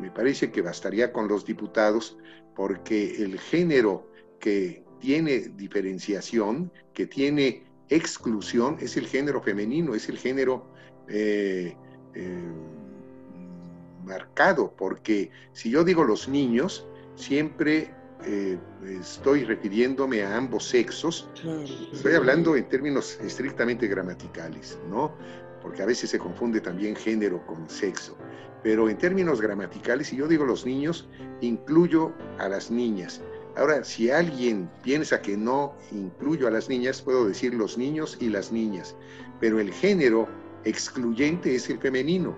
me 0.00 0.10
parece 0.10 0.50
que 0.50 0.62
bastaría 0.62 1.12
con 1.12 1.28
los 1.28 1.44
diputados 1.44 2.18
porque 2.56 3.22
el 3.22 3.38
género 3.38 4.10
que 4.40 4.82
tiene 4.98 5.50
diferenciación, 5.56 6.72
que 6.94 7.06
tiene 7.06 7.62
exclusión, 7.90 8.78
es 8.80 8.96
el 8.96 9.06
género 9.06 9.42
femenino, 9.42 9.94
es 9.94 10.08
el 10.08 10.18
género 10.18 10.66
eh, 11.08 11.76
eh, 12.14 12.52
marcado, 14.04 14.74
porque 14.74 15.30
si 15.52 15.70
yo 15.70 15.84
digo 15.84 16.02
los 16.02 16.28
niños, 16.28 16.86
siempre 17.14 17.90
eh, 18.24 18.58
estoy 19.00 19.44
refiriéndome 19.44 20.22
a 20.22 20.36
ambos 20.36 20.66
sexos, 20.66 21.28
estoy 21.92 22.14
hablando 22.14 22.56
en 22.56 22.68
términos 22.68 23.18
estrictamente 23.22 23.86
gramaticales, 23.86 24.78
¿no? 24.88 25.14
Porque 25.62 25.82
a 25.82 25.86
veces 25.86 26.10
se 26.10 26.18
confunde 26.18 26.60
también 26.60 26.96
género 26.96 27.44
con 27.46 27.68
sexo 27.68 28.16
pero 28.66 28.90
en 28.90 28.98
términos 28.98 29.40
gramaticales, 29.40 30.08
si 30.08 30.16
yo 30.16 30.26
digo 30.26 30.44
los 30.44 30.66
niños, 30.66 31.08
incluyo 31.40 32.12
a 32.40 32.48
las 32.48 32.68
niñas. 32.68 33.22
Ahora, 33.56 33.84
si 33.84 34.10
alguien 34.10 34.68
piensa 34.82 35.22
que 35.22 35.36
no 35.36 35.76
incluyo 35.92 36.48
a 36.48 36.50
las 36.50 36.68
niñas, 36.68 37.00
puedo 37.00 37.28
decir 37.28 37.54
los 37.54 37.78
niños 37.78 38.18
y 38.18 38.28
las 38.28 38.50
niñas, 38.50 38.96
pero 39.38 39.60
el 39.60 39.72
género 39.72 40.26
excluyente 40.64 41.54
es 41.54 41.70
el 41.70 41.78
femenino, 41.78 42.34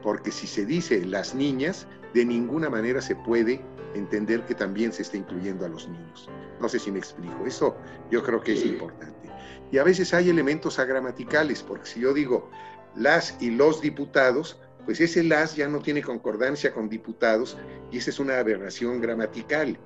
porque 0.00 0.30
si 0.30 0.46
se 0.46 0.64
dice 0.64 1.04
las 1.04 1.34
niñas, 1.34 1.88
de 2.12 2.24
ninguna 2.24 2.70
manera 2.70 3.00
se 3.02 3.16
puede 3.16 3.60
entender 3.96 4.46
que 4.46 4.54
también 4.54 4.92
se 4.92 5.02
está 5.02 5.16
incluyendo 5.16 5.66
a 5.66 5.70
los 5.70 5.88
niños. 5.88 6.30
No 6.60 6.68
sé 6.68 6.78
si 6.78 6.92
me 6.92 7.00
explico, 7.00 7.46
eso 7.46 7.76
yo 8.12 8.22
creo 8.22 8.40
que 8.40 8.52
es 8.52 8.64
importante. 8.64 9.28
Y 9.72 9.78
a 9.78 9.82
veces 9.82 10.14
hay 10.14 10.30
elementos 10.30 10.78
agramaticales, 10.78 11.64
porque 11.64 11.86
si 11.86 11.98
yo 11.98 12.14
digo 12.14 12.48
las 12.94 13.36
y 13.42 13.50
los 13.50 13.80
diputados, 13.80 14.56
pues 14.84 15.00
ese 15.00 15.22
las 15.22 15.56
ya 15.56 15.68
no 15.68 15.80
tiene 15.80 16.02
concordancia 16.02 16.72
con 16.72 16.88
diputados 16.88 17.56
y 17.90 17.98
esa 17.98 18.10
es 18.10 18.18
una 18.18 18.38
aberración 18.38 19.00
gramatical. 19.00 19.78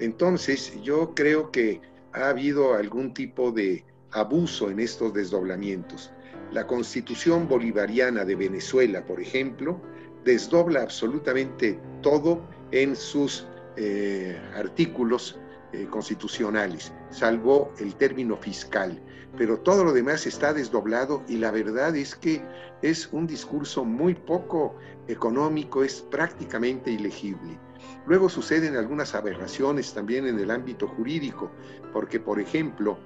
Entonces, 0.00 0.80
yo 0.82 1.14
creo 1.14 1.50
que 1.50 1.80
ha 2.12 2.28
habido 2.28 2.74
algún 2.74 3.12
tipo 3.14 3.50
de 3.52 3.84
abuso 4.12 4.70
en 4.70 4.80
estos 4.80 5.12
desdoblamientos. 5.12 6.12
La 6.52 6.66
constitución 6.66 7.48
bolivariana 7.48 8.24
de 8.24 8.34
Venezuela, 8.34 9.04
por 9.04 9.20
ejemplo, 9.20 9.80
desdobla 10.24 10.82
absolutamente 10.82 11.78
todo 12.02 12.42
en 12.70 12.96
sus 12.96 13.46
eh, 13.76 14.40
artículos 14.54 15.38
eh, 15.72 15.86
constitucionales, 15.90 16.92
salvo 17.10 17.72
el 17.78 17.94
término 17.96 18.36
fiscal 18.36 19.00
pero 19.36 19.58
todo 19.60 19.84
lo 19.84 19.92
demás 19.92 20.26
está 20.26 20.52
desdoblado 20.52 21.22
y 21.28 21.36
la 21.36 21.50
verdad 21.50 21.94
es 21.96 22.14
que 22.14 22.42
es 22.82 23.08
un 23.12 23.26
discurso 23.26 23.84
muy 23.84 24.14
poco 24.14 24.76
económico, 25.06 25.84
es 25.84 26.00
prácticamente 26.00 26.90
ilegible. 26.90 27.58
Luego 28.06 28.28
suceden 28.28 28.76
algunas 28.76 29.14
aberraciones 29.14 29.92
también 29.92 30.26
en 30.26 30.38
el 30.38 30.50
ámbito 30.50 30.88
jurídico, 30.88 31.50
porque 31.92 32.18
por 32.18 32.40
ejemplo, 32.40 32.98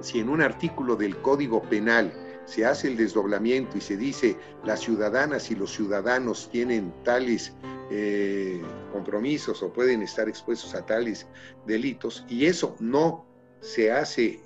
si 0.00 0.20
en 0.20 0.28
un 0.28 0.40
artículo 0.40 0.96
del 0.96 1.16
Código 1.18 1.62
Penal 1.62 2.12
se 2.44 2.64
hace 2.64 2.88
el 2.88 2.96
desdoblamiento 2.96 3.76
y 3.76 3.80
se 3.80 3.96
dice 3.96 4.36
las 4.64 4.80
ciudadanas 4.80 5.50
y 5.50 5.54
los 5.54 5.72
ciudadanos 5.72 6.48
tienen 6.50 6.94
tales 7.04 7.52
eh, 7.90 8.62
compromisos 8.92 9.62
o 9.62 9.72
pueden 9.72 10.02
estar 10.02 10.28
expuestos 10.28 10.74
a 10.74 10.86
tales 10.86 11.26
delitos, 11.66 12.24
y 12.28 12.46
eso 12.46 12.76
no 12.80 13.26
se 13.60 13.92
hace 13.92 14.40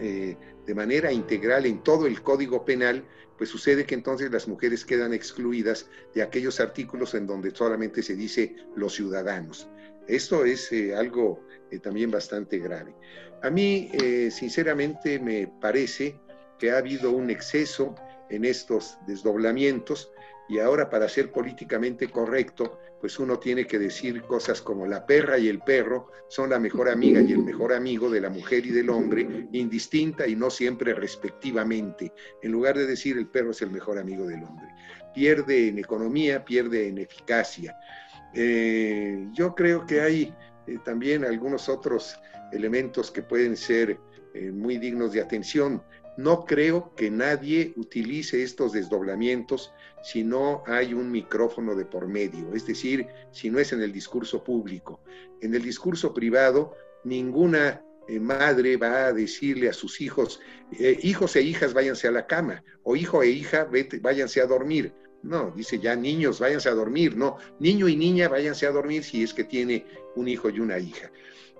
eh, 0.00 0.36
de 0.66 0.74
manera 0.74 1.12
integral 1.12 1.66
en 1.66 1.82
todo 1.82 2.06
el 2.06 2.22
Código 2.22 2.64
Penal, 2.64 3.04
pues 3.36 3.50
sucede 3.50 3.86
que 3.86 3.94
entonces 3.94 4.30
las 4.30 4.48
mujeres 4.48 4.84
quedan 4.84 5.12
excluidas 5.12 5.88
de 6.14 6.22
aquellos 6.22 6.60
artículos 6.60 7.14
en 7.14 7.26
donde 7.26 7.50
solamente 7.52 8.02
se 8.02 8.14
dice 8.14 8.56
los 8.76 8.94
ciudadanos. 8.94 9.68
Esto 10.06 10.44
es 10.44 10.70
eh, 10.72 10.94
algo 10.94 11.44
eh, 11.70 11.78
también 11.78 12.10
bastante 12.10 12.58
grave. 12.58 12.94
A 13.42 13.48
mí, 13.48 13.90
sinceramente, 14.30 15.18
me 15.18 15.50
parece 15.62 16.20
que 16.58 16.72
ha 16.72 16.76
habido 16.76 17.10
un 17.10 17.30
exceso 17.30 17.94
en 18.28 18.44
estos 18.44 18.98
desdoblamientos 19.06 20.12
y 20.50 20.58
ahora 20.58 20.90
para 20.90 21.08
ser 21.08 21.30
políticamente 21.30 22.10
correcto, 22.10 22.78
pues 23.00 23.18
uno 23.18 23.38
tiene 23.38 23.66
que 23.66 23.78
decir 23.78 24.22
cosas 24.22 24.60
como 24.60 24.86
la 24.86 25.06
perra 25.06 25.38
y 25.38 25.48
el 25.48 25.60
perro 25.60 26.10
son 26.28 26.50
la 26.50 26.58
mejor 26.58 26.88
amiga 26.88 27.20
y 27.20 27.32
el 27.32 27.42
mejor 27.42 27.72
amigo 27.72 28.10
de 28.10 28.20
la 28.20 28.28
mujer 28.28 28.66
y 28.66 28.70
del 28.70 28.90
hombre, 28.90 29.48
indistinta 29.52 30.26
y 30.26 30.36
no 30.36 30.50
siempre 30.50 30.92
respectivamente, 30.92 32.12
en 32.42 32.52
lugar 32.52 32.76
de 32.76 32.86
decir 32.86 33.16
el 33.16 33.26
perro 33.26 33.52
es 33.52 33.62
el 33.62 33.70
mejor 33.70 33.98
amigo 33.98 34.26
del 34.26 34.44
hombre. 34.44 34.68
Pierde 35.14 35.68
en 35.68 35.78
economía, 35.78 36.44
pierde 36.44 36.88
en 36.88 36.98
eficacia. 36.98 37.76
Eh, 38.34 39.26
yo 39.32 39.54
creo 39.54 39.86
que 39.86 40.00
hay 40.00 40.34
eh, 40.66 40.78
también 40.84 41.24
algunos 41.24 41.68
otros 41.68 42.16
elementos 42.52 43.10
que 43.10 43.22
pueden 43.22 43.56
ser 43.56 43.98
eh, 44.34 44.50
muy 44.52 44.78
dignos 44.78 45.12
de 45.12 45.20
atención. 45.20 45.82
No 46.16 46.44
creo 46.44 46.94
que 46.94 47.10
nadie 47.10 47.72
utilice 47.76 48.42
estos 48.42 48.72
desdoblamientos 48.72 49.72
si 50.02 50.22
no 50.22 50.62
hay 50.66 50.94
un 50.94 51.10
micrófono 51.10 51.74
de 51.74 51.84
por 51.84 52.08
medio, 52.08 52.54
es 52.54 52.66
decir, 52.66 53.06
si 53.32 53.50
no 53.50 53.58
es 53.58 53.72
en 53.72 53.82
el 53.82 53.92
discurso 53.92 54.42
público. 54.42 55.00
En 55.40 55.54
el 55.54 55.62
discurso 55.62 56.12
privado, 56.12 56.74
ninguna 57.04 57.82
madre 58.18 58.76
va 58.76 59.06
a 59.06 59.12
decirle 59.12 59.68
a 59.68 59.72
sus 59.72 60.00
hijos, 60.00 60.40
hijos 61.02 61.36
e 61.36 61.42
hijas 61.42 61.74
váyanse 61.74 62.08
a 62.08 62.10
la 62.10 62.26
cama, 62.26 62.64
o 62.82 62.96
hijo 62.96 63.22
e 63.22 63.28
hija 63.28 63.68
váyanse 64.00 64.40
a 64.40 64.46
dormir. 64.46 64.92
No, 65.22 65.52
dice 65.54 65.78
ya 65.78 65.94
niños, 65.94 66.40
váyanse 66.40 66.70
a 66.70 66.74
dormir, 66.74 67.14
no, 67.14 67.36
niño 67.58 67.88
y 67.88 67.96
niña 67.96 68.28
váyanse 68.28 68.66
a 68.66 68.70
dormir 68.70 69.04
si 69.04 69.22
es 69.22 69.34
que 69.34 69.44
tiene 69.44 69.84
un 70.16 70.28
hijo 70.28 70.48
y 70.48 70.60
una 70.60 70.78
hija. 70.78 71.10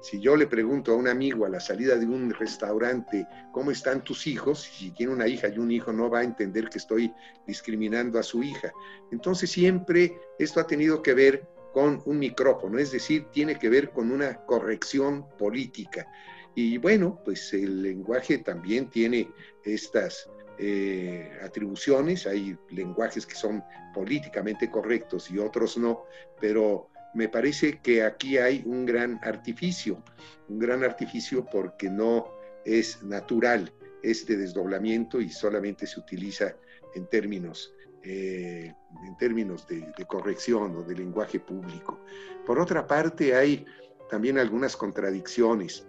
Si 0.00 0.18
yo 0.18 0.34
le 0.34 0.46
pregunto 0.46 0.92
a 0.92 0.96
un 0.96 1.08
amigo 1.08 1.44
a 1.44 1.50
la 1.50 1.60
salida 1.60 1.96
de 1.96 2.06
un 2.06 2.32
restaurante, 2.32 3.26
¿cómo 3.52 3.70
están 3.70 4.02
tus 4.02 4.26
hijos? 4.26 4.62
Si 4.62 4.90
tiene 4.92 5.12
una 5.12 5.28
hija 5.28 5.48
y 5.48 5.58
un 5.58 5.70
hijo, 5.70 5.92
no 5.92 6.08
va 6.08 6.20
a 6.20 6.24
entender 6.24 6.68
que 6.70 6.78
estoy 6.78 7.12
discriminando 7.46 8.18
a 8.18 8.22
su 8.22 8.42
hija. 8.42 8.72
Entonces 9.12 9.50
siempre 9.50 10.18
esto 10.38 10.58
ha 10.60 10.66
tenido 10.66 11.02
que 11.02 11.12
ver 11.12 11.46
con 11.72 12.02
un 12.06 12.18
micrófono, 12.18 12.78
es 12.78 12.92
decir, 12.92 13.26
tiene 13.30 13.58
que 13.58 13.68
ver 13.68 13.90
con 13.90 14.10
una 14.10 14.36
corrección 14.46 15.28
política. 15.38 16.06
Y 16.54 16.78
bueno, 16.78 17.20
pues 17.24 17.52
el 17.52 17.82
lenguaje 17.82 18.38
también 18.38 18.90
tiene 18.90 19.30
estas 19.64 20.28
eh, 20.58 21.30
atribuciones, 21.42 22.26
hay 22.26 22.56
lenguajes 22.70 23.24
que 23.26 23.34
son 23.34 23.62
políticamente 23.94 24.70
correctos 24.70 25.30
y 25.30 25.38
otros 25.38 25.78
no, 25.78 26.04
pero 26.40 26.88
me 27.14 27.28
parece 27.28 27.80
que 27.80 28.02
aquí 28.02 28.38
hay 28.38 28.62
un 28.66 28.86
gran 28.86 29.18
artificio, 29.22 30.02
un 30.48 30.58
gran 30.58 30.84
artificio 30.84 31.44
porque 31.50 31.90
no 31.90 32.32
es 32.64 33.02
natural 33.02 33.72
este 34.02 34.36
desdoblamiento 34.36 35.20
y 35.20 35.28
solamente 35.28 35.86
se 35.86 36.00
utiliza 36.00 36.54
en 36.94 37.06
términos, 37.06 37.74
eh, 38.02 38.72
en 39.06 39.16
términos 39.18 39.66
de, 39.66 39.92
corrección 40.06 40.76
o 40.76 40.82
de 40.82 40.94
lenguaje 40.94 41.40
público. 41.40 42.00
Por 42.46 42.58
otra 42.58 42.86
parte, 42.86 43.34
hay 43.34 43.66
también 44.08 44.38
algunas 44.38 44.76
contradicciones. 44.76 45.86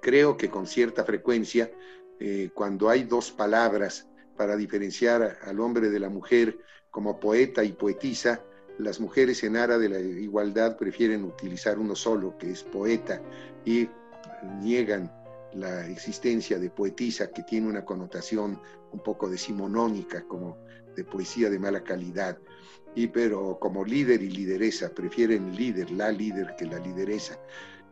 Creo 0.00 0.36
que 0.36 0.50
con 0.50 0.66
cierta 0.66 1.04
frecuencia 1.04 1.70
eh, 2.20 2.50
cuando 2.54 2.88
hay 2.88 3.04
dos 3.04 3.30
palabras 3.30 4.08
para 4.36 4.56
diferenciar 4.56 5.38
al 5.42 5.60
hombre 5.60 5.90
de 5.90 6.00
la 6.00 6.08
mujer 6.08 6.58
como 6.90 7.18
poeta 7.20 7.64
y 7.64 7.72
poetisa, 7.72 8.42
las 8.78 9.00
mujeres 9.00 9.42
en 9.42 9.56
ara 9.56 9.78
de 9.78 9.88
la 9.88 10.00
igualdad 10.00 10.76
prefieren 10.76 11.24
utilizar 11.24 11.78
uno 11.78 11.94
solo, 11.94 12.36
que 12.38 12.50
es 12.50 12.62
poeta, 12.62 13.20
y 13.64 13.88
niegan 14.60 15.12
la 15.52 15.86
existencia 15.86 16.58
de 16.58 16.70
poetisa, 16.70 17.30
que 17.30 17.42
tiene 17.42 17.68
una 17.68 17.84
connotación 17.84 18.60
un 18.92 19.02
poco 19.02 19.28
decimonónica, 19.28 20.24
como 20.26 20.58
de 20.94 21.04
poesía 21.04 21.50
de 21.50 21.58
mala 21.58 21.82
calidad. 21.82 22.38
Y 22.94 23.08
pero 23.08 23.58
como 23.60 23.84
líder 23.84 24.22
y 24.22 24.30
lideresa, 24.30 24.90
prefieren 24.90 25.54
líder, 25.54 25.90
la 25.90 26.10
líder 26.10 26.54
que 26.56 26.66
la 26.66 26.78
lideresa. 26.78 27.38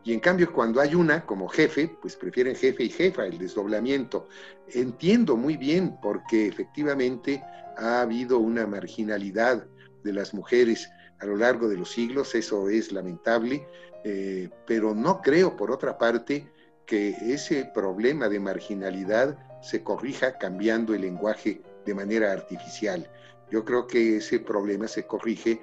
Y 0.03 0.13
en 0.13 0.19
cambio, 0.21 0.53
cuando 0.53 0.79
hay 0.79 0.95
una 0.95 1.25
como 1.25 1.49
jefe, 1.49 1.97
pues 2.01 2.15
prefieren 2.15 2.55
jefe 2.55 2.85
y 2.85 2.89
jefa, 2.89 3.25
el 3.25 3.37
desdoblamiento. 3.37 4.29
Entiendo 4.69 5.35
muy 5.35 5.57
bien 5.57 5.97
porque 6.01 6.47
efectivamente 6.47 7.43
ha 7.77 8.01
habido 8.01 8.39
una 8.39 8.65
marginalidad 8.65 9.67
de 10.03 10.13
las 10.13 10.33
mujeres 10.33 10.89
a 11.19 11.25
lo 11.25 11.35
largo 11.35 11.67
de 11.67 11.77
los 11.77 11.91
siglos, 11.91 12.35
eso 12.35 12.69
es 12.69 12.91
lamentable, 12.91 13.67
eh, 14.03 14.49
pero 14.65 14.93
no 14.93 15.21
creo, 15.21 15.55
por 15.55 15.71
otra 15.71 15.97
parte, 15.97 16.51
que 16.85 17.09
ese 17.21 17.69
problema 17.73 18.29
de 18.29 18.39
marginalidad 18.39 19.37
se 19.61 19.83
corrija 19.83 20.37
cambiando 20.37 20.93
el 20.93 21.01
lenguaje 21.01 21.61
de 21.85 21.93
manera 21.93 22.31
artificial. 22.31 23.09
Yo 23.49 23.65
creo 23.65 23.87
que 23.87 24.17
ese 24.17 24.39
problema 24.39 24.87
se 24.87 25.05
corrige 25.05 25.61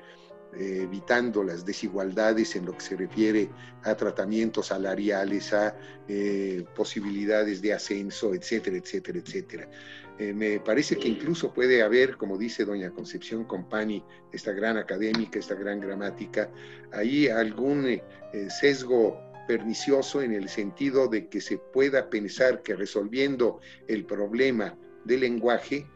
evitando 0.57 1.43
las 1.43 1.65
desigualdades 1.65 2.55
en 2.57 2.67
lo 2.67 2.73
que 2.75 2.81
se 2.81 2.97
refiere 2.97 3.51
a 3.83 3.95
tratamientos 3.95 4.67
salariales, 4.67 5.53
a 5.53 5.77
eh, 6.09 6.65
posibilidades 6.75 7.61
de 7.61 7.73
ascenso, 7.73 8.35
etcétera, 8.35 8.77
etcétera, 8.77 9.19
etcétera. 9.19 9.69
Eh, 10.19 10.33
me 10.33 10.61
parece 10.61 10.97
que 10.97 11.09
incluso 11.09 11.53
puede 11.53 11.83
haber, 11.83 12.17
como 12.17 12.39
dice 12.39 12.65
doña 12.65 12.91
Concepción 12.91 13.45
Compani, 13.45 14.05
esta 14.33 14.53
gran 14.53 14.77
académica, 14.77 15.39
esta 15.39 15.55
gran 15.55 15.81
gramática, 15.81 16.51
ahí 16.93 17.29
algún 17.29 17.87
eh, 17.87 18.03
sesgo 18.49 19.19
pernicioso 19.49 20.23
en 20.23 20.33
el 20.33 20.49
sentido 20.49 21.09
de 21.09 21.29
que 21.29 21.41
se 21.41 21.59
pueda 21.59 22.09
pensar 22.11 22.63
que 22.63 22.77
resolviendo 22.77 23.61
el 23.89 24.05
problema 24.05 24.77
del 25.05 25.21
lenguaje, 25.21 25.87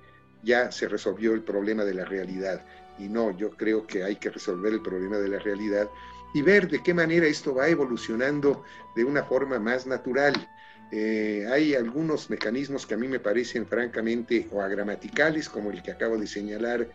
ya 0.43 0.71
se 0.71 0.89
resolvió 0.89 1.33
el 1.33 1.43
problema 1.43 1.85
de 1.85 1.95
la 1.95 2.05
realidad 2.05 2.65
y 2.99 3.09
no, 3.09 3.37
yo 3.37 3.51
creo 3.51 3.87
que 3.87 4.03
hay 4.05 4.17
que 4.17 4.31
resolver 4.31 4.73
el 4.73 4.83
problema 4.83 5.19
de 5.19 5.29
la 5.29 5.39
realidad 5.39 5.89
y 6.35 6.43
ver 6.43 6.69
de 6.69 6.83
qué 6.83 6.93
manera 6.93 7.27
esto 7.27 7.55
va 7.55 7.69
evolucionando 7.69 8.65
de 8.95 9.05
una 9.05 9.25
forma 9.25 9.59
más 9.59 9.87
natural. 9.87 10.35
Eh, 10.91 11.47
hay 11.51 11.75
algunos 11.75 12.31
mecanismos 12.31 12.87
que 12.87 12.95
a 12.95 12.97
mí 12.97 13.09
me 13.09 13.21
parecen 13.21 13.67
francamente 13.67 14.49
o 14.51 14.63
agramaticales, 14.63 15.49
como 15.49 15.71
el 15.71 15.83
que 15.83 15.93
acabo 15.93 16.17
de 16.17 16.27
señalar 16.27 16.89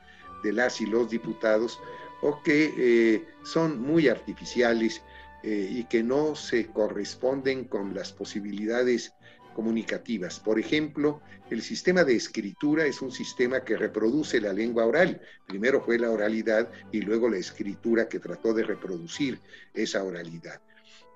de 0.43 0.53
las 0.53 0.81
y 0.81 0.85
los 0.85 1.09
diputados, 1.09 1.79
o 2.21 2.41
que 2.41 2.73
eh, 2.77 3.25
son 3.43 3.79
muy 3.79 4.07
artificiales 4.07 5.01
eh, 5.43 5.67
y 5.69 5.83
que 5.85 6.01
no 6.01 6.35
se 6.35 6.67
corresponden 6.67 7.65
con 7.65 7.93
las 7.93 8.11
posibilidades 8.11 9.13
comunicativas. 9.53 10.39
Por 10.39 10.59
ejemplo, 10.59 11.21
el 11.51 11.61
sistema 11.61 12.03
de 12.03 12.15
escritura 12.15 12.85
es 12.85 13.01
un 13.01 13.11
sistema 13.11 13.63
que 13.63 13.77
reproduce 13.77 14.41
la 14.41 14.53
lengua 14.53 14.85
oral. 14.85 15.21
Primero 15.47 15.81
fue 15.81 15.99
la 15.99 16.09
oralidad 16.09 16.71
y 16.91 17.01
luego 17.01 17.29
la 17.29 17.37
escritura 17.37 18.09
que 18.09 18.19
trató 18.19 18.53
de 18.53 18.63
reproducir 18.63 19.39
esa 19.73 20.03
oralidad. 20.03 20.59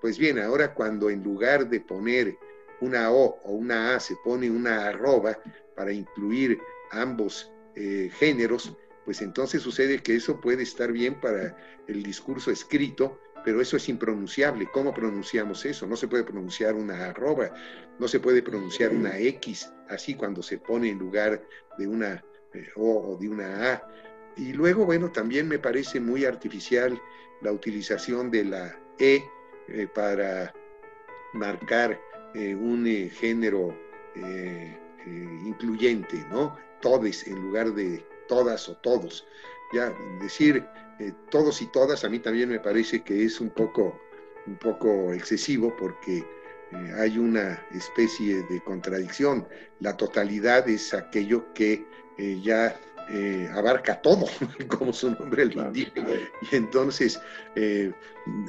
Pues 0.01 0.19
bien, 0.19 0.37
ahora 0.37 0.75
cuando 0.75 1.09
en 1.09 1.23
lugar 1.23 1.67
de 1.69 1.79
poner 1.79 2.35
una 2.81 3.11
O 3.11 3.39
o 3.43 3.51
una 3.51 3.95
A 3.95 3.99
se 3.99 4.15
pone 4.23 4.49
una 4.49 4.87
arroba 4.87 5.37
para 5.75 5.91
incluir 5.91 6.59
ambos 6.91 7.51
eh, 7.75 8.09
géneros, 8.17 8.75
pues 9.05 9.21
entonces 9.21 9.61
sucede 9.61 9.99
que 9.99 10.15
eso 10.15 10.41
puede 10.41 10.63
estar 10.63 10.91
bien 10.91 11.19
para 11.19 11.55
el 11.87 12.03
discurso 12.03 12.51
escrito, 12.51 13.19
pero 13.45 13.61
eso 13.61 13.77
es 13.77 13.87
impronunciable. 13.87 14.67
¿Cómo 14.73 14.93
pronunciamos 14.93 15.65
eso? 15.65 15.87
No 15.87 15.95
se 15.95 16.07
puede 16.07 16.23
pronunciar 16.23 16.75
una 16.75 17.05
arroba, 17.05 17.53
no 17.99 18.07
se 18.07 18.19
puede 18.19 18.41
pronunciar 18.41 18.91
una 18.91 19.17
X, 19.17 19.71
así 19.89 20.15
cuando 20.15 20.43
se 20.43 20.57
pone 20.57 20.89
en 20.89 20.99
lugar 20.99 21.41
de 21.77 21.87
una 21.87 22.23
eh, 22.53 22.67
O 22.75 23.13
o 23.13 23.17
de 23.17 23.29
una 23.29 23.73
A. 23.73 23.87
Y 24.35 24.53
luego, 24.53 24.85
bueno, 24.85 25.11
también 25.11 25.47
me 25.47 25.59
parece 25.59 25.99
muy 25.99 26.25
artificial 26.25 26.99
la 27.41 27.51
utilización 27.51 28.29
de 28.29 28.45
la 28.45 28.79
E 28.99 29.23
eh, 29.69 29.87
para 29.93 30.53
marcar 31.33 31.99
eh, 32.33 32.55
un 32.55 32.85
género 33.11 33.75
incluyente, 35.45 36.17
¿no? 36.31 36.55
Todes 36.81 37.25
en 37.27 37.35
lugar 37.35 37.73
de 37.73 38.03
todas 38.27 38.67
o 38.69 38.75
todos. 38.77 39.25
Ya 39.73 39.93
decir 40.21 40.65
eh, 40.99 41.13
todos 41.29 41.61
y 41.61 41.67
todas, 41.67 42.03
a 42.03 42.09
mí 42.09 42.19
también 42.19 42.49
me 42.49 42.59
parece 42.59 43.01
que 43.03 43.23
es 43.23 43.39
un 43.39 43.49
poco, 43.49 43.99
un 44.45 44.57
poco 44.57 45.13
excesivo 45.13 45.75
porque 45.77 46.17
eh, 46.17 46.91
hay 46.97 47.17
una 47.17 47.61
especie 47.71 48.43
de 48.43 48.61
contradicción. 48.63 49.47
La 49.79 49.95
totalidad 49.95 50.67
es 50.69 50.93
aquello 50.93 51.53
que 51.53 51.85
eh, 53.09 53.49
abarca 53.53 54.01
todo, 54.01 54.25
como 54.67 54.93
su 54.93 55.11
nombre 55.11 55.45
lo 55.45 55.63
indica. 55.63 56.01
Y 56.51 56.55
entonces, 56.55 57.19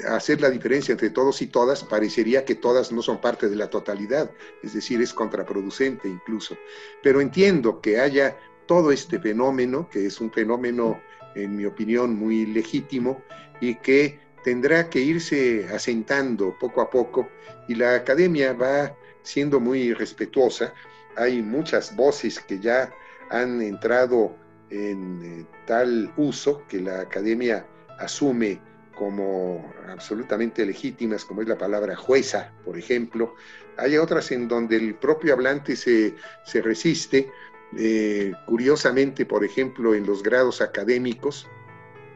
hacer 0.08 0.40
la 0.40 0.50
diferencia 0.50 0.92
entre 0.92 1.10
todos 1.10 1.40
y 1.42 1.46
todas 1.46 1.84
parecería 1.84 2.44
que 2.44 2.54
todas 2.54 2.92
no 2.92 3.02
son 3.02 3.20
parte 3.20 3.48
de 3.48 3.56
la 3.56 3.70
totalidad, 3.70 4.30
es 4.62 4.74
decir, 4.74 5.00
es 5.00 5.14
contraproducente 5.14 6.08
incluso. 6.08 6.56
Pero 7.02 7.20
entiendo 7.20 7.80
que 7.80 8.00
haya 8.00 8.36
todo 8.66 8.92
este 8.92 9.18
fenómeno, 9.18 9.88
que 9.88 10.06
es 10.06 10.20
un 10.20 10.30
fenómeno 10.30 11.00
en 11.34 11.56
mi 11.56 11.64
opinión, 11.64 12.14
muy 12.14 12.46
legítimo 12.46 13.22
y 13.60 13.74
que 13.76 14.20
tendrá 14.44 14.88
que 14.88 15.00
irse 15.00 15.66
asentando 15.72 16.56
poco 16.58 16.80
a 16.80 16.90
poco 16.90 17.28
y 17.68 17.74
la 17.74 17.96
academia 17.96 18.52
va 18.52 18.96
siendo 19.22 19.60
muy 19.60 19.92
respetuosa. 19.92 20.72
Hay 21.16 21.42
muchas 21.42 21.94
voces 21.96 22.38
que 22.38 22.60
ya 22.60 22.92
han 23.30 23.60
entrado 23.60 24.36
en 24.70 25.20
eh, 25.22 25.46
tal 25.66 26.12
uso 26.16 26.62
que 26.68 26.80
la 26.80 27.00
academia 27.00 27.66
asume 27.98 28.60
como 28.94 29.72
absolutamente 29.88 30.66
legítimas, 30.66 31.24
como 31.24 31.42
es 31.42 31.48
la 31.48 31.56
palabra 31.56 31.94
jueza, 31.94 32.52
por 32.64 32.76
ejemplo. 32.76 33.34
Hay 33.76 33.96
otras 33.96 34.32
en 34.32 34.48
donde 34.48 34.76
el 34.76 34.96
propio 34.96 35.34
hablante 35.34 35.76
se, 35.76 36.14
resiste. 36.60 37.30
Eh, 37.76 38.32
curiosamente, 38.46 39.24
por 39.24 39.44
ejemplo, 39.44 39.94
en 39.94 40.04
los 40.04 40.22
grados 40.22 40.60
académicos, 40.60 41.46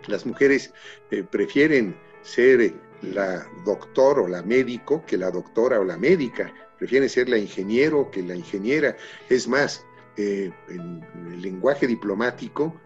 las 0.08 0.26
mujeres 0.26 0.72
eh, 1.10 1.22
prefieren 1.22 1.96
ser 2.22 2.74
la 3.02 3.46
doctor 3.64 4.18
o 4.18 4.26
la 4.26 4.42
médico 4.42 5.04
que 5.06 5.16
la 5.16 5.30
doctora 5.30 5.78
o 5.78 5.84
la 5.84 5.96
médica, 5.96 6.52
prefieren 6.78 7.08
ser 7.08 7.28
la 7.28 7.38
ingeniero 7.38 8.10
que 8.10 8.22
la 8.22 8.34
ingeniera. 8.34 8.96
Es 9.28 9.46
más, 9.46 9.84
eh, 10.16 10.52
en 10.68 11.02
el 11.32 11.42
lenguaje 11.42 11.86
diplomático, 11.86 12.80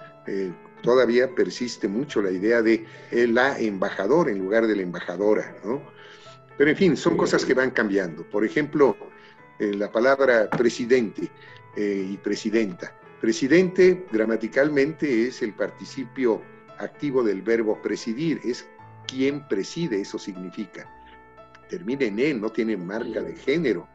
todavía 0.83 1.33
persiste 1.33 1.87
mucho 1.87 2.21
la 2.21 2.33
idea 2.33 2.61
de 2.61 2.85
la 3.13 3.59
embajador 3.61 4.29
en 4.29 4.41
lugar 4.41 4.67
de 4.67 4.75
la 4.75 4.83
embajadora, 4.83 5.57
¿no? 5.65 5.81
Pero 6.57 6.71
en 6.71 6.77
fin, 6.77 6.97
son 6.97 7.17
cosas 7.17 7.45
que 7.45 7.55
van 7.55 7.71
cambiando. 7.71 8.25
Por 8.25 8.45
ejemplo, 8.45 8.97
eh, 9.59 9.75
la 9.75 9.91
palabra 9.91 10.49
presidente 10.51 11.31
eh, 11.77 12.09
y 12.11 12.17
presidenta. 12.19 12.93
Presidente 13.21 14.07
gramaticalmente 14.13 15.29
es 15.29 15.43
el 15.43 15.55
participio 15.55 16.43
activo 16.79 17.23
del 17.23 17.43
verbo 17.43 17.81
presidir, 17.81 18.41
es 18.45 18.67
quien 19.07 19.47
preside, 19.49 20.01
eso 20.01 20.19
significa. 20.19 20.91
Termina 21.69 22.05
en 22.05 22.19
él, 22.19 22.41
no 22.41 22.51
tiene 22.51 22.77
marca 22.77 23.23
de 23.23 23.35
género, 23.35 23.89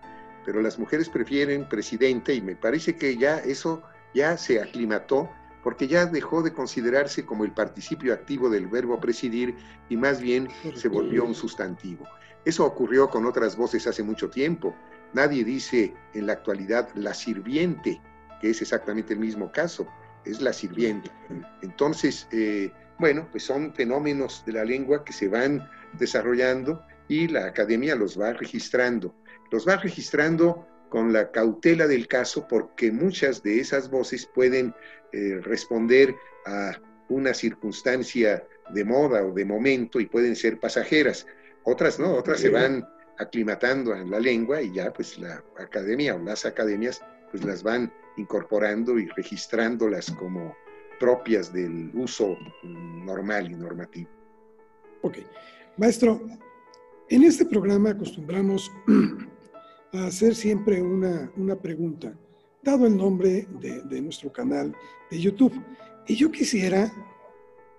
pero 0.45 0.61
las 0.61 0.79
mujeres 0.79 1.09
prefieren 1.09 1.67
presidente 1.67 2.33
y 2.33 2.41
me 2.41 2.55
parece 2.55 2.95
que 2.95 3.17
ya 3.17 3.37
eso 3.37 3.83
ya 4.13 4.37
se 4.37 4.61
aclimató 4.61 5.29
porque 5.63 5.87
ya 5.87 6.05
dejó 6.05 6.41
de 6.41 6.53
considerarse 6.53 7.25
como 7.25 7.45
el 7.45 7.51
participio 7.51 8.13
activo 8.13 8.49
del 8.49 8.67
verbo 8.67 8.99
presidir 8.99 9.55
y 9.89 9.97
más 9.97 10.19
bien 10.19 10.47
se 10.75 10.87
volvió 10.87 11.23
un 11.23 11.35
sustantivo. 11.35 12.07
Eso 12.45 12.65
ocurrió 12.65 13.09
con 13.09 13.25
otras 13.25 13.55
voces 13.55 13.85
hace 13.85 14.01
mucho 14.01 14.29
tiempo. 14.29 14.75
Nadie 15.13 15.43
dice 15.43 15.93
en 16.13 16.25
la 16.25 16.33
actualidad 16.33 16.89
la 16.95 17.13
sirviente, 17.13 18.01
que 18.41 18.49
es 18.49 18.61
exactamente 18.61 19.13
el 19.13 19.19
mismo 19.19 19.51
caso, 19.51 19.87
es 20.25 20.41
la 20.41 20.53
sirviente. 20.53 21.11
Entonces, 21.61 22.27
eh, 22.31 22.71
bueno, 22.97 23.27
pues 23.31 23.43
son 23.43 23.73
fenómenos 23.73 24.43
de 24.45 24.53
la 24.53 24.65
lengua 24.65 25.03
que 25.03 25.13
se 25.13 25.27
van 25.27 25.69
desarrollando 25.93 26.83
y 27.07 27.27
la 27.27 27.45
academia 27.45 27.95
los 27.95 28.19
va 28.19 28.33
registrando. 28.33 29.13
Los 29.51 29.67
va 29.67 29.77
registrando 29.77 30.67
con 30.89 31.13
la 31.13 31.31
cautela 31.31 31.87
del 31.87 32.07
caso 32.07 32.47
porque 32.47 32.91
muchas 32.91 33.43
de 33.43 33.59
esas 33.59 33.89
voces 33.89 34.25
pueden 34.25 34.73
eh, 35.13 35.39
responder 35.41 36.15
a 36.45 36.73
una 37.09 37.33
circunstancia 37.33 38.45
de 38.73 38.85
moda 38.85 39.23
o 39.25 39.31
de 39.31 39.45
momento 39.45 39.99
y 39.99 40.05
pueden 40.05 40.35
ser 40.35 40.59
pasajeras. 40.59 41.25
Otras 41.63 41.99
no, 41.99 42.13
otras 42.13 42.39
se 42.39 42.49
van 42.49 42.87
aclimatando 43.19 43.93
a 43.93 43.99
la 43.99 44.19
lengua 44.19 44.61
y 44.61 44.73
ya 44.73 44.91
pues 44.91 45.17
la 45.19 45.43
academia 45.59 46.15
o 46.15 46.19
las 46.19 46.45
academias 46.45 47.01
pues 47.29 47.43
las 47.43 47.63
van 47.63 47.91
incorporando 48.17 48.99
y 48.99 49.07
registrándolas 49.09 50.11
como 50.11 50.55
propias 50.99 51.53
del 51.53 51.91
uso 51.93 52.37
normal 52.63 53.51
y 53.51 53.55
normativo. 53.55 54.09
Ok. 55.01 55.19
Maestro, 55.77 56.21
en 57.09 57.23
este 57.23 57.45
programa 57.45 57.91
acostumbramos 57.91 58.71
a 59.93 60.05
hacer 60.05 60.35
siempre 60.35 60.81
una, 60.81 61.55
pregunta, 61.61 62.13
dado 62.63 62.87
el 62.87 62.95
nombre 62.95 63.47
de, 63.59 64.01
nuestro 64.01 64.31
canal 64.31 64.73
de 65.09 65.19
YouTube. 65.19 65.53
Y 66.07 66.15
yo 66.15 66.31
quisiera, 66.31 66.91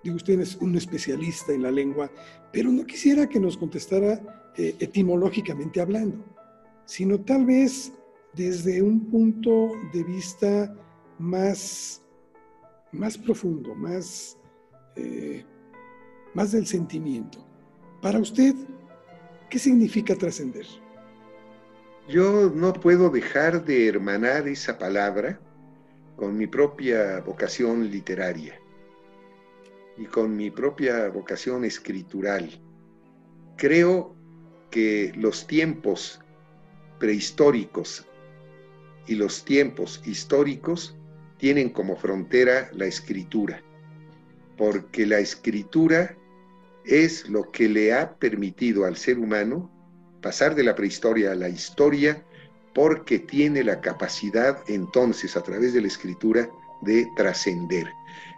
digo, 0.03 0.15
usted 0.15 0.39
es 0.39 0.55
un 0.57 0.75
especialista 0.75 1.53
en 1.53 1.63
la 1.63 1.71
lengua, 1.71 2.11
pero 2.51 2.71
no 2.71 2.85
quisiera 2.85 3.27
que 3.27 3.39
nos 3.39 3.57
contestara 3.57 4.51
eh, 4.57 4.75
etimológicamente 4.79 5.81
hablando, 5.81 6.23
sino 6.85 7.19
tal 7.19 7.45
vez 7.45 7.91
desde 8.33 8.81
un 8.81 9.09
punto 9.09 9.71
de 9.93 10.03
vista 10.03 10.75
más, 11.17 12.03
más 12.91 13.17
profundo, 13.17 13.73
más, 13.75 14.37
eh, 14.95 15.43
más 16.33 16.51
del 16.51 16.67
sentimiento. 16.67 17.39
Para 18.01 18.19
usted, 18.19 18.53
¿qué 19.49 19.57
significa 19.57 20.15
trascender? 20.15 20.65
Yo 22.07 22.51
no 22.53 22.73
puedo 22.73 23.09
dejar 23.09 23.63
de 23.63 23.87
hermanar 23.87 24.45
esa 24.49 24.77
palabra 24.77 25.39
con 26.17 26.37
mi 26.37 26.47
propia 26.47 27.21
vocación 27.21 27.89
literaria 27.89 28.59
y 29.97 30.05
con 30.05 30.35
mi 30.35 30.51
propia 30.51 31.07
vocación 31.07 31.63
escritural. 31.63 32.49
Creo 33.55 34.13
que 34.69 35.13
los 35.15 35.47
tiempos 35.47 36.19
prehistóricos 36.99 38.05
y 39.07 39.15
los 39.15 39.45
tiempos 39.45 40.01
históricos 40.05 40.97
tienen 41.37 41.69
como 41.69 41.95
frontera 41.95 42.69
la 42.73 42.85
escritura, 42.85 43.63
porque 44.57 45.05
la 45.05 45.19
escritura 45.19 46.17
es 46.83 47.29
lo 47.29 47.49
que 47.49 47.69
le 47.69 47.93
ha 47.93 48.13
permitido 48.15 48.83
al 48.83 48.97
ser 48.97 49.19
humano 49.19 49.71
pasar 50.23 50.55
de 50.55 50.63
la 50.63 50.73
prehistoria 50.73 51.33
a 51.33 51.35
la 51.35 51.49
historia 51.49 52.23
porque 52.73 53.19
tiene 53.19 53.63
la 53.63 53.81
capacidad 53.81 54.57
entonces 54.67 55.37
a 55.37 55.43
través 55.43 55.73
de 55.73 55.81
la 55.81 55.87
escritura 55.87 56.49
de 56.81 57.07
trascender. 57.15 57.87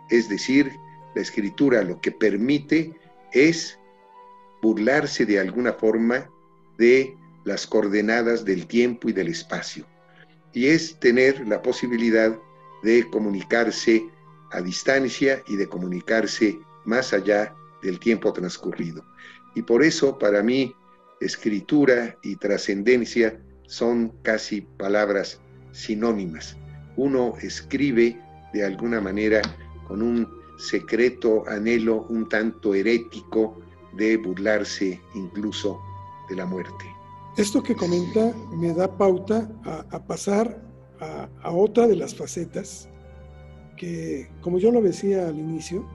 Es 0.09 0.27
decir, 0.27 0.77
la 1.15 1.21
escritura 1.21 1.83
lo 1.83 2.01
que 2.01 2.11
permite 2.11 2.93
es 3.31 3.79
burlarse 4.61 5.25
de 5.25 5.39
alguna 5.39 5.71
forma 5.71 6.29
de 6.77 7.15
las 7.45 7.65
coordenadas 7.65 8.43
del 8.43 8.67
tiempo 8.67 9.07
y 9.07 9.13
del 9.13 9.29
espacio. 9.29 9.85
Y 10.53 10.67
es 10.67 10.99
tener 10.99 11.47
la 11.47 11.61
posibilidad 11.61 12.37
de 12.83 13.07
comunicarse 13.09 14.03
a 14.51 14.61
distancia 14.61 15.41
y 15.47 15.55
de 15.55 15.67
comunicarse 15.67 16.57
más 16.83 17.13
allá 17.13 17.55
del 17.81 17.99
tiempo 17.99 18.33
transcurrido. 18.33 19.05
Y 19.53 19.61
por 19.61 19.83
eso 19.83 20.17
para 20.17 20.41
mí 20.41 20.75
escritura 21.25 22.17
y 22.23 22.35
trascendencia 22.35 23.39
son 23.67 24.13
casi 24.21 24.61
palabras 24.61 25.41
sinónimas. 25.71 26.57
Uno 26.95 27.33
escribe 27.41 28.19
de 28.53 28.63
alguna 28.63 29.01
manera 29.01 29.41
con 29.87 30.01
un 30.01 30.27
secreto 30.57 31.43
anhelo 31.47 32.05
un 32.09 32.29
tanto 32.29 32.73
herético 32.73 33.59
de 33.97 34.17
burlarse 34.17 35.01
incluso 35.15 35.79
de 36.29 36.35
la 36.35 36.45
muerte. 36.45 36.85
Esto 37.37 37.61
que 37.61 37.75
comenta 37.75 38.33
me 38.55 38.73
da 38.73 38.87
pauta 38.97 39.49
a, 39.63 39.99
pasar 40.05 40.61
a, 41.01 41.27
a, 41.41 41.51
otra 41.51 41.87
de 41.87 41.97
las 41.97 42.15
facetas 42.15 42.87
que, 43.75 44.29
como 44.41 44.57
yo 44.57 44.71
lo 44.71 44.81
decía 44.81 45.27
al 45.27 45.37
inicio, 45.37 45.85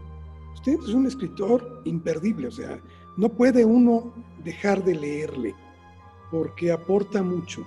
usted 0.54 0.74
es 0.74 0.92
un 0.92 1.06
escritor 1.06 1.80
imperdible, 1.86 2.48
o 2.48 2.50
sea, 2.50 2.78
no 3.20 3.28
puede 3.28 3.66
uno 3.66 4.14
dejar 4.42 4.82
de 4.82 4.94
leerle, 4.94 5.54
porque 6.30 6.72
aporta 6.72 7.22
mucho, 7.22 7.66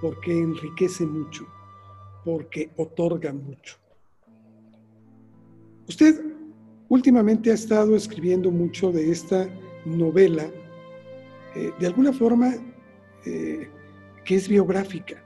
porque 0.00 0.36
enriquece 0.36 1.06
mucho, 1.06 1.46
porque 2.24 2.72
otorga 2.76 3.32
mucho. 3.32 3.76
Usted 5.86 6.20
últimamente 6.88 7.52
ha 7.52 7.54
estado 7.54 7.94
escribiendo 7.94 8.50
mucho 8.50 8.90
de 8.90 9.12
esta 9.12 9.48
novela, 9.84 10.50
eh, 11.54 11.72
de 11.78 11.86
alguna 11.86 12.12
forma 12.12 12.52
eh, 13.24 13.68
que 14.24 14.34
es 14.34 14.48
biográfica, 14.48 15.22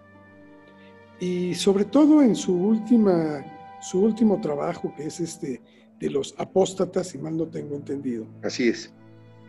y 1.19 1.55
sobre 1.55 1.87
todo 1.87 2.21
en 2.21 2.37
su, 2.37 2.55
última, 2.55 3.43
su 3.81 4.03
último 4.03 4.43
trabajo, 4.43 4.93
que 4.95 5.07
es 5.07 5.21
este 5.21 5.63
de 5.99 6.11
los 6.11 6.35
apóstatas, 6.37 7.09
si 7.09 7.17
mal 7.17 7.35
no 7.35 7.47
tengo 7.47 7.77
entendido. 7.77 8.27
Así 8.43 8.69
es 8.69 8.93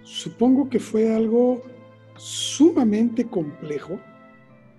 Supongo 0.05 0.69
que 0.69 0.79
fue 0.79 1.13
algo 1.13 1.63
sumamente 2.15 3.25
complejo 3.25 3.99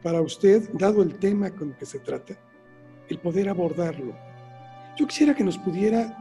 para 0.02 0.22
usted, 0.22 0.70
dado 0.74 1.02
el 1.02 1.16
tema 1.16 1.50
con 1.50 1.72
que 1.72 1.84
se 1.84 1.98
trata, 1.98 2.38
el 3.08 3.18
poder 3.18 3.48
abordarlo. 3.48 4.16
Yo 4.96 5.04
quisiera 5.04 5.34
que 5.34 5.42
nos 5.42 5.58
pudiera 5.58 6.16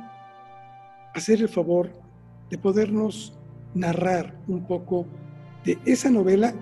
hacer 1.13 1.39
el 1.39 1.49
favor 1.49 1.91
de 2.49 2.57
podernos 2.57 3.37
narrar 3.75 4.35
un 4.47 4.65
poco 4.65 5.05
de 5.63 5.77
esa 5.85 6.09
novela 6.09 6.55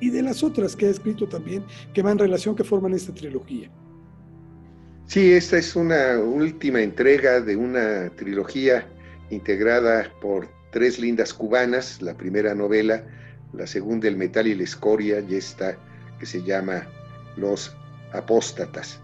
y 0.00 0.10
de 0.10 0.22
las 0.22 0.42
otras 0.42 0.74
que 0.74 0.86
ha 0.86 0.90
escrito 0.90 1.28
también, 1.28 1.64
que 1.94 2.02
van 2.02 2.14
en 2.14 2.18
relación, 2.18 2.56
que 2.56 2.64
forman 2.64 2.94
esta 2.94 3.14
trilogía. 3.14 3.70
Sí, 5.06 5.32
esta 5.32 5.56
es 5.56 5.76
una 5.76 6.18
última 6.18 6.82
entrega 6.82 7.40
de 7.40 7.54
una 7.54 8.10
trilogía 8.16 8.88
integrada 9.30 10.10
por 10.20 10.55
Tres 10.70 10.98
lindas 10.98 11.32
cubanas, 11.32 12.02
la 12.02 12.16
primera 12.16 12.54
novela, 12.54 13.04
la 13.52 13.66
segunda 13.66 14.08
El 14.08 14.16
metal 14.16 14.46
y 14.46 14.54
la 14.54 14.64
escoria, 14.64 15.20
y 15.20 15.34
esta 15.36 15.78
que 16.18 16.26
se 16.26 16.42
llama 16.42 16.86
Los 17.36 17.74
apóstatas. 18.12 19.00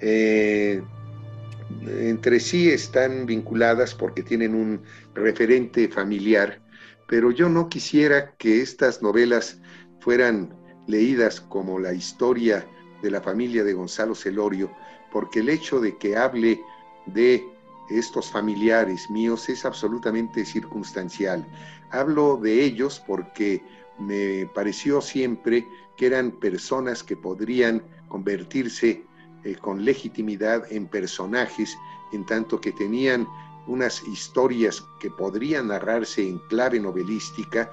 Eh, 0.00 0.82
entre 1.88 2.38
sí 2.40 2.70
están 2.70 3.26
vinculadas 3.26 3.94
porque 3.94 4.22
tienen 4.22 4.54
un 4.54 4.82
referente 5.14 5.88
familiar, 5.88 6.60
pero 7.08 7.30
yo 7.30 7.48
no 7.48 7.68
quisiera 7.68 8.32
que 8.36 8.62
estas 8.62 9.02
novelas 9.02 9.58
fueran 10.00 10.54
leídas 10.86 11.40
como 11.40 11.78
la 11.78 11.92
historia 11.92 12.66
de 13.02 13.10
la 13.10 13.20
familia 13.20 13.64
de 13.64 13.72
Gonzalo 13.72 14.14
Celorio, 14.14 14.70
porque 15.12 15.40
el 15.40 15.48
hecho 15.48 15.80
de 15.80 15.96
que 15.98 16.16
hable 16.16 16.60
de 17.06 17.44
estos 17.90 18.30
familiares 18.30 19.10
míos 19.10 19.48
es 19.48 19.64
absolutamente 19.64 20.44
circunstancial. 20.44 21.46
Hablo 21.90 22.36
de 22.36 22.64
ellos 22.64 23.02
porque 23.06 23.62
me 23.98 24.46
pareció 24.54 25.00
siempre 25.00 25.66
que 25.96 26.06
eran 26.06 26.32
personas 26.32 27.02
que 27.02 27.16
podrían 27.16 27.82
convertirse 28.08 29.04
eh, 29.44 29.54
con 29.56 29.84
legitimidad 29.84 30.70
en 30.70 30.86
personajes, 30.86 31.76
en 32.12 32.26
tanto 32.26 32.60
que 32.60 32.72
tenían 32.72 33.26
unas 33.66 34.02
historias 34.06 34.84
que 35.00 35.10
podrían 35.10 35.68
narrarse 35.68 36.26
en 36.26 36.38
clave 36.48 36.78
novelística 36.78 37.70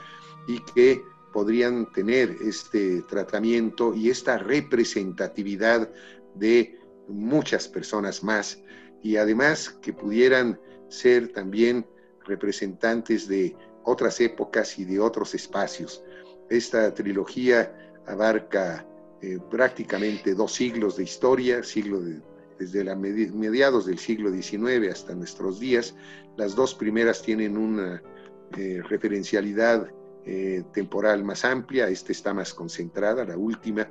y 0.48 0.60
que 0.60 1.04
podrían 1.32 1.92
tener 1.92 2.38
este 2.42 3.02
tratamiento 3.04 3.94
y 3.94 4.10
esta 4.10 4.38
representatividad 4.38 5.90
de 6.36 6.80
muchas 7.08 7.68
personas 7.68 8.24
más 8.24 8.60
y 9.04 9.18
además 9.18 9.70
que 9.82 9.94
pudieran 9.94 10.60
ser 10.88 11.32
también 11.34 11.86
representantes 12.26 13.28
de 13.28 13.56
otras 13.84 14.20
épocas 14.22 14.80
y 14.80 14.86
de 14.86 15.00
otros 15.00 15.36
espacios. 15.36 16.04
Esta 16.50 16.94
trilogía 16.94 17.76
abarca 18.08 18.88
eh, 19.22 19.40
prácticamente 19.52 20.34
dos 20.34 20.54
siglos 20.54 20.98
de 20.98 21.04
historia, 21.04 21.64
siglo 21.64 22.02
desde 22.58 22.84
la 22.84 22.96
mediados 22.96 23.86
del 23.86 23.98
siglo 24.00 24.32
XIX 24.32 24.92
hasta 24.92 25.16
nuestros 25.16 25.60
días. 25.60 25.96
Las 26.38 26.56
dos 26.56 26.74
primeras 26.74 27.22
tienen 27.22 27.58
una 27.58 28.02
eh, 28.58 28.82
referencialidad 28.88 29.90
eh, 30.26 30.64
temporal 30.74 31.24
más 31.24 31.44
amplia, 31.44 31.90
esta 31.90 32.12
está 32.12 32.34
más 32.34 32.54
concentrada, 32.54 33.26
la 33.26 33.38
última. 33.38 33.90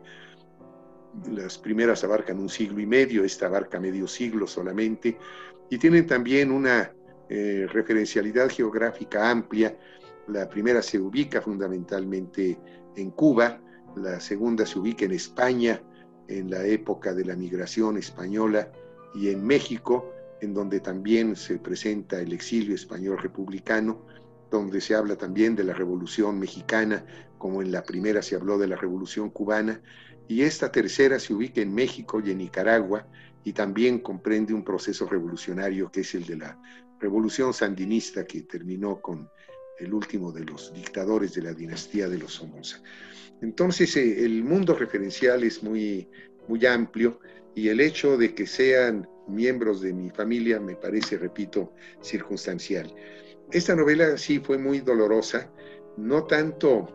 Las 1.31 1.59
primeras 1.59 2.05
abarcan 2.05 2.39
un 2.39 2.49
siglo 2.49 2.81
y 2.81 2.87
medio, 2.87 3.25
esta 3.25 3.47
abarca 3.47 3.79
medio 3.79 4.07
siglo 4.07 4.47
solamente, 4.47 5.19
y 5.71 5.79
tienen 5.79 6.07
también 6.07 6.51
una 6.51 6.93
referencialidad 7.29 8.51
geográfica 8.51 9.31
amplia. 9.31 9.77
La 10.29 10.49
primera 10.49 10.83
se 10.83 10.99
ubica 10.99 11.41
fundamentalmente 11.41 12.59
en 12.97 13.11
Cuba, 13.11 13.61
la 13.97 14.21
segunda 14.21 14.67
se 14.67 14.79
ubica 14.79 15.05
en 15.05 15.13
España, 15.13 15.83
en 16.29 16.51
la 16.51 16.65
época 16.65 17.13
de 17.13 17.25
la 17.25 17.37
migración 17.37 17.97
española, 17.99 18.71
y 19.15 19.29
en 19.29 19.45
México, 19.45 20.13
en 20.41 20.55
donde 20.55 20.81
también 20.81 21.37
se 21.37 21.59
presenta 21.59 22.21
el 22.21 22.33
exilio 22.33 22.75
español 22.75 23.19
republicano, 23.19 24.07
donde 24.51 24.81
se 24.81 24.95
habla 24.95 25.17
también 25.17 25.55
de 25.57 25.65
la 25.65 25.73
Revolución 25.73 26.39
Mexicana, 26.39 27.05
como 27.39 27.63
en 27.63 27.73
la 27.73 27.83
primera 27.83 28.23
se 28.23 28.37
habló 28.37 28.59
de 28.59 28.69
la 28.69 28.77
Revolución 28.77 29.31
Cubana, 29.31 29.83
y 30.33 30.43
esta 30.45 30.73
tercera 30.73 31.19
se 31.19 31.35
ubica 31.35 31.61
en 31.61 31.75
México 31.75 32.23
y 32.25 32.31
en 32.31 32.39
Nicaragua, 32.39 33.07
y 33.45 33.53
también 33.53 33.99
comprende 33.99 34.55
un 34.55 34.65
proceso 34.65 35.07
revolucionario 35.07 35.91
que 35.93 36.01
es 36.01 36.15
el 36.15 36.25
de 36.25 36.37
la 36.37 36.59
Revolución 36.99 37.53
Sandinista, 37.53 38.25
que 38.25 38.43
terminó 38.43 39.03
con 39.03 39.29
el 39.79 39.93
último 39.93 40.33
de 40.33 40.45
los 40.45 40.73
dictadores 40.73 41.35
de 41.35 41.43
la 41.43 41.53
dinastía 41.53 42.09
de 42.09 42.17
los 42.17 42.33
Somoza. 42.33 42.83
Entonces, 43.43 43.95
eh, 43.97 44.25
el 44.25 44.43
mundo 44.43 44.75
referencial 44.75 45.45
es 45.45 45.63
muy, 45.63 46.09
muy 46.49 46.65
amplio 46.65 47.21
y 47.55 47.69
el 47.69 47.81
hecho 47.81 48.17
de 48.17 48.35
que 48.35 48.47
sean 48.47 49.07
miembros 49.29 49.83
de 49.83 49.93
mi 49.93 50.09
familia 50.09 50.61
me 50.61 50.77
parece, 50.77 51.19
repito, 51.19 51.75
circunstancial. 52.01 52.95
Esta 53.51 53.77
novela 53.77 54.17
sí 54.17 54.39
fue 54.39 54.57
muy 54.57 54.81
dolorosa, 54.81 55.53
no 55.99 56.25
tanto 56.25 56.89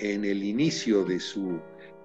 en 0.00 0.24
el 0.24 0.44
inicio 0.44 1.04
de 1.04 1.18
su 1.18 1.60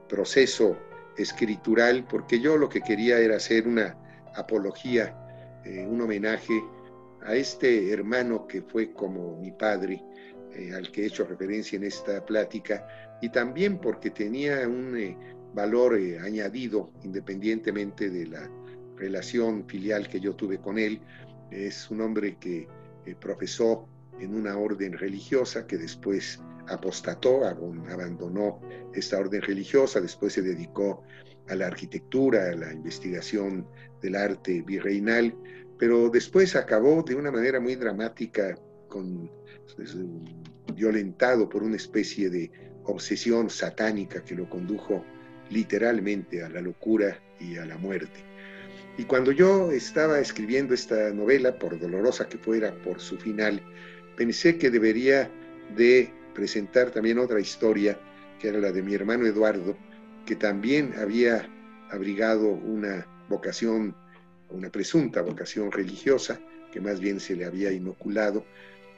proceso 0.10 0.78
escritural, 1.18 2.05
porque 2.10 2.41
yo 2.41 2.57
lo 2.57 2.68
que 2.68 2.82
quería 2.82 3.20
era 3.20 3.38
hacer 3.38 3.68
una 3.68 3.97
apología, 4.36 5.16
eh, 5.64 5.86
un 5.86 6.01
homenaje 6.01 6.53
a 7.22 7.36
este 7.36 7.91
hermano 7.91 8.47
que 8.47 8.62
fue 8.62 8.91
como 8.93 9.38
mi 9.38 9.51
padre, 9.51 10.03
eh, 10.53 10.74
al 10.74 10.91
que 10.91 11.03
he 11.03 11.05
hecho 11.05 11.26
referencia 11.26 11.78
en 11.78 11.84
esta 11.84 12.26
plática, 12.26 12.88
y 13.22 13.30
también 13.30 13.80
porque 13.80 14.10
tenía 14.10 14.68
un 14.68 14.97
eh, 14.97 15.18
valor 15.53 15.97
eh, 15.97 16.20
añadido 16.20 16.91
independientemente 17.03 18.10
de 18.10 18.28
la 18.28 18.49
relación 18.95 19.68
filial 19.68 20.07
que 20.07 20.20
yo 20.20 20.36
tuve 20.36 20.60
con 20.60 20.80
él. 20.80 21.01
Es 21.51 21.89
un 21.89 22.01
hombre 22.01 22.38
que 22.39 22.68
profesó 23.20 23.88
en 24.20 24.36
una 24.36 24.57
orden 24.57 24.93
religiosa 24.93 25.66
que 25.66 25.78
después 25.78 26.39
apostató, 26.70 27.45
abandonó 27.45 28.61
esta 28.93 29.20
orden 29.20 29.41
religiosa, 29.41 29.99
después 29.99 30.34
se 30.34 30.41
dedicó 30.41 31.03
a 31.47 31.55
la 31.55 31.67
arquitectura, 31.67 32.49
a 32.49 32.55
la 32.55 32.74
investigación 32.74 33.67
del 34.01 34.15
arte 34.15 34.61
virreinal, 34.61 35.36
pero 35.78 36.09
después 36.09 36.55
acabó 36.55 37.03
de 37.03 37.15
una 37.15 37.32
manera 37.32 37.59
muy 37.59 37.76
dramática, 37.76 38.57
violentado 40.76 41.47
por 41.49 41.63
una 41.63 41.76
especie 41.76 42.30
de 42.30 42.51
obsesión 42.84 43.49
satánica 43.49 44.24
que 44.24 44.36
lo 44.36 44.49
condujo 44.49 45.03
literalmente 45.49 46.43
a 46.43 46.49
la 46.49 46.61
locura 46.61 47.20
y 47.39 47.57
a 47.57 47.65
la 47.65 47.78
muerte. 47.78 48.24
Y 48.97 49.05
cuando 49.05 49.32
yo 49.32 49.72
estaba 49.72 50.20
escribiendo 50.20 50.74
esta 50.74 51.11
novela, 51.11 51.57
por 51.57 51.80
dolorosa 51.80 52.28
que 52.28 52.38
fuera 52.38 52.74
por 52.84 52.99
su 52.99 53.17
final, 53.17 53.61
pensé 54.17 54.57
que 54.57 54.70
debería 54.70 55.32
de 55.76 56.11
presentar 56.34 56.92
también 56.92 57.20
otra 57.20 57.40
historia, 57.40 58.00
que 58.40 58.50
era 58.50 58.60
la 58.60 58.72
de 58.72 58.82
mi 58.82 58.94
hermano 58.94 59.26
Eduardo, 59.26 59.78
que 60.26 60.36
también 60.36 60.94
había 60.98 61.50
abrigado 61.92 62.48
una 62.48 63.06
vocación 63.28 63.96
una 64.50 64.70
presunta 64.70 65.22
vocación 65.22 65.72
religiosa, 65.72 66.40
que 66.72 66.82
más 66.82 67.00
bien 67.00 67.20
se 67.20 67.36
le 67.36 67.46
había 67.46 67.72
inoculado, 67.72 68.46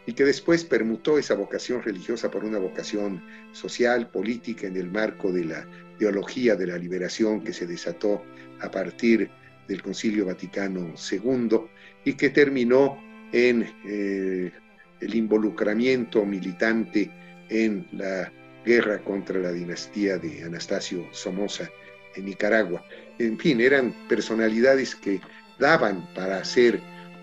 y 0.05 0.13
que 0.13 0.25
después 0.25 0.63
permutó 0.65 1.19
esa 1.19 1.35
vocación 1.35 1.83
religiosa 1.83 2.31
por 2.31 2.43
una 2.43 2.57
vocación 2.57 3.23
social, 3.51 4.09
política, 4.09 4.67
en 4.67 4.75
el 4.75 4.89
marco 4.89 5.31
de 5.31 5.45
la 5.45 5.67
teología 5.99 6.55
de 6.55 6.67
la 6.67 6.77
liberación 6.77 7.43
que 7.43 7.53
se 7.53 7.67
desató 7.67 8.23
a 8.61 8.71
partir 8.71 9.29
del 9.67 9.83
Concilio 9.83 10.25
Vaticano 10.25 10.93
II 11.11 11.59
y 12.03 12.13
que 12.13 12.29
terminó 12.29 12.97
en 13.31 13.71
eh, 13.85 14.51
el 15.01 15.15
involucramiento 15.15 16.25
militante 16.25 17.11
en 17.49 17.87
la 17.91 18.31
guerra 18.65 18.99
contra 18.99 19.39
la 19.39 19.51
dinastía 19.51 20.17
de 20.17 20.43
Anastasio 20.43 21.05
Somoza 21.11 21.69
en 22.15 22.25
Nicaragua. 22.25 22.83
En 23.19 23.37
fin, 23.37 23.59
eran 23.59 23.93
personalidades 24.07 24.95
que 24.95 25.19
daban 25.59 26.07
para 26.13 26.37
hacer 26.37 26.79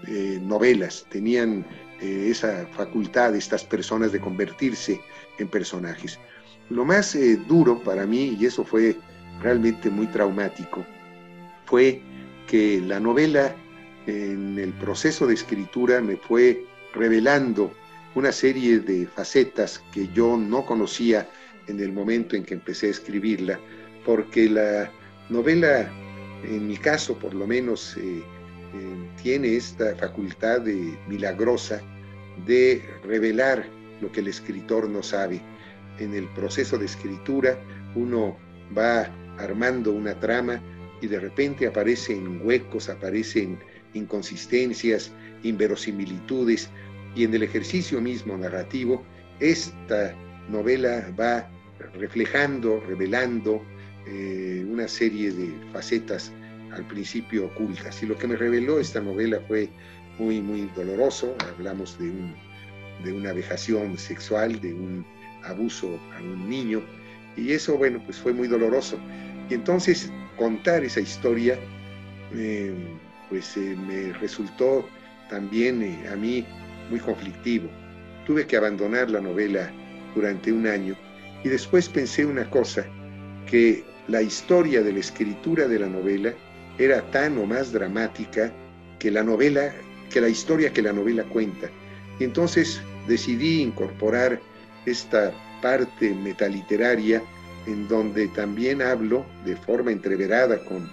eh, 0.07 0.39
novelas, 0.43 1.07
tenían 1.11 1.65
eh, 2.01 2.29
esa 2.31 2.67
facultad 2.69 3.35
estas 3.35 3.65
personas 3.65 4.13
de 4.13 4.21
convertirse 4.21 5.01
en 5.39 5.49
personajes. 5.49 6.19
Lo 6.71 6.85
más 6.85 7.15
eh, 7.15 7.37
duro 7.49 7.83
para 7.83 8.07
mí, 8.07 8.37
y 8.39 8.47
eso 8.47 8.65
fue 8.65 8.97
realmente 9.41 9.91
muy 9.91 10.07
traumático, 10.07 10.85
fue 11.65 12.01
que 12.47 12.81
la 12.81 13.01
novela 13.01 13.55
en 14.07 14.59
el 14.59 14.73
proceso 14.75 15.27
de 15.27 15.35
escritura 15.35 16.01
me 16.01 16.17
fue 16.17 16.65
revelando 16.95 17.73
una 18.15 18.33
serie 18.33 18.81
de 18.81 19.07
facetas 19.07 19.83
que 19.93 20.09
yo 20.09 20.37
no 20.37 20.65
conocía 20.65 21.29
en 21.67 21.81
el 21.81 21.93
momento 21.93 22.35
en 22.35 22.45
que 22.45 22.55
empecé 22.55 22.87
a 22.87 22.91
escribirla, 22.91 23.61
porque 24.05 24.49
la 24.49 24.91
novela 25.29 25.91
en 26.45 26.69
mi 26.69 26.77
caso 26.77 27.19
por 27.19 27.35
lo 27.35 27.47
menos, 27.47 27.97
eh, 27.97 28.23
eh, 28.75 29.11
tiene 29.23 29.57
esta 29.57 29.95
facultad 29.97 30.61
de, 30.61 30.97
milagrosa 31.09 31.81
de 32.47 32.83
revelar 33.05 33.67
lo 34.01 34.13
que 34.13 34.21
el 34.21 34.29
escritor 34.29 34.89
no 34.89 35.03
sabe. 35.03 35.41
En 35.99 36.15
el 36.15 36.29
proceso 36.29 36.79
de 36.79 36.87
escritura 36.87 37.59
uno 37.95 38.37
va 38.77 39.11
armando 39.39 39.93
una 39.93 40.19
trama 40.21 40.63
y 41.01 41.07
de 41.07 41.19
repente 41.19 41.67
aparecen 41.67 42.41
huecos, 42.45 42.89
aparecen 42.89 43.59
inconsistencias, 43.99 45.13
inverosimilitudes 45.43 46.71
y 47.15 47.25
en 47.25 47.35
el 47.35 47.43
ejercicio 47.43 48.01
mismo 48.01 48.37
narrativo 48.37 49.05
esta 49.41 50.15
novela 50.49 51.13
va 51.19 51.49
reflejando, 51.95 52.81
revelando 52.89 53.63
eh, 54.07 54.65
una 54.69 54.89
serie 54.89 55.31
de 55.31 55.53
facetas 55.73 56.33
al 56.73 56.87
principio 56.89 57.47
ocultas. 57.47 58.03
Y 58.03 58.07
lo 58.07 58.17
que 58.17 58.27
me 58.27 58.37
reveló 58.37 58.81
esta 58.81 59.01
novela 59.01 59.41
fue 59.47 59.69
muy, 60.19 60.41
muy 60.41 60.69
doloroso. 60.75 61.37
Hablamos 61.55 61.99
de, 61.99 62.13
de 63.05 63.13
una 63.13 63.33
vejación 63.33 63.97
sexual, 63.97 64.61
de 64.61 64.75
un 64.75 65.07
abuso 65.45 65.99
a 66.17 66.21
un 66.21 66.49
niño. 66.49 66.83
Y 67.37 67.53
eso, 67.53 67.77
bueno, 67.79 68.03
pues 68.05 68.19
fue 68.19 68.33
muy 68.33 68.49
doloroso. 68.49 68.99
Y 69.49 69.55
entonces 69.55 70.11
contar 70.37 70.85
esa 70.85 71.01
historia 71.01 71.59
eh, 72.35 72.75
pues 73.29 73.57
eh, 73.57 73.77
me 73.77 74.13
resultó 74.15 74.89
también 75.29 75.83
eh, 75.83 76.09
a 76.11 76.17
mí 76.17 76.45
muy 76.91 77.01
conflictivo. 77.01 77.69
Tuve 78.27 78.47
que 78.47 78.57
abandonar 78.57 79.11
la 79.11 79.21
novela 79.21 79.71
durante 80.15 80.53
un 80.53 80.67
año 80.67 80.97
y 81.45 81.49
después 81.49 81.89
pensé 81.89 82.27
una 82.27 82.49
cosa, 82.51 82.85
que 83.47 83.85
la 84.09 84.23
historia 84.23 84.83
de 84.83 84.93
la 84.93 84.99
escritura 85.01 85.67
de 85.69 85.79
la 85.79 85.87
novela 85.87 86.33
era 86.79 87.03
tan 87.11 87.39
o 87.39 87.47
más 87.47 87.73
dramática 87.73 88.53
que 88.99 89.11
la 89.11 89.23
novela, 89.23 89.73
que 90.11 90.21
la 90.21 90.29
historia 90.29 90.73
que 90.73 90.83
la 90.83 90.93
novela 90.93 91.25
cuenta. 91.25 91.69
Y 92.19 92.25
entonces 92.25 92.81
decidí 93.07 93.63
incorporar 93.63 94.41
esta 94.87 95.33
parte 95.63 96.15
metaliteraria 96.15 97.23
en 97.67 97.87
donde 97.89 98.29
también 98.29 98.81
hablo 98.83 99.27
de 99.45 99.57
forma 99.57 99.93
entreverada 99.93 100.59
con 100.65 100.89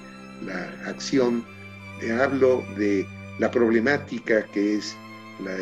la 0.45 0.89
acción, 0.89 1.45
hablo 2.19 2.63
de 2.77 3.05
la 3.39 3.51
problemática 3.51 4.45
que 4.47 4.75
es 4.75 4.95
la, 5.43 5.57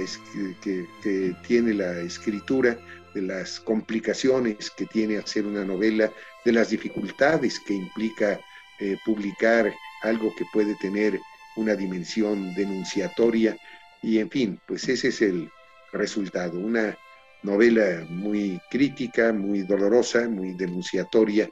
que, 0.62 1.36
tiene 1.48 1.74
la 1.74 2.00
escritura, 2.02 2.78
de 3.14 3.22
las 3.22 3.60
complicaciones 3.60 4.72
que 4.72 4.86
tiene 4.88 5.18
hacer 5.18 5.46
una 5.46 5.64
novela, 5.64 6.12
de 6.46 6.52
las 6.52 6.70
dificultades 6.70 7.60
que 7.60 7.74
implica 7.74 8.40
eh, 8.80 8.98
publicar 9.06 9.72
algo 10.02 10.34
que 10.36 10.46
puede 10.52 10.76
tener 10.76 11.20
una 11.56 11.76
dimensión 11.76 12.54
denunciatoria 12.56 13.56
y 14.04 14.20
en 14.20 14.30
fin, 14.30 14.60
pues 14.68 14.88
ese 14.90 15.08
es 15.08 15.22
el 15.22 15.50
resultado, 15.94 16.60
una 16.60 16.98
novela 17.42 18.06
muy 18.10 18.60
crítica, 18.70 19.32
muy 19.32 19.62
dolorosa, 19.62 20.28
muy 20.28 20.54
denunciatoria, 20.54 21.50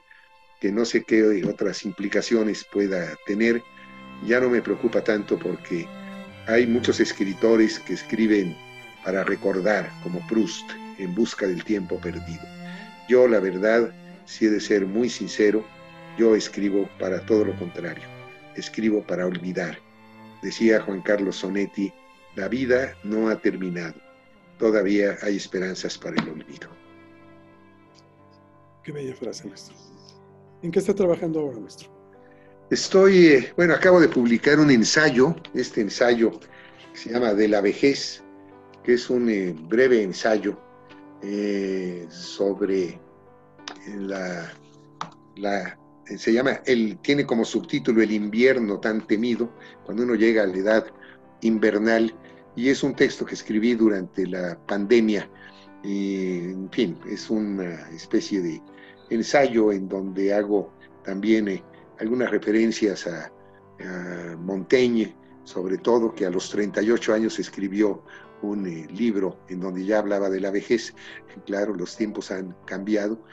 que 0.59 0.71
no 0.71 0.83
sé 0.83 1.03
qué 1.03 1.43
otras 1.45 1.85
implicaciones 1.85 2.65
pueda 2.71 3.15
tener. 3.25 3.63
Ya 4.25 4.39
no 4.39 4.49
me 4.49 4.61
preocupa 4.61 5.03
tanto 5.03 5.37
porque 5.37 5.87
hay 6.47 6.67
muchos 6.67 6.99
escritores 6.99 7.79
que 7.79 7.93
escriben 7.93 8.55
para 9.03 9.23
recordar, 9.23 9.89
como 10.03 10.25
Proust, 10.27 10.69
en 10.97 11.15
busca 11.15 11.47
del 11.47 11.63
tiempo 11.63 11.97
perdido. 11.99 12.43
Yo, 13.07 13.27
la 13.27 13.39
verdad, 13.39 13.91
si 14.25 14.45
he 14.45 14.49
de 14.49 14.59
ser 14.59 14.85
muy 14.85 15.09
sincero, 15.09 15.65
yo 16.17 16.35
escribo 16.35 16.89
para 16.99 17.25
todo 17.25 17.45
lo 17.45 17.57
contrario, 17.57 18.03
escribo 18.55 19.01
para 19.03 19.25
olvidar. 19.25 19.77
Decía 20.41 20.81
Juan 20.81 21.01
Carlos 21.01 21.37
Sonetti, 21.37 21.91
la 22.35 22.47
vida 22.47 22.95
no 23.03 23.29
ha 23.29 23.35
terminado, 23.37 23.95
todavía 24.57 25.17
hay 25.21 25.37
esperanzas 25.37 25.97
para 25.97 26.21
el 26.21 26.29
olvido. 26.29 26.69
Qué 28.83 28.91
bella 28.91 29.15
frase, 29.15 29.47
maestro. 29.47 29.75
¿En 30.61 30.71
qué 30.71 30.79
está 30.79 30.93
trabajando 30.93 31.39
ahora, 31.39 31.59
maestro? 31.59 32.00
Estoy, 32.71 33.27
eh, 33.27 33.53
bueno, 33.57 33.73
acabo 33.73 33.99
de 33.99 34.07
publicar 34.07 34.57
un 34.57 34.71
ensayo, 34.71 35.35
este 35.53 35.81
ensayo 35.81 36.31
se 36.93 37.11
llama 37.11 37.33
De 37.33 37.49
la 37.49 37.59
vejez, 37.59 38.23
que 38.81 38.93
es 38.93 39.09
un 39.09 39.29
eh, 39.29 39.53
breve 39.67 40.01
ensayo 40.01 40.57
eh, 41.21 42.07
sobre 42.09 42.97
la, 43.97 44.53
la, 45.35 45.77
se 46.05 46.31
llama, 46.31 46.61
el, 46.65 46.97
tiene 46.99 47.25
como 47.25 47.43
subtítulo 47.43 48.01
El 48.01 48.13
invierno 48.13 48.79
tan 48.79 49.05
temido, 49.05 49.51
cuando 49.83 50.03
uno 50.03 50.15
llega 50.15 50.43
a 50.43 50.47
la 50.47 50.55
edad 50.55 50.85
invernal, 51.41 52.15
y 52.55 52.69
es 52.69 52.83
un 52.83 52.95
texto 52.95 53.25
que 53.25 53.35
escribí 53.35 53.75
durante 53.75 54.25
la 54.25 54.57
pandemia, 54.67 55.29
y, 55.83 56.37
en 56.51 56.71
fin, 56.71 56.97
es 57.05 57.29
una 57.29 57.89
especie 57.89 58.39
de 58.39 58.61
ensayo 59.09 59.73
en 59.73 59.89
donde 59.89 60.33
hago 60.33 60.71
también 61.03 61.49
eh, 61.49 61.61
algunas 62.01 62.31
referencias 62.31 63.07
a, 63.07 63.31
Montaigne, 64.37 65.15
sobre 65.43 65.79
todo 65.79 66.13
que 66.13 66.27
a 66.27 66.29
los 66.29 66.51
38 66.51 67.15
años 67.15 67.39
escribió 67.39 68.03
un 68.43 68.67
eh, 68.67 68.87
libro 68.91 69.39
en 69.49 69.59
donde 69.59 69.83
ya 69.83 69.97
hablaba 69.97 70.29
de 70.29 70.39
la 70.39 70.51
vejez. 70.51 70.93
Claro, 71.47 71.73
los 71.73 71.97
tiempos 71.97 72.29
han 72.29 72.55
cambiado. 72.65 73.23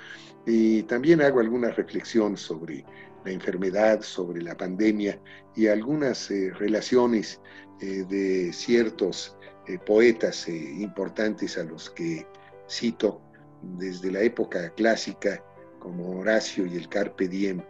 Y 0.46 0.84
también 0.84 1.20
hago 1.20 1.40
alguna 1.40 1.70
reflexión 1.70 2.38
sobre 2.38 2.86
la 3.26 3.32
enfermedad, 3.32 4.00
sobre 4.00 4.40
la 4.40 4.56
pandemia 4.56 5.20
y 5.54 5.66
algunas 5.66 6.30
eh, 6.30 6.50
relaciones 6.54 7.42
eh, 7.80 8.04
de 8.08 8.52
ciertos 8.54 9.36
poetas 9.84 10.48
importantes 10.48 11.58
a 11.58 11.64
los 11.64 11.90
que 11.90 12.26
cito 12.70 13.20
desde 13.60 14.10
la 14.10 14.22
época 14.22 14.70
clásica, 14.70 15.44
como 15.78 16.20
Horacio 16.20 16.64
y 16.64 16.74
el 16.74 16.88
Carpe 16.88 17.28
Diem, 17.28 17.62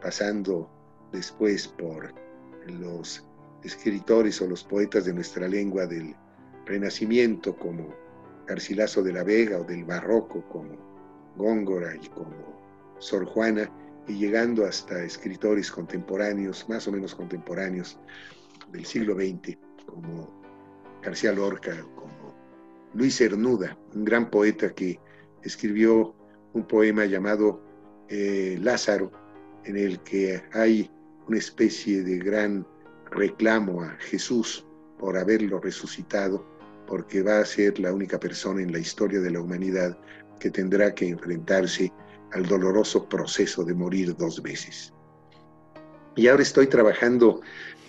pasando 0.00 0.70
después 1.12 1.68
por 1.68 2.14
los 2.66 3.26
escritores 3.62 4.40
o 4.40 4.46
los 4.46 4.64
poetas 4.64 5.04
de 5.04 5.12
nuestra 5.12 5.48
lengua 5.48 5.86
del 5.86 6.14
Renacimiento 6.64 7.56
como 7.56 7.94
Garcilaso 8.46 9.02
de 9.02 9.12
la 9.12 9.24
Vega 9.24 9.58
o 9.58 9.64
del 9.64 9.84
Barroco 9.84 10.42
como 10.48 10.76
Góngora 11.36 11.94
y 11.94 12.08
como 12.08 12.60
Sor 12.98 13.24
Juana 13.26 13.70
y 14.08 14.14
llegando 14.14 14.64
hasta 14.64 15.02
escritores 15.02 15.70
contemporáneos, 15.70 16.68
más 16.68 16.86
o 16.86 16.92
menos 16.92 17.14
contemporáneos 17.14 17.98
del 18.72 18.84
siglo 18.84 19.14
XX, 19.14 19.58
como 19.86 20.30
García 21.02 21.32
Lorca, 21.32 21.72
como 21.94 22.34
Luis 22.94 23.16
Cernuda, 23.18 23.76
un 23.94 24.04
gran 24.04 24.30
poeta 24.30 24.72
que 24.74 24.98
escribió 25.42 26.14
un 26.52 26.66
poema 26.66 27.04
llamado 27.04 27.62
eh, 28.08 28.58
Lázaro, 28.60 29.10
en 29.66 29.76
el 29.76 30.00
que 30.00 30.42
hay 30.52 30.90
una 31.28 31.38
especie 31.38 32.02
de 32.02 32.18
gran 32.18 32.66
reclamo 33.10 33.82
a 33.82 33.90
Jesús 33.98 34.64
por 34.98 35.16
haberlo 35.18 35.60
resucitado 35.60 36.44
porque 36.86 37.22
va 37.22 37.40
a 37.40 37.44
ser 37.44 37.78
la 37.80 37.92
única 37.92 38.18
persona 38.18 38.62
en 38.62 38.72
la 38.72 38.78
historia 38.78 39.20
de 39.20 39.30
la 39.30 39.40
humanidad 39.40 39.98
que 40.38 40.50
tendrá 40.50 40.94
que 40.94 41.08
enfrentarse 41.08 41.92
al 42.32 42.46
doloroso 42.46 43.08
proceso 43.08 43.64
de 43.64 43.74
morir 43.74 44.16
dos 44.16 44.42
veces. 44.42 44.92
Y 46.14 46.28
ahora 46.28 46.42
estoy 46.42 46.66
trabajando 46.68 47.40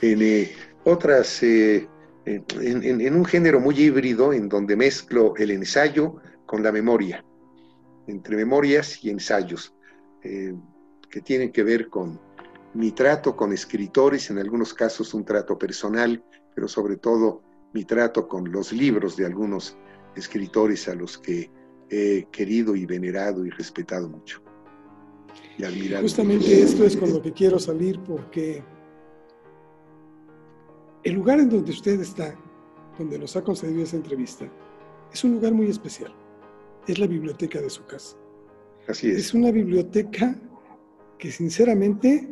en 0.01 0.21
eh, 0.21 0.51
otras, 0.83 1.41
eh, 1.43 1.87
en, 2.25 3.15
un 3.15 3.25
género 3.25 3.59
muy 3.59 3.75
híbrido 3.79 4.33
en 4.33 4.49
donde 4.49 4.75
mezclo 4.75 5.33
el 5.37 5.51
ensayo 5.51 6.15
con 6.45 6.63
la 6.63 6.71
memoria, 6.71 7.23
entre 8.07 8.35
memorias 8.35 9.03
y 9.03 9.09
ensayos, 9.09 9.73
eh, 10.23 10.53
que 11.09 11.21
tienen 11.21 11.51
que 11.51 11.63
ver 11.63 11.89
con 11.89 12.19
mi 12.73 12.91
trato 12.91 13.35
con 13.35 13.53
escritores, 13.53 14.29
en 14.29 14.37
algunos 14.37 14.73
casos 14.73 15.13
un 15.13 15.25
trato 15.25 15.57
personal, 15.57 16.23
pero 16.53 16.67
sobre 16.67 16.97
todo 16.97 17.41
mi 17.73 17.85
trato 17.85 18.27
con 18.27 18.51
los 18.51 18.71
libros 18.71 19.17
de 19.17 19.25
algunos 19.25 19.77
escritores 20.15 20.87
a 20.87 20.95
los 20.95 21.17
que 21.17 21.49
he 21.89 22.27
querido 22.31 22.75
y 22.75 22.85
venerado 22.85 23.45
y 23.45 23.49
respetado 23.49 24.09
mucho. 24.09 24.41
Y 25.57 25.63
admirado. 25.63 26.03
Justamente 26.03 26.61
esto 26.61 26.83
es 26.83 26.95
con 26.95 27.13
lo 27.13 27.21
que 27.21 27.31
quiero 27.31 27.59
salir 27.59 27.99
porque 28.01 28.63
el 31.03 31.13
lugar 31.13 31.39
en 31.39 31.49
donde 31.49 31.71
usted 31.71 31.99
está, 31.99 32.35
donde 32.97 33.17
nos 33.17 33.35
ha 33.35 33.43
concedido 33.43 33.83
esa 33.83 33.95
entrevista, 33.95 34.49
es 35.11 35.23
un 35.23 35.33
lugar 35.33 35.53
muy 35.53 35.67
especial. 35.67 36.13
Es 36.87 36.99
la 36.99 37.07
biblioteca 37.07 37.61
de 37.61 37.69
su 37.69 37.85
casa. 37.85 38.17
Así 38.87 39.09
es. 39.09 39.17
Es 39.17 39.33
una 39.33 39.51
biblioteca 39.51 40.35
que 41.17 41.31
sinceramente, 41.31 42.27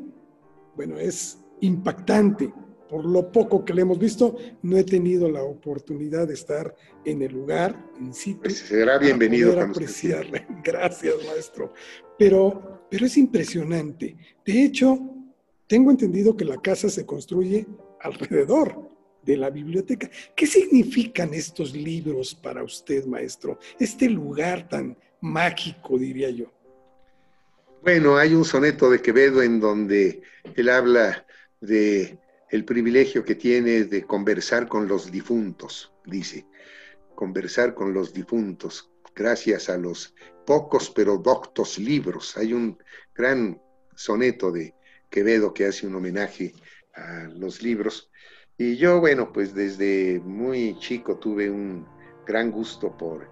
bueno, 0.75 0.97
es 0.97 1.39
impactante 1.61 2.53
por 2.89 3.05
lo 3.05 3.31
poco 3.31 3.65
que 3.65 3.73
le 3.73 3.81
hemos 3.81 3.97
visto, 3.97 4.37
no 4.61 4.77
he 4.77 4.83
tenido 4.83 5.29
la 5.29 5.43
oportunidad 5.43 6.27
de 6.27 6.35
estar 6.35 6.75
en 7.03 7.21
el 7.21 7.33
lugar, 7.33 7.91
en 7.99 8.13
sitio. 8.13 8.43
Pues 8.43 8.59
será 8.59 8.97
bienvenido. 8.97 9.53
Para 9.53 9.69
apreciarle. 9.69 10.45
Gracias, 10.63 11.15
maestro. 11.25 11.73
Pero, 12.17 12.87
pero 12.89 13.05
es 13.05 13.17
impresionante. 13.17 14.15
De 14.45 14.63
hecho, 14.63 14.99
tengo 15.67 15.91
entendido 15.91 16.37
que 16.37 16.45
la 16.45 16.61
casa 16.61 16.89
se 16.89 17.05
construye 17.05 17.65
alrededor 18.01 18.89
de 19.23 19.37
la 19.37 19.49
biblioteca. 19.49 20.09
¿Qué 20.35 20.45
significan 20.45 21.33
estos 21.33 21.73
libros 21.73 22.35
para 22.35 22.63
usted, 22.63 23.05
maestro? 23.05 23.57
Este 23.79 24.07
lugar 24.07 24.69
tan 24.69 24.95
mágico, 25.21 25.97
diría 25.97 26.29
yo. 26.29 26.54
Bueno, 27.85 28.17
hay 28.17 28.33
un 28.33 28.45
soneto 28.45 28.89
de 28.89 28.99
Quevedo 28.99 29.43
en 29.43 29.59
donde 29.59 30.23
él 30.55 30.69
habla 30.69 31.23
de 31.61 32.17
el 32.49 32.65
privilegio 32.65 33.23
que 33.23 33.35
tiene 33.35 33.83
de 33.83 34.07
conversar 34.07 34.67
con 34.67 34.87
los 34.87 35.11
difuntos, 35.11 35.93
dice, 36.03 36.47
conversar 37.13 37.75
con 37.75 37.93
los 37.93 38.11
difuntos, 38.11 38.89
gracias 39.15 39.69
a 39.69 39.77
los 39.77 40.15
pocos 40.47 40.89
pero 40.89 41.19
doctos 41.19 41.77
libros. 41.77 42.35
Hay 42.37 42.53
un 42.53 42.75
gran 43.13 43.61
soneto 43.93 44.51
de 44.51 44.73
Quevedo 45.11 45.53
que 45.53 45.67
hace 45.67 45.85
un 45.85 45.93
homenaje 45.93 46.53
a 46.95 47.29
los 47.35 47.61
libros. 47.61 48.09
Y 48.57 48.77
yo, 48.77 48.99
bueno, 48.99 49.31
pues 49.31 49.53
desde 49.53 50.19
muy 50.21 50.75
chico 50.79 51.19
tuve 51.19 51.51
un 51.51 51.85
gran 52.25 52.49
gusto 52.49 52.97
por 52.97 53.29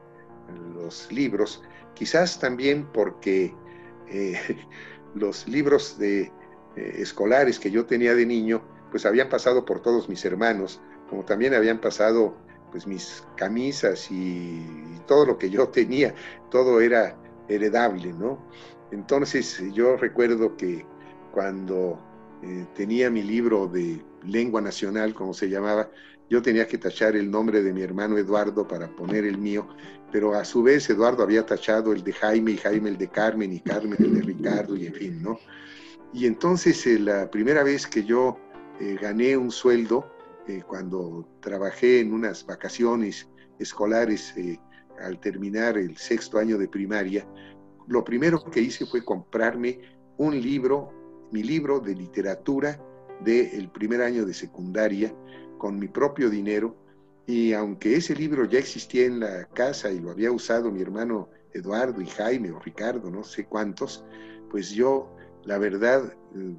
los 0.76 1.12
libros, 1.12 1.64
quizás 1.96 2.40
también 2.40 2.86
porque 2.94 3.52
eh, 4.10 4.40
los 5.16 5.48
libros 5.48 5.98
de, 5.98 6.32
eh, 6.76 6.96
escolares 6.98 7.60
que 7.60 7.70
yo 7.70 7.86
tenía 7.86 8.16
de 8.16 8.26
niño 8.26 8.64
pues 8.90 9.06
habían 9.06 9.30
pasado 9.30 9.66
por 9.66 9.82
todos 9.82 10.08
mis 10.10 10.24
hermanos, 10.26 10.82
como 11.10 11.24
también 11.24 11.54
habían 11.54 11.80
pasado 11.80 12.36
pues 12.72 12.88
mis 12.88 13.24
camisas 13.36 14.10
y, 14.12 14.66
todo 15.08 15.26
lo 15.26 15.38
que 15.38 15.50
yo 15.50 15.68
tenía, 15.70 16.16
todo 16.50 16.80
era 16.80 17.18
heredable, 17.48 18.14
¿no? 18.14 18.40
Entonces 18.92 19.62
yo 19.74 19.98
recuerdo 19.98 20.56
que 20.56 20.86
cuando 21.32 22.00
eh, 22.44 22.66
tenía 22.76 23.10
mi 23.10 23.24
libro 23.24 23.68
de 23.68 24.04
lengua 24.24 24.62
nacional, 24.62 25.14
como 25.14 25.34
se 25.34 25.50
llamaba, 25.50 25.90
yo 26.34 26.42
tenía 26.42 26.68
que 26.68 26.80
tachar 26.80 27.16
el 27.16 27.30
nombre 27.30 27.62
de 27.62 27.72
mi 27.72 27.84
hermano 27.84 28.18
Eduardo 28.18 28.68
para 28.68 28.88
poner 28.88 29.24
el 29.24 29.38
mío, 29.38 29.68
pero 30.12 30.34
a 30.34 30.44
su 30.44 30.64
vez 30.64 30.90
Eduardo 30.90 31.22
había 31.22 31.46
tachado 31.46 31.94
el 31.94 32.04
de 32.04 32.12
Jaime 32.12 32.54
y 32.54 32.58
Jaime 32.58 32.90
el 32.90 32.98
de 32.98 33.08
Carmen 33.08 33.54
y 33.54 33.60
Carmen 33.60 33.98
el 34.00 34.16
de 34.16 34.22
Ricardo 34.24 34.76
y 34.76 34.88
en 34.88 34.96
fin, 34.96 35.22
¿no? 35.22 35.38
Y 36.12 36.26
entonces 36.26 36.88
eh, 36.88 36.98
la 36.98 37.30
primera 37.30 37.62
vez 37.62 37.86
que 37.86 38.04
yo 38.04 38.40
eh, 38.80 38.98
gané 39.00 39.38
un 39.38 39.52
sueldo, 39.52 40.12
eh, 40.48 40.64
cuando 40.66 41.30
trabajé 41.40 42.00
en 42.00 42.12
unas 42.12 42.44
vacaciones 42.48 43.30
escolares 43.60 44.34
al 45.06 45.20
terminar 45.20 45.78
el 45.78 45.96
sexto 45.98 46.40
año 46.40 46.58
de 46.58 46.68
primaria, 46.68 47.28
lo 47.86 48.04
primero 48.04 48.44
que 48.44 48.60
hice 48.60 48.88
fue 48.88 49.06
comprarme 49.06 49.82
un 50.18 50.42
libro, 50.42 50.90
mi 51.32 51.44
libro 51.44 51.80
de 51.80 51.94
literatura 51.94 52.84
del 53.24 53.70
primer 53.70 54.02
año 54.02 54.26
de 54.26 54.34
secundaria, 54.34 55.14
con 55.64 55.80
mi 55.80 55.88
propio 55.88 56.30
dinero. 56.30 56.76
Y 57.26 57.54
aunque 57.54 57.96
ese 57.96 58.14
libro 58.14 58.44
ya 58.44 58.60
existía 58.60 59.06
en 59.06 59.22
la 59.22 59.46
casa 59.46 59.90
y 59.90 60.02
lo 60.02 60.12
había 60.12 60.30
usado 60.30 60.70
mi 60.70 60.82
hermano 60.82 61.30
Eduardo 61.54 62.02
y 62.02 62.08
Jaime 62.08 62.52
o 62.52 62.60
Ricardo, 62.60 63.10
no 63.10 63.24
sé 63.24 63.46
cuántos, 63.46 64.04
pues 64.52 64.72
yo, 64.72 65.16
la 65.46 65.58
verdad, 65.58 66.14
eh, 66.36 66.58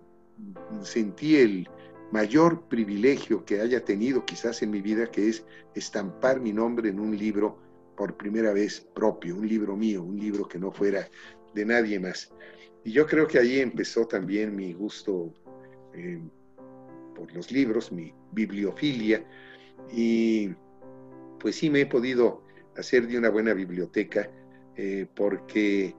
sentí 0.80 1.36
el, 1.36 1.68
mayor 2.12 2.62
privilegio 2.68 3.44
que 3.44 3.60
haya 3.60 3.84
tenido 3.84 4.24
quizás 4.24 4.62
en 4.62 4.70
mi 4.70 4.80
vida, 4.80 5.10
que 5.10 5.28
es 5.28 5.44
estampar 5.74 6.40
mi 6.40 6.52
nombre 6.52 6.88
en 6.88 7.00
un 7.00 7.18
libro 7.18 7.58
por 7.96 8.16
primera 8.16 8.52
vez 8.52 8.80
propio, 8.94 9.36
un 9.36 9.48
libro 9.48 9.76
mío, 9.76 10.02
un 10.02 10.16
libro 10.18 10.46
que 10.46 10.58
no 10.58 10.70
fuera 10.70 11.08
de 11.54 11.64
nadie 11.66 11.98
más. 11.98 12.32
Y 12.84 12.92
yo 12.92 13.04
creo 13.04 13.26
que 13.26 13.40
ahí 13.40 13.58
empezó 13.58 14.06
también 14.06 14.54
mi 14.54 14.72
gusto 14.74 15.34
eh, 15.92 16.22
por 17.14 17.32
los 17.32 17.50
libros, 17.50 17.92
mi 17.92 18.12
bibliofilia, 18.32 19.24
y 19.92 20.50
pues 21.40 21.56
sí 21.56 21.70
me 21.70 21.82
he 21.82 21.86
podido 21.86 22.42
hacer 22.76 23.06
de 23.06 23.18
una 23.18 23.30
buena 23.30 23.54
biblioteca, 23.54 24.30
eh, 24.76 25.06
porque 25.14 25.94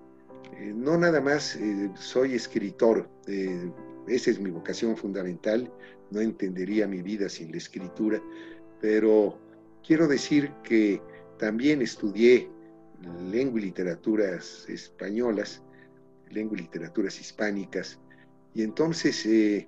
eh, 0.58 0.74
no 0.76 0.98
nada 0.98 1.22
más 1.22 1.58
soy 1.96 2.36
escritor, 2.36 3.10
esa 4.08 4.32
es 4.32 4.40
mi 4.40 4.52
vocación 4.52 4.96
fundamental, 4.96 5.72
no 6.12 6.22
entendería 6.22 6.88
mi 6.88 7.02
vida 7.02 7.30
sin 7.30 7.52
la 7.52 7.58
escritura, 7.58 8.22
pero 8.82 9.40
quiero 9.86 10.08
decir 10.08 10.52
que 10.64 11.02
también 11.40 11.82
estudié 11.82 12.50
lengua 13.30 13.60
y 13.60 13.64
literaturas 13.66 14.66
españolas, 14.70 15.62
lengua 16.30 16.58
y 16.58 16.62
literaturas 16.62 17.20
hispánicas, 17.20 18.00
y 18.56 18.64
entonces, 18.64 19.26
eh, 19.26 19.68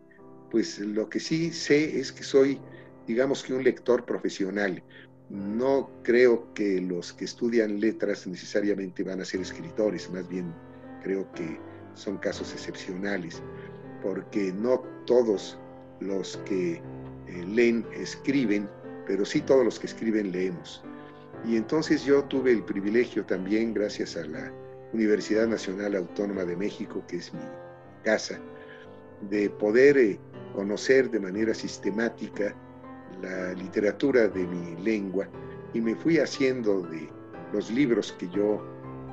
pues 0.50 0.80
lo 0.80 1.10
que 1.10 1.20
sí 1.20 1.52
sé 1.52 2.00
es 2.00 2.12
que 2.12 2.24
soy, 2.24 2.60
digamos 3.06 3.44
que 3.44 3.54
un 3.54 3.64
lector 3.64 4.06
profesional. 4.06 4.84
No 5.30 5.90
creo 6.04 6.54
que 6.54 6.80
los 6.80 7.12
que 7.12 7.26
estudian 7.26 7.80
letras 7.80 8.26
necesariamente 8.28 9.04
van 9.04 9.20
a 9.22 9.26
ser 9.26 9.42
escritores, 9.42 10.10
más 10.10 10.28
bien 10.30 10.54
creo 11.04 11.30
que 11.34 11.60
son 11.96 12.18
casos 12.18 12.54
excepcionales, 12.54 13.42
porque 14.02 14.54
no 14.54 14.80
todos 15.06 15.58
los 16.00 16.38
que 16.46 16.76
eh, 16.76 16.82
leen 17.46 17.86
escriben, 17.94 18.70
pero 19.06 19.26
sí 19.26 19.42
todos 19.42 19.66
los 19.66 19.80
que 19.80 19.88
escriben 19.88 20.32
leemos. 20.32 20.84
Y 21.46 21.56
entonces 21.56 22.04
yo 22.04 22.24
tuve 22.24 22.52
el 22.52 22.64
privilegio 22.64 23.26
también, 23.26 23.74
gracias 23.74 24.16
a 24.16 24.26
la 24.26 24.52
Universidad 24.94 25.48
Nacional 25.48 25.96
Autónoma 25.96 26.46
de 26.46 26.56
México, 26.56 27.04
que 27.08 27.18
es 27.18 27.34
mi 27.34 27.42
casa, 28.04 28.40
de 29.22 29.50
poder 29.50 29.98
eh, 29.98 30.20
conocer 30.54 31.10
de 31.10 31.20
manera 31.20 31.54
sistemática 31.54 32.56
la 33.22 33.54
literatura 33.54 34.28
de 34.28 34.46
mi 34.46 34.76
lengua 34.84 35.28
y 35.74 35.82
me 35.82 35.96
fui 35.96 36.20
haciendo 36.20 36.82
de 36.82 37.10
los 37.54 37.72
libros 37.72 38.14
que 38.14 38.30
yo 38.30 38.64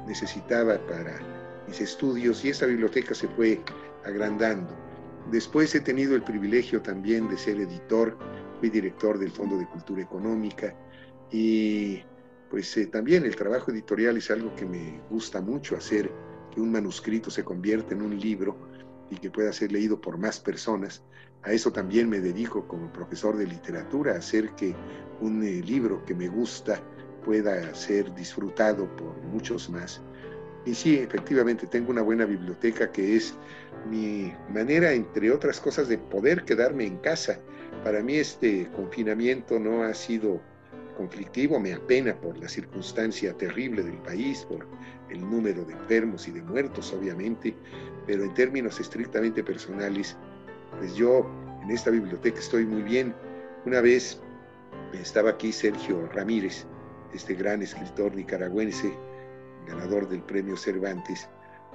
necesitaba 0.06 0.78
para 0.86 1.18
mis 1.66 1.80
estudios 1.80 2.44
y 2.44 2.50
esa 2.50 2.66
biblioteca 2.66 3.14
se 3.14 3.28
fue 3.28 3.60
agrandando. 4.04 4.74
Después 5.30 5.74
he 5.74 5.80
tenido 5.80 6.14
el 6.14 6.22
privilegio 6.22 6.82
también 6.82 7.28
de 7.28 7.38
ser 7.38 7.58
editor, 7.58 8.16
fui 8.60 8.68
director 8.68 9.18
del 9.18 9.30
Fondo 9.30 9.56
de 9.56 9.66
Cultura 9.66 10.02
Económica 10.02 10.74
y 11.30 12.02
pues 12.50 12.76
eh, 12.76 12.86
también 12.86 13.24
el 13.24 13.34
trabajo 13.34 13.70
editorial 13.70 14.18
es 14.18 14.30
algo 14.30 14.54
que 14.54 14.66
me 14.66 15.00
gusta 15.10 15.40
mucho 15.40 15.76
hacer, 15.76 16.10
que 16.54 16.60
un 16.60 16.70
manuscrito 16.70 17.30
se 17.30 17.42
convierta 17.42 17.94
en 17.94 18.02
un 18.02 18.18
libro 18.18 18.56
y 19.10 19.16
que 19.16 19.30
pueda 19.30 19.52
ser 19.52 19.72
leído 19.72 20.00
por 20.00 20.18
más 20.18 20.40
personas. 20.40 21.02
A 21.42 21.52
eso 21.52 21.72
también 21.72 22.08
me 22.08 22.20
dedico 22.20 22.66
como 22.66 22.92
profesor 22.92 23.36
de 23.36 23.46
literatura, 23.46 24.16
hacer 24.16 24.50
que 24.50 24.74
un 25.20 25.42
eh, 25.42 25.62
libro 25.62 26.04
que 26.04 26.14
me 26.14 26.28
gusta 26.28 26.80
pueda 27.24 27.74
ser 27.74 28.14
disfrutado 28.14 28.88
por 28.96 29.16
muchos 29.24 29.68
más. 29.70 30.02
Y 30.66 30.74
sí, 30.74 30.96
efectivamente, 30.96 31.66
tengo 31.66 31.90
una 31.90 32.02
buena 32.02 32.24
biblioteca 32.24 32.90
que 32.90 33.16
es 33.16 33.34
mi 33.90 34.32
manera, 34.52 34.92
entre 34.92 35.30
otras 35.30 35.60
cosas, 35.60 35.88
de 35.88 35.98
poder 35.98 36.44
quedarme 36.44 36.86
en 36.86 36.96
casa. 36.98 37.38
Para 37.82 38.02
mí 38.02 38.16
este 38.16 38.70
confinamiento 38.70 39.58
no 39.58 39.82
ha 39.82 39.92
sido 39.92 40.40
conflictivo, 40.96 41.60
me 41.60 41.74
apena 41.74 42.14
por 42.14 42.38
la 42.38 42.48
circunstancia 42.48 43.36
terrible 43.36 43.82
del 43.82 43.98
país, 43.98 44.46
por 44.48 44.66
el 45.10 45.20
número 45.20 45.64
de 45.64 45.74
enfermos 45.74 46.26
y 46.28 46.30
de 46.30 46.42
muertos, 46.42 46.92
obviamente, 46.92 47.54
pero 48.06 48.24
en 48.24 48.34
términos 48.34 48.80
estrictamente 48.80 49.42
personales, 49.42 50.16
pues 50.78 50.94
yo 50.94 51.26
en 51.62 51.70
esta 51.70 51.90
biblioteca 51.90 52.38
estoy 52.38 52.66
muy 52.66 52.82
bien. 52.82 53.14
Una 53.64 53.80
vez 53.80 54.20
estaba 54.92 55.30
aquí 55.30 55.52
Sergio 55.52 56.06
Ramírez, 56.08 56.66
este 57.12 57.34
gran 57.34 57.62
escritor 57.62 58.14
nicaragüense, 58.14 58.92
ganador 59.66 60.08
del 60.08 60.22
premio 60.22 60.56
Cervantes, 60.56 61.28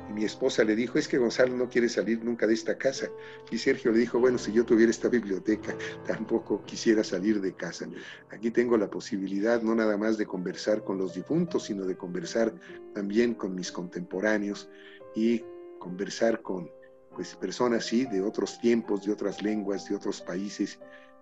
y 0.08 0.14
mi 0.14 0.24
esposa 0.24 0.64
le 0.64 0.76
dijo, 0.76 0.98
es 0.98 1.08
que 1.08 1.18
Gonzalo 1.18 1.56
no 1.56 1.70
quiere 1.70 1.90
salir 1.90 2.24
nunca 2.24 2.48
de 2.48 2.54
esta 2.54 2.78
casa. 2.78 3.10
Y 3.52 3.58
Sergio 3.58 3.92
le 3.92 4.00
dijo, 4.00 4.20
bueno, 4.20 4.38
si 4.38 4.52
yo 4.52 4.66
tuviera 4.66 4.90
esta 4.90 5.10
biblioteca, 5.10 5.76
tampoco 6.08 6.64
quisiera 6.64 7.04
salir 7.04 7.42
de 7.42 7.54
casa. 7.54 7.88
Aquí 8.32 8.52
tengo 8.52 8.78
la 8.78 8.90
posibilidad 8.90 9.62
no 9.62 9.76
nada 9.76 9.98
más 9.98 10.18
de 10.18 10.26
conversar 10.26 10.84
con 10.84 10.98
los 10.98 11.14
difuntos, 11.14 11.66
sino 11.66 11.86
de 11.86 11.96
conversar 11.96 12.54
también 12.94 13.34
con 13.34 13.54
mis 13.56 13.72
contemporáneos 13.72 14.70
y 15.16 15.44
conversar 15.80 16.42
con 16.42 16.70
pues, 17.16 17.36
personas, 17.36 17.86
sí, 17.86 18.06
de 18.06 18.22
otros 18.22 18.60
tiempos, 18.60 19.06
de 19.06 19.12
otras 19.12 19.42
lenguas, 19.42 19.90
de 19.90 19.96
otros 19.96 20.22
países. 20.22 20.80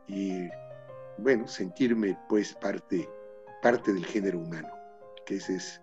Y 0.07 0.49
bueno, 1.17 1.47
sentirme 1.47 2.17
pues 2.29 2.53
parte, 2.55 3.07
parte 3.61 3.93
del 3.93 4.05
género 4.05 4.39
humano, 4.39 4.69
que 5.25 5.35
ese 5.35 5.55
es 5.55 5.81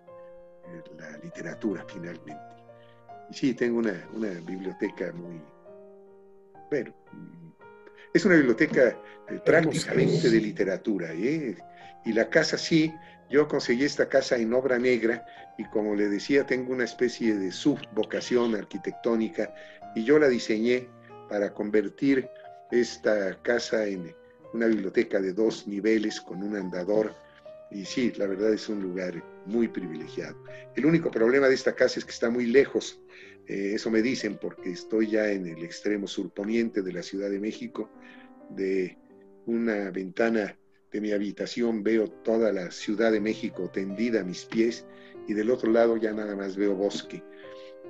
la 0.97 1.17
literatura 1.17 1.85
finalmente. 1.87 2.55
Y 3.29 3.33
sí, 3.33 3.53
tengo 3.53 3.79
una, 3.79 3.93
biblioteca 4.45 5.11
muy, 5.13 5.41
bueno, 6.69 6.93
es 8.13 8.25
una 8.25 8.35
biblioteca 8.35 8.97
eh, 9.29 9.39
prácticamente 9.43 10.29
de 10.29 10.39
literatura. 10.39 11.11
¿eh? 11.13 11.57
Y 12.05 12.13
la 12.13 12.29
casa 12.29 12.57
sí, 12.57 12.93
yo 13.29 13.47
conseguí 13.47 13.83
esta 13.83 14.07
casa 14.07 14.37
en 14.37 14.53
obra 14.53 14.77
negra 14.77 15.25
y 15.57 15.65
como 15.65 15.95
le 15.95 16.09
decía, 16.09 16.45
tengo 16.45 16.73
una 16.73 16.83
especie 16.83 17.35
de 17.35 17.51
subvocación 17.51 18.55
arquitectónica 18.55 19.53
y 19.95 20.03
yo 20.03 20.19
la 20.19 20.27
diseñé 20.27 20.87
para 21.29 21.53
convertir 21.53 22.29
esta 22.71 23.41
casa 23.41 23.85
en 23.87 24.13
una 24.53 24.67
biblioteca 24.67 25.19
de 25.19 25.33
dos 25.33 25.67
niveles 25.67 26.21
con 26.21 26.43
un 26.43 26.55
andador 26.55 27.15
y 27.71 27.85
sí, 27.85 28.13
la 28.17 28.27
verdad 28.27 28.53
es 28.53 28.69
un 28.69 28.81
lugar 28.81 29.23
muy 29.45 29.67
privilegiado. 29.67 30.37
El 30.75 30.85
único 30.85 31.11
problema 31.11 31.47
de 31.47 31.55
esta 31.55 31.75
casa 31.75 31.99
es 31.99 32.05
que 32.05 32.11
está 32.11 32.29
muy 32.29 32.45
lejos. 32.45 33.01
Eh, 33.47 33.73
eso 33.75 33.91
me 33.91 34.01
dicen 34.01 34.37
porque 34.39 34.71
estoy 34.71 35.11
ya 35.11 35.29
en 35.29 35.47
el 35.47 35.63
extremo 35.63 36.07
surponiente 36.07 36.81
de 36.81 36.93
la 36.93 37.03
Ciudad 37.03 37.29
de 37.29 37.39
México. 37.39 37.89
De 38.49 38.97
una 39.45 39.91
ventana 39.91 40.57
de 40.95 41.01
mi 41.01 41.11
habitación 41.11 41.83
veo 41.83 42.07
toda 42.07 42.53
la 42.53 42.71
Ciudad 42.71 43.11
de 43.11 43.19
México 43.19 43.69
tendida 43.69 44.21
a 44.21 44.23
mis 44.23 44.45
pies 44.45 44.85
y 45.27 45.33
del 45.33 45.51
otro 45.51 45.69
lado 45.69 45.97
ya 45.97 46.13
nada 46.13 46.37
más 46.37 46.55
veo 46.55 46.73
bosque. 46.73 47.21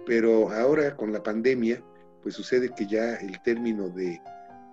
Pero 0.07 0.49
ahora 0.49 0.95
con 0.95 1.14
la 1.14 1.22
pandemia, 1.22 1.84
pues 2.23 2.34
sucede 2.34 2.73
que 2.76 2.88
ya 2.88 3.14
el 3.18 3.40
término 3.44 3.90
de 3.90 4.19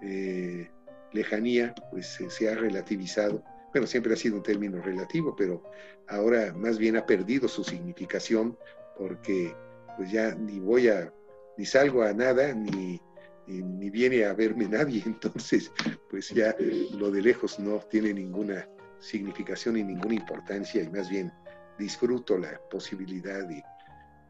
eh, 0.00 0.70
lejanía 1.12 1.74
pues 1.90 2.18
se 2.26 2.48
ha 2.48 2.54
relativizado 2.54 3.44
bueno, 3.72 3.86
siempre 3.86 4.12
ha 4.12 4.16
sido 4.16 4.36
un 4.36 4.42
término 4.42 4.82
relativo, 4.82 5.34
pero 5.34 5.62
ahora 6.08 6.52
más 6.54 6.78
bien 6.78 6.96
ha 6.96 7.06
perdido 7.06 7.48
su 7.48 7.64
significación 7.64 8.56
porque 8.98 9.54
pues 9.96 10.10
ya 10.10 10.34
ni 10.34 10.58
voy 10.58 10.88
a, 10.88 11.12
ni 11.56 11.64
salgo 11.64 12.02
a 12.02 12.12
nada, 12.12 12.52
ni 12.54 13.00
ni 13.46 13.90
viene 13.90 14.24
a 14.24 14.32
verme 14.32 14.68
nadie, 14.68 15.02
entonces 15.04 15.70
pues 16.10 16.30
ya 16.30 16.54
lo 16.96 17.10
de 17.10 17.22
lejos 17.22 17.58
no 17.58 17.78
tiene 17.78 18.12
ninguna 18.14 18.68
significación 18.98 19.76
y 19.76 19.82
ninguna 19.82 20.14
importancia 20.14 20.82
y 20.82 20.88
más 20.88 21.10
bien 21.10 21.32
disfruto 21.78 22.38
la 22.38 22.60
posibilidad 22.70 23.46
de, 23.46 23.62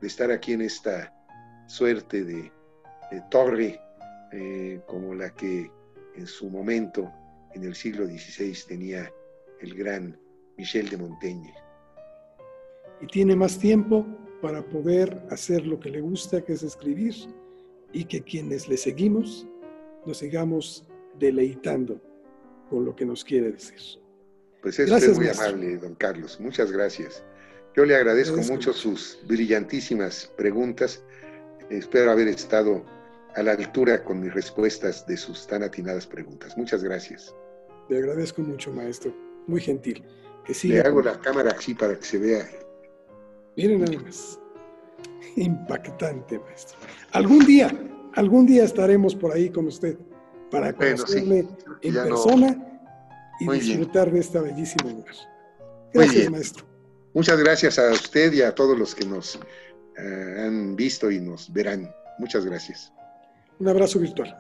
estar 0.01 0.32
aquí 0.32 0.52
en 0.52 0.62
esta 0.62 1.14
suerte 1.66 2.24
de, 2.24 2.51
torre 3.30 3.78
eh, 4.32 4.80
como 4.86 5.14
la 5.14 5.34
que 5.34 5.70
en 6.14 6.26
su 6.26 6.48
momento, 6.48 7.12
en 7.52 7.64
el 7.64 7.74
siglo 7.74 8.06
XVI, 8.06 8.56
tenía 8.66 9.12
el 9.60 9.74
gran 9.74 10.18
Michel 10.56 10.89
de 10.89 10.97
Montaigne. 10.97 11.55
Y 13.01 13.06
tiene 13.06 13.36
más 13.36 13.59
tiempo 13.59 14.06
para 14.40 14.62
poder 14.62 15.22
hacer 15.30 15.66
lo 15.66 15.78
que 15.78 15.90
le 15.90 16.01
gusta, 16.01 16.43
que 16.43 16.55
es 16.55 16.62
escribir, 16.62 17.14
y 17.93 18.05
que 18.05 18.23
quienes 18.23 18.69
le 18.69 18.77
seguimos 18.77 19.47
nos 20.05 20.19
sigamos 20.19 20.86
deleitando 21.19 22.01
con 22.69 22.85
lo 22.85 22.97
que 22.97 23.05
nos 23.05 23.24
quiere 23.24 23.52
decir. 23.52 24.01
Pues 24.62 24.78
es 24.78 25.16
muy 25.16 25.28
amable, 25.28 25.77
don 25.77 25.94
Carlos. 25.97 26.39
Muchas 26.40 26.70
gracias. 26.70 27.24
Yo 27.74 27.85
le 27.85 27.97
agradezco, 27.97 28.36
mucho 28.43 28.73
sus 28.73 29.19
brillantísimas 29.27 30.32
preguntas. 30.36 31.02
Espero 31.70 32.10
haber 32.10 32.28
estado 32.28 32.85
a 33.35 33.43
la 33.43 33.52
altura 33.52 34.05
con 34.05 34.20
mis 34.20 34.32
respuestas 34.32 35.06
de 35.06 35.16
sus 35.16 35.47
tan 35.47 35.62
atinadas 35.62 36.06
preguntas. 36.06 36.56
Muchas 36.56 36.85
gracias. 36.85 37.35
Le 37.89 37.98
agradezco 37.98 38.43
mucho, 38.43 38.73
maestro. 38.73 39.14
Muy 39.47 39.60
gentil. 39.60 40.05
Que 40.44 40.69
le 40.69 40.81
hago 40.81 41.02
la 41.02 41.19
cámara 41.20 41.51
así 41.56 41.74
para 41.74 41.98
que 41.98 42.05
se 42.05 42.19
vea. 42.19 42.48
Miren 43.56 43.81
nada 43.81 44.01
más. 44.01 44.39
Impactante, 45.36 46.38
maestro. 46.38 46.78
Algún 47.12 47.44
día, 47.44 47.70
algún 48.14 48.46
día 48.46 48.64
estaremos 48.64 49.14
por 49.14 49.32
ahí 49.32 49.50
con 49.50 49.66
usted 49.66 49.96
para 50.50 50.72
conocerle 50.72 51.46
en 51.80 51.94
persona 51.94 52.80
y 53.40 53.48
disfrutar 53.48 54.12
de 54.12 54.20
esta 54.20 54.40
bellísima 54.40 54.90
lugar. 54.90 55.14
Gracias, 55.92 56.30
maestro. 56.30 56.66
Muchas 57.14 57.38
gracias 57.38 57.78
a 57.78 57.90
usted 57.92 58.32
y 58.32 58.42
a 58.42 58.54
todos 58.54 58.78
los 58.78 58.94
que 58.94 59.04
nos 59.04 59.38
eh, 59.98 60.36
han 60.46 60.76
visto 60.76 61.10
y 61.10 61.20
nos 61.20 61.52
verán. 61.52 61.90
Muchas 62.18 62.44
gracias. 62.44 62.92
Un 63.58 63.68
abrazo 63.68 63.98
virtual. 63.98 64.34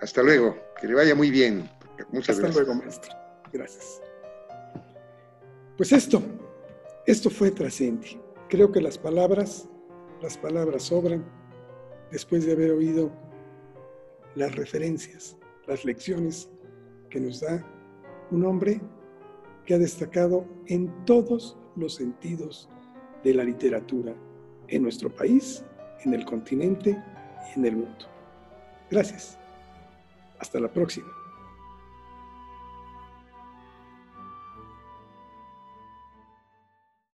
Hasta 0.00 0.22
luego. 0.22 0.56
Que 0.80 0.86
le 0.86 0.94
vaya 0.94 1.14
muy 1.14 1.30
bien. 1.30 1.68
Muchas 2.12 2.38
gracias. 2.38 2.60
Hasta 2.60 2.72
luego, 2.72 2.74
maestro. 2.74 3.12
Gracias. 3.52 4.00
Pues 5.76 5.92
esto, 5.92 6.22
esto 7.06 7.30
fue 7.30 7.50
trascendente. 7.50 8.20
Creo 8.48 8.70
que 8.72 8.80
las 8.80 8.98
palabras, 8.98 9.68
las 10.22 10.36
palabras 10.36 10.84
sobran 10.84 11.24
después 12.10 12.44
de 12.46 12.52
haber 12.52 12.72
oído 12.72 13.10
las 14.34 14.54
referencias, 14.54 15.36
las 15.66 15.84
lecciones 15.84 16.50
que 17.10 17.20
nos 17.20 17.40
da 17.40 17.64
un 18.30 18.44
hombre 18.44 18.80
que 19.64 19.74
ha 19.74 19.78
destacado 19.78 20.46
en 20.66 21.04
todos 21.04 21.56
los 21.76 21.94
sentidos 21.94 22.68
de 23.22 23.34
la 23.34 23.44
literatura 23.44 24.14
en 24.68 24.82
nuestro 24.82 25.14
país, 25.14 25.64
en 26.04 26.14
el 26.14 26.24
continente 26.24 27.02
y 27.50 27.58
en 27.58 27.66
el 27.66 27.76
mundo. 27.76 28.06
Gracias. 28.90 29.38
Hasta 30.38 30.60
la 30.60 30.72
próxima. 30.72 31.17